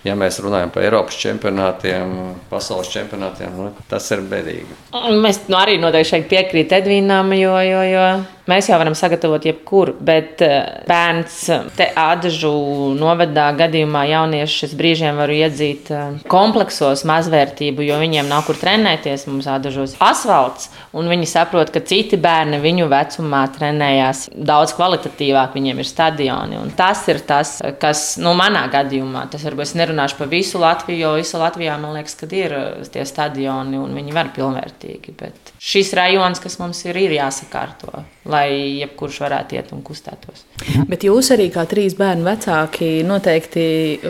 ja 0.03 0.15
mēs 0.19 0.39
runājam 0.43 0.71
par 0.73 0.85
Eiropas 0.85 1.17
čempionātiem, 1.19 2.13
pasaules 2.51 2.91
čempionātiem, 2.93 3.55
nu, 3.55 3.69
tas 3.89 4.09
ir 4.11 4.23
bēdīgi. 4.29 4.77
Mēs 5.23 5.43
nu, 5.47 5.57
arī 5.59 5.77
noteikti 5.81 6.23
piekrītam 6.31 6.83
Edvīnam, 6.83 7.31
jo, 7.37 7.53
jo, 7.63 7.83
jo 7.87 8.07
Mēs 8.43 8.67
jau 8.67 8.75
varam 8.75 8.91
sagatavot 8.91 9.45
jebkuru, 9.47 9.93
bet 10.03 10.41
eh, 10.43 10.81
bērns 10.83 11.37
te 11.77 11.85
ādažu 11.95 12.51
novadā 12.99 13.45
gadījumā 13.55 14.01
jauniešus 14.09 14.73
brīžiem 14.75 15.15
var 15.21 15.31
iedzīt 15.31 15.87
eh, 15.95 16.17
kompleksos 16.31 17.05
mazvērtību, 17.07 17.85
jo 17.87 18.01
viņiem 18.01 18.27
nav 18.27 18.43
kur 18.49 18.59
trenēties. 18.59 19.23
Mums 19.31 19.47
ādažos 19.47 19.95
asfalts, 20.03 20.67
un 20.91 21.07
viņi 21.07 21.29
saprot, 21.31 21.71
ka 21.71 21.79
citi 21.87 22.19
bērni 22.19 22.59
viņu 22.63 22.89
vecumā 22.91 23.45
trenējās 23.55 24.25
daudz 24.35 24.75
kvalitatīvāk, 24.75 25.55
viņiem 25.55 25.79
ir 25.79 25.87
stadioni. 25.87 26.59
Un 26.59 26.75
tas 26.75 27.07
ir 27.07 27.23
tas, 27.23 27.55
kas 27.79 28.05
nu, 28.19 28.35
manā 28.35 28.65
gadījumā, 28.75 29.29
tas 29.31 29.47
varbūt 29.47 29.69
es 29.69 29.75
nerunāšu 29.79 30.19
par 30.19 30.33
visu 30.35 30.59
Latviju, 30.59 30.99
jo 30.99 31.15
visu 31.21 31.39
Latvijā 31.39 31.79
man 31.79 31.95
liekas, 31.95 32.19
ka 32.19 32.27
ir 32.35 32.59
eh, 32.59 32.87
tie 32.91 33.07
stadioni 33.07 33.79
un 33.79 33.95
viņi 33.95 34.19
var 34.19 34.35
pilnvērtīgi. 34.35 35.15
Bet 35.23 35.52
šis 35.63 35.93
rajons, 35.95 36.41
kas 36.43 36.57
mums 36.59 36.81
ir, 36.83 36.97
ir 36.99 37.13
jāsakārto, 37.15 38.03
lai 38.27 38.47
jebkurš 38.81 39.19
varētu 39.23 39.57
iet 39.57 39.71
un 39.75 39.83
kustētos. 39.85 40.43
Bet 40.89 41.05
jūs 41.07 41.31
arī 41.35 41.47
kā 41.53 41.63
trīs 41.69 41.95
bērnu 41.99 42.27
vecāki 42.27 42.89
noteikti 43.07 43.65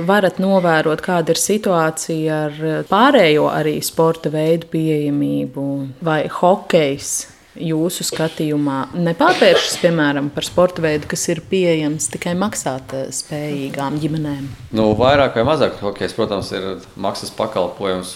varat 0.07 0.41
novērot, 0.41 1.03
kāda 1.05 1.35
ir 1.35 1.41
situācija 1.41 2.39
ar 2.47 2.63
pārējo 2.89 3.45
arī 3.53 3.77
sporta 3.85 4.33
veidu 4.33 4.71
pieejamību 4.73 5.67
vai 6.05 6.23
hokejs 6.41 7.13
jūsu 7.53 8.05
skatījumā 8.07 8.77
nepārvēršas, 8.97 9.77
piemēram, 9.83 10.31
par 10.33 10.45
sporta 10.47 10.81
veidu, 10.81 11.05
kas 11.11 11.27
ir 11.29 11.43
pieejams 11.49 12.09
tikai 12.13 12.33
maksāt 12.37 12.95
spējīgām 13.13 13.99
ģimenēm? 14.01 14.47
Nu, 14.73 14.89
vairāk 14.97 15.37
vai 15.37 15.45
mazāk 15.51 15.77
hokejs, 15.83 16.15
protams, 16.17 16.49
ir 16.57 16.65
maksas 16.97 17.33
pakalpojums. 17.37 18.15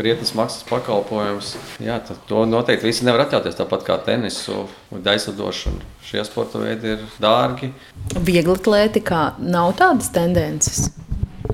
Krietnes 0.00 0.30
maksas 0.32 0.64
pakalpojums. 0.64 1.50
Jā, 1.84 1.98
to 2.28 2.46
noteikti 2.48 2.88
visi 2.88 3.04
nevar 3.04 3.26
atļauties. 3.26 3.58
Tāpat 3.58 3.84
kā 3.84 3.98
tenisu 4.06 4.62
daislidošanu. 5.04 5.84
Šie 6.08 6.24
sporta 6.24 6.62
veidi 6.62 6.94
ir 6.94 7.04
dārgi. 7.20 7.68
Viegli 8.16 8.56
atlētikā 8.56 9.24
nav 9.44 9.74
tādas 9.76 10.08
tendences. 10.14 10.88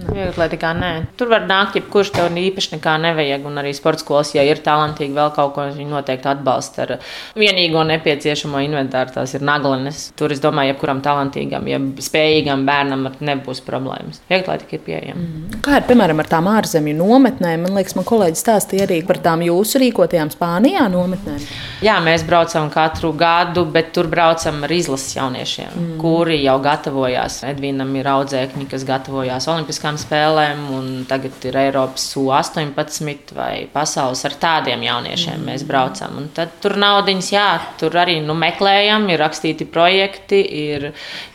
Vieglatlētikā 0.04 0.72
nē. 0.76 0.90
Tur 1.18 1.30
var 1.30 1.46
nākt, 1.48 1.76
jebkurš 1.78 2.12
tev 2.16 2.36
īpaši 2.40 2.76
nekā 2.76 2.96
nevajag. 3.02 3.46
Un 3.48 3.60
arī 3.62 3.72
sporta 3.76 4.02
skolas, 4.02 4.32
ja 4.36 4.44
ir 4.46 4.60
talantīgi 4.64 5.14
vēl 5.16 5.32
kaut 5.36 5.54
ko, 5.56 5.66
viņi 5.76 5.88
noteikti 5.90 6.30
atbalsta 6.30 6.84
ar 6.84 6.92
vienīgo 7.38 7.82
nepieciešamo 7.88 8.60
inventāru. 8.66 9.14
Tās 9.16 9.34
ir 9.36 9.44
naglenes. 9.46 10.10
Tur 10.18 10.34
es 10.34 10.42
domāju, 10.42 10.74
jebkuram 10.74 11.02
talantīgam, 11.04 11.68
ja 11.70 11.80
spējīgam 11.80 12.66
bērnam 12.68 13.06
nebūs 13.24 13.62
problēmas. 13.66 14.20
Vieglatlētika 14.30 14.78
ir 14.78 14.84
pieejama. 14.86 15.22
Mm. 15.22 15.60
Kā 15.64 15.80
ir 15.80 15.88
piemēram 15.88 16.22
ar 16.22 16.30
tām 16.30 16.50
ārzemju 16.52 16.96
nometnēm? 16.98 17.66
Man 17.66 17.78
liekas, 17.78 17.96
man 17.98 18.08
kolēģis 18.08 18.44
stāstīja 18.44 18.86
arī 18.88 19.00
par 19.06 19.20
tām 19.24 19.44
jūsu 19.46 19.80
rīkotajām 19.82 20.32
Spānijā 20.34 20.86
nometnēm. 20.92 21.40
Jā, 21.84 21.98
mēs 22.04 22.24
braucam 22.26 22.70
katru 22.72 23.12
gadu, 23.16 23.66
bet 23.72 23.92
tur 23.96 24.08
braucam 24.12 24.62
ar 24.66 24.72
izlases 24.72 25.16
jauniešiem, 25.16 25.72
mm. 25.72 25.96
kuri 26.02 26.40
jau 26.42 26.56
gatavojās. 26.64 27.42
Edvīnam 27.50 27.92
ir 27.98 28.08
audzēkņi, 28.10 28.68
kas 28.70 28.86
gatavojās 28.88 29.48
Olimpiskām 29.86 29.98
spēlēm, 30.00 30.62
un 30.74 30.86
tagad 31.06 31.44
ir 31.46 31.56
Eiropas 31.60 32.04
U-18 32.18 33.34
vai 33.36 33.68
pasaules 33.70 34.24
ar 34.26 34.34
tādiem 34.34 34.82
jauniešiem 34.82 35.38
mm. 35.38 35.46
mēs 35.46 35.62
braucam. 35.66 36.16
Un 36.18 36.28
tad 36.34 36.56
tur 36.62 36.74
naudiņas, 36.80 37.28
jā, 37.30 37.46
tur 37.78 37.94
arī 37.94 38.18
nu, 38.24 38.34
meklējam, 38.34 39.06
ir 39.12 39.20
rakstīti 39.22 39.66
projekti, 39.70 40.40
ir, 40.42 40.88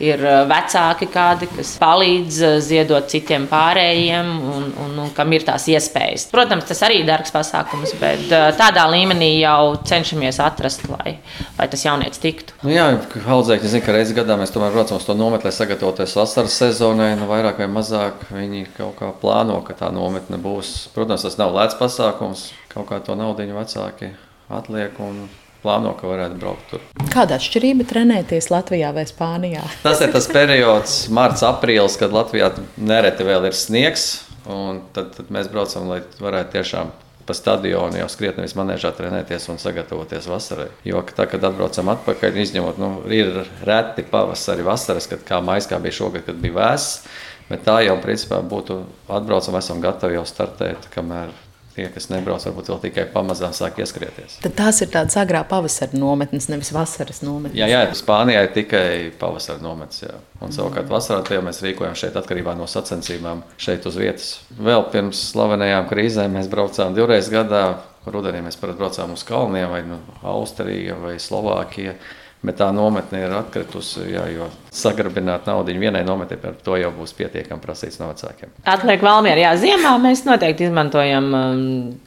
ir 0.04 0.26
vecāki 0.50 1.08
kādi, 1.12 1.48
kas 1.56 1.78
palīdz 1.80 2.42
ziedot 2.66 3.08
citiem 3.12 3.48
pārējiem, 3.52 4.34
un, 4.52 4.68
un, 4.84 5.00
un 5.06 5.14
kam 5.16 5.32
ir 5.32 5.48
tās 5.48 5.70
iespējas. 5.72 6.28
Protams, 6.34 6.68
tas 6.68 6.84
arī 6.84 7.02
ir 7.02 7.08
dārgs 7.08 7.32
pasākums, 7.32 7.96
bet 8.02 8.28
tādā 8.60 8.84
līmenī 8.92 9.38
jau 9.40 9.78
cenšamies 9.88 10.42
atrast, 10.44 10.90
lai, 10.92 11.16
lai 11.56 11.70
tas 11.72 11.88
jaunietis 11.88 12.20
tiktu. 12.20 12.60
Nu 12.66 12.76
jā, 12.76 12.90
audzēkņi 13.22 13.74
zina, 13.78 13.86
ka 13.88 13.96
reizes 13.96 14.18
gadā 14.18 14.36
mēs 14.40 14.52
tomēr 14.52 14.76
braucam 14.76 15.00
uz 15.00 15.08
to 15.08 15.16
nometni, 15.16 15.48
lai 15.48 15.56
sagatavotos 15.56 16.20
vasaras 16.20 16.60
sezonai, 16.66 17.14
nu 17.20 17.32
vairāk 17.32 17.64
vai 17.64 17.72
mazāk. 17.72 18.28
Viņi 18.42 18.66
kaut 18.74 18.98
kā 18.98 19.12
plāno, 19.22 19.60
ka 19.66 19.76
tā 19.78 19.92
nometne 19.94 20.40
būs. 20.42 20.90
Protams, 20.96 21.28
tas 21.28 21.38
nav 21.38 21.54
lēts 21.54 21.78
pasākums, 21.78 22.50
kaut 22.72 22.90
kā 22.90 22.98
to 23.06 23.18
naudu 23.20 23.46
vecāki 23.54 24.16
atliek. 24.50 24.98
Un... 25.00 25.28
Plāno, 25.62 25.92
ka 25.94 26.08
varētu 26.10 26.40
braukt 26.42 26.72
tur. 26.72 26.86
Kāda 27.14 27.36
atšķirība 27.38 27.86
trenēties 27.86 28.48
Latvijā 28.50 28.88
vai 28.96 29.04
Spānijā? 29.06 29.62
Tas 29.86 30.02
ir 30.02 30.10
tas 30.10 30.26
periods, 30.34 30.96
marts, 31.14 31.44
aprīlis, 31.46 32.00
kad 32.02 32.10
Latvijā 32.16 32.50
nereti 32.82 33.28
vēl 33.28 33.46
ir 33.52 33.54
sniegs. 33.54 34.08
Tad, 34.42 35.12
tad 35.14 35.30
mēs 35.30 35.52
braucam, 35.54 35.86
lai 35.92 36.00
varētu 36.18 36.56
tiešām 36.56 36.90
pa 37.26 37.36
stadionu 37.38 38.00
jau 38.00 38.08
skriet 38.10 38.40
nevis 38.40 38.56
manēžā 38.58 38.90
trenēties 38.98 39.46
un 39.54 39.60
sagatavoties 39.62 40.26
vasarai. 40.28 40.72
Jo 40.88 41.04
tā, 41.06 41.28
kad 41.30 41.46
atbraucam 41.46 41.92
atpakaļ, 41.94 42.40
izņemot, 42.42 42.82
nu, 42.82 42.90
ir 43.14 43.44
reti 43.68 44.06
pavasari, 44.10 44.66
vasaras, 44.66 45.08
kad 45.12 45.22
kā 45.28 45.40
maijā 45.46 45.78
bija 45.80 46.00
šogad, 46.02 46.26
kad 46.26 46.42
bija 46.42 46.58
vēss. 46.58 47.06
Bet 47.52 47.64
tā 47.68 47.82
jau 47.86 47.98
principā 48.02 48.42
būtu 48.42 48.82
atbraucam, 49.12 49.60
esam 49.60 49.84
gatavi 49.84 50.16
jau 50.18 50.26
startēt, 50.28 50.90
kamēr 50.94 51.34
tie, 51.76 51.88
kas 51.92 52.08
nebrauc, 52.12 52.44
varbūt 52.46 52.70
vēl 52.72 52.80
tikai 52.86 53.06
pamazām 53.14 53.54
sāk 53.56 53.80
ieskrieties. 53.82 54.38
Tad 54.44 54.56
tās 54.58 54.82
ir 54.84 54.92
tādas 54.92 55.18
agrā 55.20 55.44
pavasara 55.48 55.98
nometnes, 55.98 56.50
nevis 56.52 56.72
vasaras 56.76 57.22
nometnes. 57.24 57.58
Jā, 57.60 57.70
jā 57.72 57.82
Spānijā 57.98 58.44
ir 58.46 58.52
tikai 58.56 58.88
pavasara 59.20 59.64
nometnes. 59.64 60.04
Jā. 60.04 60.18
Un 60.42 60.54
savukārt 60.56 60.88
mm. 60.88 60.92
vasarā 60.92 61.24
tie 61.28 61.40
mēs 61.44 61.62
rīkojam 61.64 61.96
šeit 61.98 62.18
atkarībā 62.20 62.56
no 62.60 62.68
sacensībām 62.70 63.46
šeit 63.62 63.88
uz 63.88 64.00
vietas. 64.00 64.32
Vēl 64.60 64.88
pirms 64.94 65.22
slavenajām 65.32 65.88
krīzēm 65.92 66.36
mēs 66.40 66.52
braucām 66.52 66.98
divreiz 66.98 67.32
gadā. 67.32 67.66
Rudenī 68.02 68.42
mēs 68.42 68.58
parasti 68.58 68.82
braucām 68.82 69.12
uz 69.14 69.24
kalniem 69.28 69.70
vai 69.70 69.84
nu, 69.86 70.00
Austrija 70.26 70.98
vai 70.98 71.20
Slovākija. 71.22 71.94
Bet 72.42 72.58
tā 72.58 72.72
nometne 72.74 73.20
ir 73.22 73.34
atkritusi, 73.38 74.08
jā, 74.16 74.24
jo 74.34 74.48
sagrabināt 74.74 75.46
naudu 75.46 75.76
vienai 75.78 76.02
nometnē 76.08 76.40
par 76.42 76.56
to 76.66 76.74
jau 76.80 76.90
būs 76.96 77.14
pietiekami 77.14 77.62
prasīts 77.62 78.00
no 78.02 78.08
vecākiem. 78.10 78.50
Atliek 78.66 79.04
Valmiera, 79.06 79.44
jā, 79.44 79.52
ziemā 79.62 79.92
mēs 80.02 80.24
noteikti 80.26 80.66
izmantojam 80.66 81.28
um, 81.38 81.62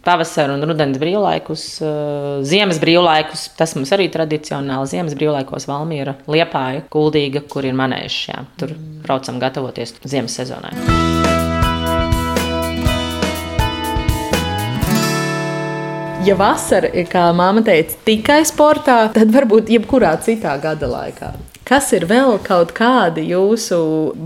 pavasara 0.06 0.56
un 0.56 0.66
rudens 0.66 0.98
brīvlaikus, 0.98 1.66
uh, 1.86 2.40
ziemas 2.46 2.82
brīvlaikus. 2.82 3.46
Tas 3.58 3.76
mums 3.78 3.94
arī 3.94 4.08
tradicionāli 4.10 4.90
ziemas 4.90 5.14
brīvlaikos 5.18 5.68
Valmiera, 5.70 6.16
Liepāja, 6.26 6.82
Kuldīga, 6.90 7.44
kur 7.46 7.68
ir 7.68 7.78
manējuši. 7.78 8.40
Tur 8.58 8.74
braucam 9.06 9.38
gatavoties 9.42 9.94
ziemas 10.02 10.34
sezonai. 10.40 10.74
Ja 16.24 16.36
vasara 16.38 16.88
ir, 16.96 17.08
kā 17.10 17.24
māma 17.36 17.62
teica, 17.64 17.98
tikai 18.06 18.42
sportā, 18.48 18.98
tad 19.14 19.32
varbūt 19.34 19.72
jebkurā 19.74 20.14
citā 20.24 20.56
gada 20.62 20.88
laikā. 20.88 21.32
Kas 21.64 21.86
ir 21.96 22.04
vēl 22.04 22.34
kaut 22.44 22.74
kādi 22.76 23.22
jūsu 23.30 23.78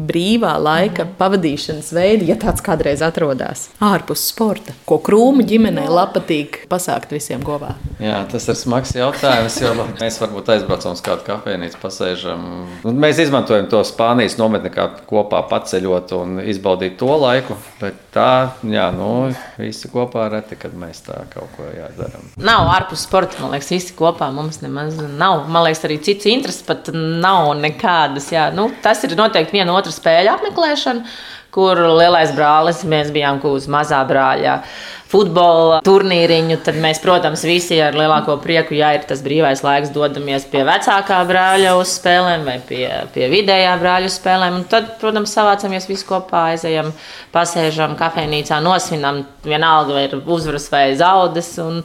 brīvā 0.08 0.56
laika 0.58 1.04
pavadīšanas 1.20 1.92
veidi, 1.94 2.26
ja 2.32 2.34
tāds 2.40 2.64
kādreiz 2.66 2.98
atrodas 3.06 3.68
ārpus 3.78 4.24
sporta? 4.32 4.74
Ko 4.88 4.98
krūmu 4.98 5.46
ģimenei 5.46 5.86
patīk 5.86 6.64
pasākt 6.72 7.14
visiem 7.14 7.44
govā? 7.46 7.76
Jā, 8.02 8.24
tas 8.30 8.48
ir 8.50 8.58
smags 8.58 8.90
jautājums, 8.96 9.60
jo 9.62 9.70
mēs 10.02 10.18
varbūt 10.18 10.50
aizbraucam 10.56 10.96
uz 10.96 11.02
kādu 11.06 11.22
kafejnīcu, 11.28 11.78
pasēžam. 11.78 12.42
Mēs 12.82 13.22
izmantojam 13.22 13.70
to 13.70 13.84
Spānijas 13.86 14.34
nometni 14.40 14.74
kā 14.74 14.88
kopā 15.06 15.44
paceļot 15.46 16.16
un 16.18 16.40
izbaudīt 16.42 16.98
to 16.98 17.12
laiku, 17.22 17.54
bet 17.78 18.02
tā, 18.14 18.56
jā, 18.66 18.88
nu, 18.94 19.30
visi 19.60 19.92
kopā 19.92 20.26
reti, 20.34 20.58
kad 20.58 20.74
mēs 20.74 21.04
tā 21.06 21.22
kaut 21.30 21.54
ko 21.54 21.70
jādarām. 21.70 22.26
Nav 22.42 22.66
ārpus 22.74 23.06
sporta, 23.06 23.38
man 23.44 23.54
liekas, 23.54 23.70
visi 23.76 23.94
kopā 23.94 24.32
mums 24.34 24.58
nemaz 24.64 24.98
nav. 24.98 25.46
Man 25.46 25.68
liekas, 25.68 25.86
arī 25.86 26.02
cits 26.02 26.26
intereses 26.34 26.66
pat 26.66 26.90
nav 26.90 27.27
nav 27.28 27.54
nekādas. 27.60 28.30
Jā. 28.32 28.48
Nu, 28.54 28.68
tas 28.84 29.04
ir 29.06 29.16
noteikti 29.18 29.58
viena 29.58 29.76
otra 29.76 29.92
spēļu 29.94 30.34
apmeklēšana, 30.36 31.16
kur 31.54 31.80
lielais 31.98 32.32
brālis 32.36 32.84
mēs 32.88 33.12
bijām 33.14 33.40
uz 33.48 33.68
mazā 33.70 34.00
brāļa 34.08 34.60
futbola 35.08 35.80
turnīriņu, 35.86 36.58
tad 36.66 36.78
mēs, 36.82 37.00
protams, 37.02 37.44
visi 37.48 37.78
ar 37.80 37.96
lielāko 37.96 38.36
prieku, 38.42 38.76
ja 38.76 38.92
ir 38.96 39.06
tas 39.08 39.22
brīvais 39.24 39.64
laiks, 39.64 39.92
dodamies 39.94 40.44
pie 40.52 40.64
vecākā 40.68 41.22
brāļa 41.28 41.74
uz 41.80 41.94
spēlēm 41.96 42.44
vai 42.48 42.58
pie, 42.68 42.84
pie 43.14 43.30
vidējā 43.32 43.72
brāļa 43.80 44.10
uz 44.10 44.18
spēlēm. 44.20 44.60
Un 44.60 44.68
tad, 44.70 44.94
protams, 45.00 45.32
savācamies 45.34 45.88
visi 45.88 46.06
kopā, 46.08 46.50
aizejam, 46.52 46.92
pasēžam 47.34 47.96
kafejnīcā, 47.98 48.60
nosvinam, 48.64 49.24
vienalga 49.48 49.96
vai 49.96 50.06
ir 50.10 50.18
uzvaras 50.20 50.68
vai 50.72 50.86
zaudas. 51.00 51.54
Un, 51.64 51.84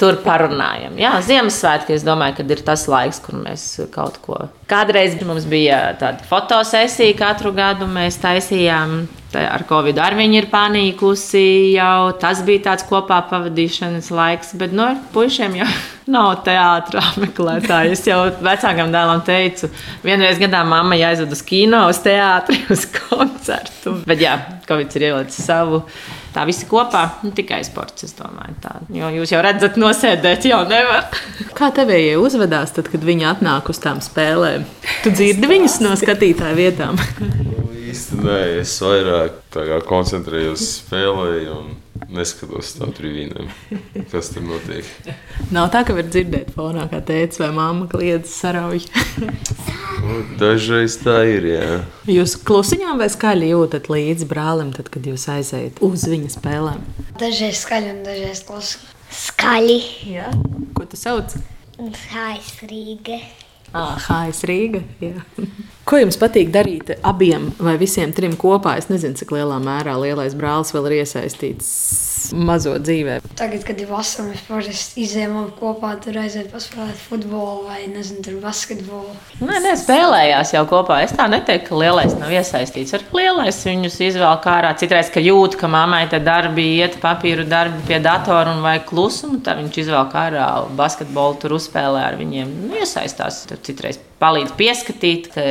tur 0.00 0.16
parunājam. 0.24 0.94
Jā, 0.96 1.12
Ziemassvētki, 1.20 1.92
es 1.98 2.04
domāju, 2.06 2.38
ka 2.38 2.46
ir 2.54 2.62
tas 2.64 2.86
laiks, 2.88 3.20
kur 3.20 3.36
mēs 3.42 3.66
kaut 3.92 4.16
ko. 4.24 4.38
Kādreiz 4.70 5.18
mums 5.28 5.44
bija 5.50 5.90
tāda 6.00 6.24
fotosesija, 6.24 7.18
katru 7.18 7.52
gadu 7.56 7.88
mēs 7.90 8.16
taisījām. 8.22 9.02
Ar 9.38 9.62
Covid 9.68 9.98
arī 10.02 10.24
viņa 10.24 10.38
ir 10.40 10.48
panīkusi. 10.50 11.44
Jau 11.76 12.10
tas 12.20 12.42
bija 12.46 12.64
tāds 12.70 12.86
kopā 12.88 13.20
pavadīšanas 13.30 14.10
laiks, 14.14 14.54
bet 14.58 14.74
no 14.74 14.88
nu, 14.90 15.02
puišiem 15.14 15.58
jau 15.60 15.68
nav 16.14 16.40
teātris 16.46 17.12
apmeklētāji. 17.12 17.94
Es 17.94 18.06
jau 18.08 18.22
vecākam 18.42 18.90
dēlam 18.94 19.22
teicu, 19.26 19.70
vienreiz 20.06 20.40
gadā 20.42 20.64
mamma 20.66 20.98
jāizved 20.98 21.36
uz 21.36 21.44
kino, 21.46 21.84
uz 21.92 22.02
teātri, 22.02 22.62
uz 22.74 22.88
koncertu. 22.96 24.00
Bet 24.08 24.24
jā, 24.24 24.38
Covid 24.70 24.98
ir 24.98 25.10
ielicis 25.12 25.46
savu 25.46 25.84
Tā 26.30 26.44
visi 26.46 26.66
kopā, 26.70 27.00
nu, 27.26 27.32
tikai 27.34 27.58
sports, 27.66 28.04
es 28.06 28.14
domāju. 28.14 28.54
Tā. 28.62 28.76
Jo 28.94 29.08
jūs 29.10 29.32
jau 29.34 29.40
redzat, 29.42 29.74
nosēdēt 29.82 30.46
jau 30.46 30.60
nevar. 30.70 31.08
Kā 31.58 31.72
tevējie 31.74 32.14
uzvedās, 32.22 32.70
tad, 32.76 32.90
kad 32.92 33.02
viņi 33.06 33.26
atnāk 33.32 33.72
uz 33.72 33.82
tām 33.82 33.98
spēlēm? 34.04 34.62
Tu 35.02 35.10
dzirdi 35.16 35.50
viņus 35.50 35.80
no 35.82 35.96
skatītāju 35.98 36.60
vietām. 36.60 37.02
Īsti 37.90 38.20
nē, 38.22 38.40
es 38.60 38.76
vairāk 38.84 39.54
koncentrējos 39.88 40.60
uz 40.60 40.66
spēlēju 40.80 41.54
un 41.56 41.70
neskatos 42.14 42.74
tā 42.78 42.88
trījiem, 42.94 43.48
kas 44.12 44.30
tur 44.34 44.44
notiek. 44.46 44.86
Nav 45.54 45.70
tā, 45.74 45.82
ka 45.86 45.96
var 45.96 46.06
dzirdēt 46.06 46.52
fonā, 46.54 46.86
kā 46.90 47.00
teica, 47.06 47.44
vai 47.44 47.50
mamma 47.56 47.90
kliedz 47.90 48.32
sarauj. 48.36 48.84
Nu, 50.00 50.22
Dažreiz 50.40 50.94
tā 51.02 51.18
ir, 51.28 51.44
jā. 51.50 51.64
Jūs 52.08 52.32
klusiņām 52.48 53.02
vai 53.02 53.10
skaļi 53.12 53.50
jūtat 53.50 53.90
līdzi 53.92 54.28
brālim, 54.30 54.70
tad, 54.72 54.88
kad 54.94 55.04
jūs 55.04 55.26
aizejat 55.28 55.82
uz 55.84 56.06
viņa 56.08 56.32
spēlēm? 56.38 56.80
Dažreiz 57.20 57.60
skaļi 57.66 57.92
un 57.92 58.00
dažreiz 58.08 58.40
klusi. 58.48 58.80
Skaļi. 59.26 59.78
Jā. 60.14 60.32
Ko 60.72 60.88
tu 60.88 60.96
sauc? 60.96 61.36
Hais 62.14 62.54
Rīga. 63.70 63.96
Ah, 64.10 64.28
Rīga. 64.50 64.82
Jā. 65.00 65.24
Ko 65.86 65.98
jums 66.00 66.18
patīk 66.20 66.50
darīt 66.54 66.92
abiem 67.02 67.50
vai 67.58 67.76
visiem 67.78 68.12
trim 68.12 68.36
kopā? 68.38 68.76
Es 68.78 68.90
nezinu, 68.90 69.18
cik 69.18 69.30
lielā 69.34 69.60
mērā 69.62 69.94
lielais 70.00 70.34
brālis 70.38 70.74
vēl 70.74 70.90
ir 70.90 71.00
iesaistīts 71.00 72.09
mazo 72.36 72.76
dzīvē. 72.80 73.20
Tagad, 73.38 73.64
kad 73.66 73.80
ir 73.82 73.88
vasara, 73.90 74.28
mēs 74.30 74.42
parasti 74.48 75.04
izējām 75.04 75.50
kopā, 75.58 75.92
tur 76.04 76.18
aiziet 76.22 76.50
paspēlēt 76.52 76.98
futbolu 77.08 77.66
vai, 77.68 77.84
nezinu, 77.90 78.22
tur 78.26 78.38
basketbolu. 78.42 79.14
Nē, 79.40 79.60
nē, 79.64 79.74
spēlējās 79.80 80.54
jau 80.56 80.64
kopā. 80.70 81.00
Es 81.04 81.14
tā 81.16 81.26
neteiktu, 81.30 81.70
ka 81.70 81.80
lielais 81.82 82.16
nav 82.20 82.32
iesaistīts. 82.34 82.94
Ar 82.96 83.06
lielais 83.16 83.60
viņus 83.66 84.00
izvēl 84.10 84.28
ārā. 84.52 84.74
Citreiz, 84.80 85.12
ka 85.12 85.22
jūt, 85.24 85.56
ka 85.60 85.70
mammai 85.70 86.04
te 86.10 86.20
darbi 86.22 86.66
iet, 86.78 86.98
papīru 87.02 87.46
darbi 87.48 87.82
pie 87.88 88.00
datora 88.04 88.54
un 88.54 88.64
vai 88.64 88.78
klusumu, 88.86 89.40
tad 89.44 89.62
viņš 89.62 89.80
izvēl 89.84 90.18
ārā 90.24 90.50
basketbolu, 90.78 91.38
tur 91.42 91.56
uzspēlē 91.58 92.04
ar 92.10 92.20
viņiem. 92.20 92.52
Nu, 92.66 92.76
iesaistās. 92.80 93.44
Tad 93.50 93.64
citreiz 93.66 94.00
palīdz 94.20 94.54
pieskatīt, 94.58 95.32
ka 95.34 95.46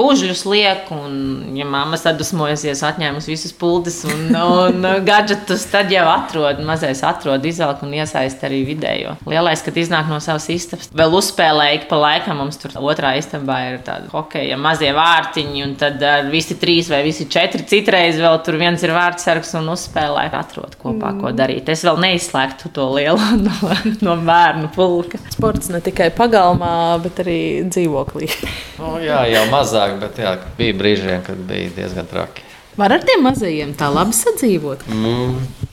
pužļus 0.00 0.44
liek, 0.48 0.88
un, 0.94 1.14
ja 1.58 1.66
mamma 1.68 1.98
sadusmojusies, 2.00 2.80
atņēmusi 2.88 3.32
visus 3.34 3.52
puldes 3.56 4.00
un, 4.08 4.30
un 4.32 4.86
gadgetus, 5.04 5.66
tad 5.70 5.92
jau 5.92 6.06
atrod, 6.08 6.62
mazais 6.64 7.02
atrod, 7.06 7.44
izvelk 7.44 7.84
un 7.84 7.92
iesaist 7.98 8.40
arī 8.46 8.62
vidējo. 8.68 9.16
Lielais, 9.28 9.60
kad 9.66 9.76
iznāk 9.76 10.08
no 10.08 10.20
savas 10.24 10.48
istabas, 10.52 10.88
vēl 10.96 11.16
uzspēlē 11.20 11.68
ik 11.76 11.88
pa 11.90 11.98
laikam, 12.00 12.40
mums 12.40 12.56
tur 12.62 12.78
otrā 12.80 13.12
istabā 13.20 13.58
ir 13.68 13.78
tāda 13.84 14.08
hokeja 14.14 14.56
mazie 14.60 14.92
vārtiņi, 14.96 15.64
un 15.66 15.76
tad 15.80 16.00
uh, 16.00 16.22
visi 16.32 16.56
trīs 16.60 16.88
vai 16.92 17.02
visi 17.04 17.28
četri 17.30 17.66
citreiz 17.68 18.18
vēl 18.20 18.40
tur 18.46 18.56
viens 18.60 18.80
ir 18.86 18.94
vārdsargs 18.96 19.52
un 19.60 19.68
uzspēlē, 19.74 20.28
atrod 20.40 20.76
kopā, 20.80 21.12
ko 21.20 21.34
darīt. 21.36 21.68
Es 21.68 21.84
vēl 21.84 22.00
neizslēgtu 22.00 22.72
to 22.74 22.88
lielo 22.96 23.20
no, 23.46 23.76
no 24.00 24.16
bērnu 24.24 24.72
pulka. 24.74 25.20
Sports 25.34 25.68
ne 25.72 25.82
tikai 25.84 26.08
pagalmā, 26.16 26.72
bet 27.04 27.20
arī 27.24 27.40
dzīvoklī. 27.68 28.30
Nu, 28.80 28.94
jā, 29.02 29.18
jau 29.28 29.42
mazāk, 29.50 29.89
bet 30.00 30.18
jā, 30.22 30.36
bija 30.58 30.76
brīži, 30.78 31.16
kad 31.26 31.40
bija 31.48 31.72
diezgan 31.76 32.06
traki. 32.10 32.46
Var 32.78 32.92
ar 32.94 33.02
tiem 33.04 33.24
mazajiem 33.26 33.72
tā 33.76 33.88
labi 33.92 34.14
sadzīvot. 34.16 34.86
Nu, 34.94 35.14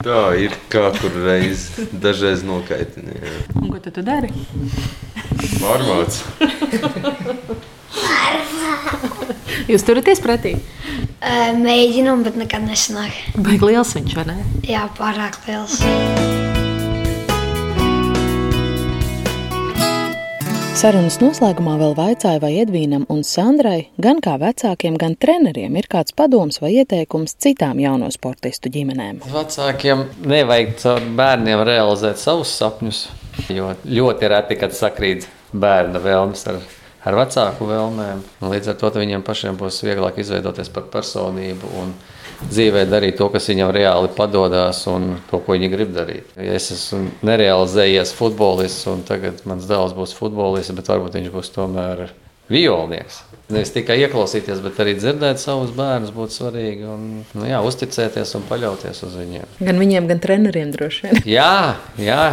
tā 0.01 0.33
ir 0.41 0.55
katru 0.73 1.11
reizi. 1.23 1.85
Dažreiz 1.93 2.41
nokaitina. 2.47 3.13
jā. 3.21 3.35
Un 3.61 3.69
ko 3.71 3.79
tu, 3.83 3.93
tu 3.93 4.01
dari? 4.03 4.31
Pārmāc. 5.61 6.17
Jūs 9.67 9.85
turaties 9.87 10.21
pretī. 10.23 10.57
Mēģinām, 11.61 12.25
bet 12.27 12.37
nekad 12.39 12.65
nesanāk. 12.67 13.15
Baigi 13.37 13.71
liels 13.71 13.95
viņš, 13.97 14.17
vai 14.19 14.27
ne? 14.31 14.37
Jā, 14.67 14.87
pārāk 14.97 15.39
liels. 15.47 15.81
Sarunas 20.77 21.15
noslēgumā 21.17 21.71
vēl 21.79 21.95
vaicāja, 21.97 22.37
vai 22.37 22.51
Edvīnam 22.61 23.07
un 23.09 23.23
Sandrai, 23.25 23.87
gan 23.97 24.19
kā 24.21 24.35
vecākiem, 24.37 24.93
gan 25.01 25.15
treneriem, 25.17 25.73
ir 25.79 25.87
kāds 25.89 26.13
padoms 26.13 26.59
vai 26.61 26.69
ieteikums 26.75 27.33
citām 27.41 27.79
jauno 27.81 28.11
sportistu 28.13 28.69
ģimenēm. 28.75 29.23
Vecākiem 29.33 30.03
nevajag 30.29 30.75
caur 30.83 31.07
bērniem 31.17 31.63
realizēt 31.65 32.21
savus 32.21 32.51
sapņus, 32.59 32.99
jo 33.49 33.71
ļoti 33.89 34.29
reti, 34.29 34.59
kad 34.61 34.77
sakrīt 34.77 35.25
bērna 35.49 35.97
vēlmes 36.03 36.45
ar, 36.53 36.61
ar 37.09 37.17
vecāku 37.23 37.71
vēlmēm. 37.71 38.21
Līdz 38.45 38.75
ar 38.75 38.77
to 38.83 38.93
viņiem 38.99 39.25
pašiem 39.25 39.57
būs 39.57 39.81
vieglāk 39.81 40.21
izveidoties 40.21 40.69
par 40.77 40.85
personību 40.93 41.73
un 41.81 41.97
dzīvē 42.45 42.85
darīt 42.89 43.17
to, 43.19 43.29
kas 43.33 43.49
viņam 43.51 43.71
reāli 43.75 44.11
padodas 44.15 44.83
un 44.91 45.15
to, 45.31 45.41
ko 45.43 45.55
viņi 45.55 45.71
grib 45.73 45.95
darīt. 45.95 46.35
Ja 46.37 46.57
es 46.57 46.69
esmu 46.75 47.11
nerealizējies 47.27 48.13
futbolists, 48.17 48.87
un 48.91 49.03
tagad 49.07 49.43
mans 49.49 49.67
dēls 49.69 49.95
būs 49.97 50.15
futbolists, 50.17 50.75
bet 50.77 50.91
varbūt 50.91 51.19
viņš 51.19 51.33
būs 51.33 51.53
tomēr 51.55 52.07
violnieks. 52.51 53.21
Nevis 53.51 53.71
tikai 53.75 53.97
ieklausīties, 54.03 54.59
bet 54.63 54.79
arī 54.83 54.97
dzirdēt 54.99 55.39
savus 55.39 55.71
bērnus 55.75 56.11
būtu 56.15 56.35
svarīgi. 56.35 56.87
Un, 56.87 57.07
nu, 57.31 57.47
jā, 57.47 57.61
uzticēties 57.63 58.35
un 58.39 58.45
paļauties 58.49 59.03
uz 59.07 59.17
viņiem. 59.19 59.57
Gan 59.63 59.81
viņiem, 59.81 60.09
gan 60.11 60.23
treneriem 60.23 60.71
droši 60.75 61.07
vien. 61.07 61.21
Jā, 61.37 61.77
jā. 62.01 62.23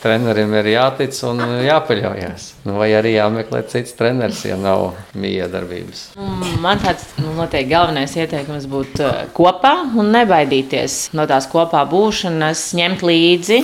Trenerim 0.00 0.54
ir 0.56 0.70
jātic 0.72 1.16
un 1.28 1.42
jāpaļaujas. 1.60 2.46
Nu, 2.64 2.78
vai 2.80 2.88
arī 2.96 3.14
jāmeklē 3.18 3.60
cits 3.68 3.92
treneris, 3.98 4.46
ja 4.48 4.56
nav 4.56 4.94
mīja 5.12 5.48
darbības. 5.52 6.06
Mm, 6.16 6.54
Man 6.64 6.80
tāds 6.80 7.04
nu, 7.20 7.34
noteikti 7.36 7.70
galvenais 7.70 8.14
ieteikums 8.16 8.64
būtu 8.70 9.04
uh, 9.04 9.20
kopā 9.36 9.74
un 10.00 10.08
nebaidīties 10.14 10.96
no 11.16 11.26
tās 11.28 11.48
kopā 11.52 11.82
būšanas, 11.88 12.64
ņemt 12.76 13.04
līdzi. 13.04 13.60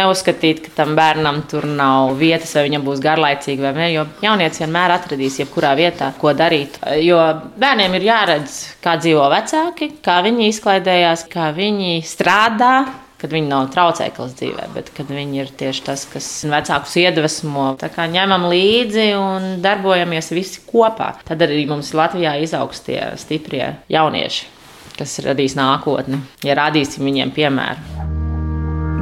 Neuzskatīt, 0.00 0.64
ka 0.66 0.74
tam 0.82 0.96
bērnam 0.96 1.42
tur 1.50 1.68
nav 1.68 2.14
vietas, 2.20 2.54
vai 2.56 2.66
viņam 2.70 2.88
būs 2.88 3.04
garlaicīgi 3.04 3.64
vai 3.64 3.74
nē, 3.76 3.90
jo 3.92 4.06
jaunietis 4.24 4.64
vienmēr 4.64 4.96
atradīs 4.96 5.40
jebkurā 5.42 5.74
vietā, 5.78 6.12
ko 6.20 6.32
darīt. 6.36 6.80
Jo 7.04 7.20
bērniem 7.60 8.00
ir 8.00 8.08
jāredz, 8.08 8.58
kā 8.84 8.96
dzīvo 9.00 9.28
vecāki, 9.32 9.92
kā 10.04 10.20
viņi 10.24 10.52
izklaidējās, 10.52 11.28
kā 11.32 11.52
viņi 11.56 11.96
strādā. 12.08 12.74
Kad 13.22 13.30
viņi 13.30 13.46
nav 13.52 13.68
traucēklis 13.70 14.32
dzīvē, 14.40 14.64
bet 14.74 14.88
kad 14.96 15.10
viņi 15.14 15.44
ir 15.44 15.52
tieši 15.58 15.84
tas, 15.86 16.02
kas 16.10 16.26
vecākus 16.50 16.96
iedvesmo. 16.98 17.68
Tā 17.78 17.86
kā 17.94 18.08
ņemam 18.10 18.48
līdzi 18.50 19.04
un 19.14 19.46
darbojamies 19.62 20.32
visi 20.34 20.64
kopā. 20.66 21.12
Tad 21.28 21.44
arī 21.46 21.62
mums 21.70 21.94
Latvijā 21.94 22.34
izaugs 22.42 22.82
tie 22.82 22.98
stiprie 23.22 23.76
jaunieši, 23.92 24.50
kas 24.98 25.20
radīs 25.22 25.54
nākotni, 25.58 26.18
ja 26.42 26.58
rādīsim 26.58 27.06
viņiem 27.06 27.30
piemēru. 27.38 28.21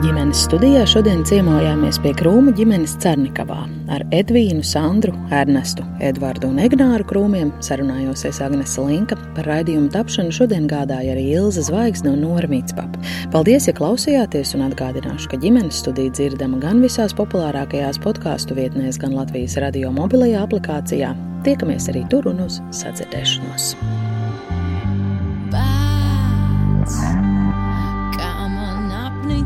Ģimenes 0.01 0.46
studijā 0.46 0.86
šodien 0.88 1.20
ciemojāmies 1.28 1.98
pie 2.01 2.14
Krūmu 2.16 2.55
ģimenes 2.57 2.94
Cernikavā. 3.03 3.66
Ar 3.92 4.01
Edvīnu, 4.16 4.62
Sandru, 4.64 5.12
Ernestu, 5.28 5.84
Edvardu 6.01 6.48
un 6.48 6.62
Egnāru 6.64 7.05
Krūmiem 7.05 7.51
sarunājosies 7.61 8.38
Agnese 8.40 8.80
Linka. 8.80 9.18
Par 9.36 9.44
raidījumu 9.51 9.90
tapšanu 9.92 10.32
šodien 10.32 10.64
gādāja 10.70 11.12
arī 11.12 11.26
Ilza 11.34 11.66
Zvaigzne 11.66 12.14
un 12.14 12.24
Normīts 12.24 12.72
Pap. 12.78 12.96
Paldies, 13.34 13.66
ja 13.68 13.74
klausījāties 13.76 14.55
un 14.57 14.64
atgādināšu, 14.70 15.34
ka 15.34 15.40
ģimenes 15.42 15.82
studija 15.84 16.14
dzirdama 16.16 16.62
gan 16.62 16.80
visās 16.80 17.12
populārākajās 17.18 18.01
podkāstu 18.01 18.57
vietnēs, 18.57 18.96
gan 19.03 19.18
Latvijas 19.18 19.59
radio 19.61 19.92
mobilajā 19.92 20.46
aplikācijā. 20.46 21.12
Tiekamies 21.44 21.92
arī 21.92 22.07
tur 22.09 22.32
un 22.32 22.46
uz 22.46 22.62
sadzirdēšanos. 22.72 23.74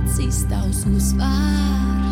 acīs 0.05 0.43
tavs 0.51 0.83
uzvārds. 0.91 2.04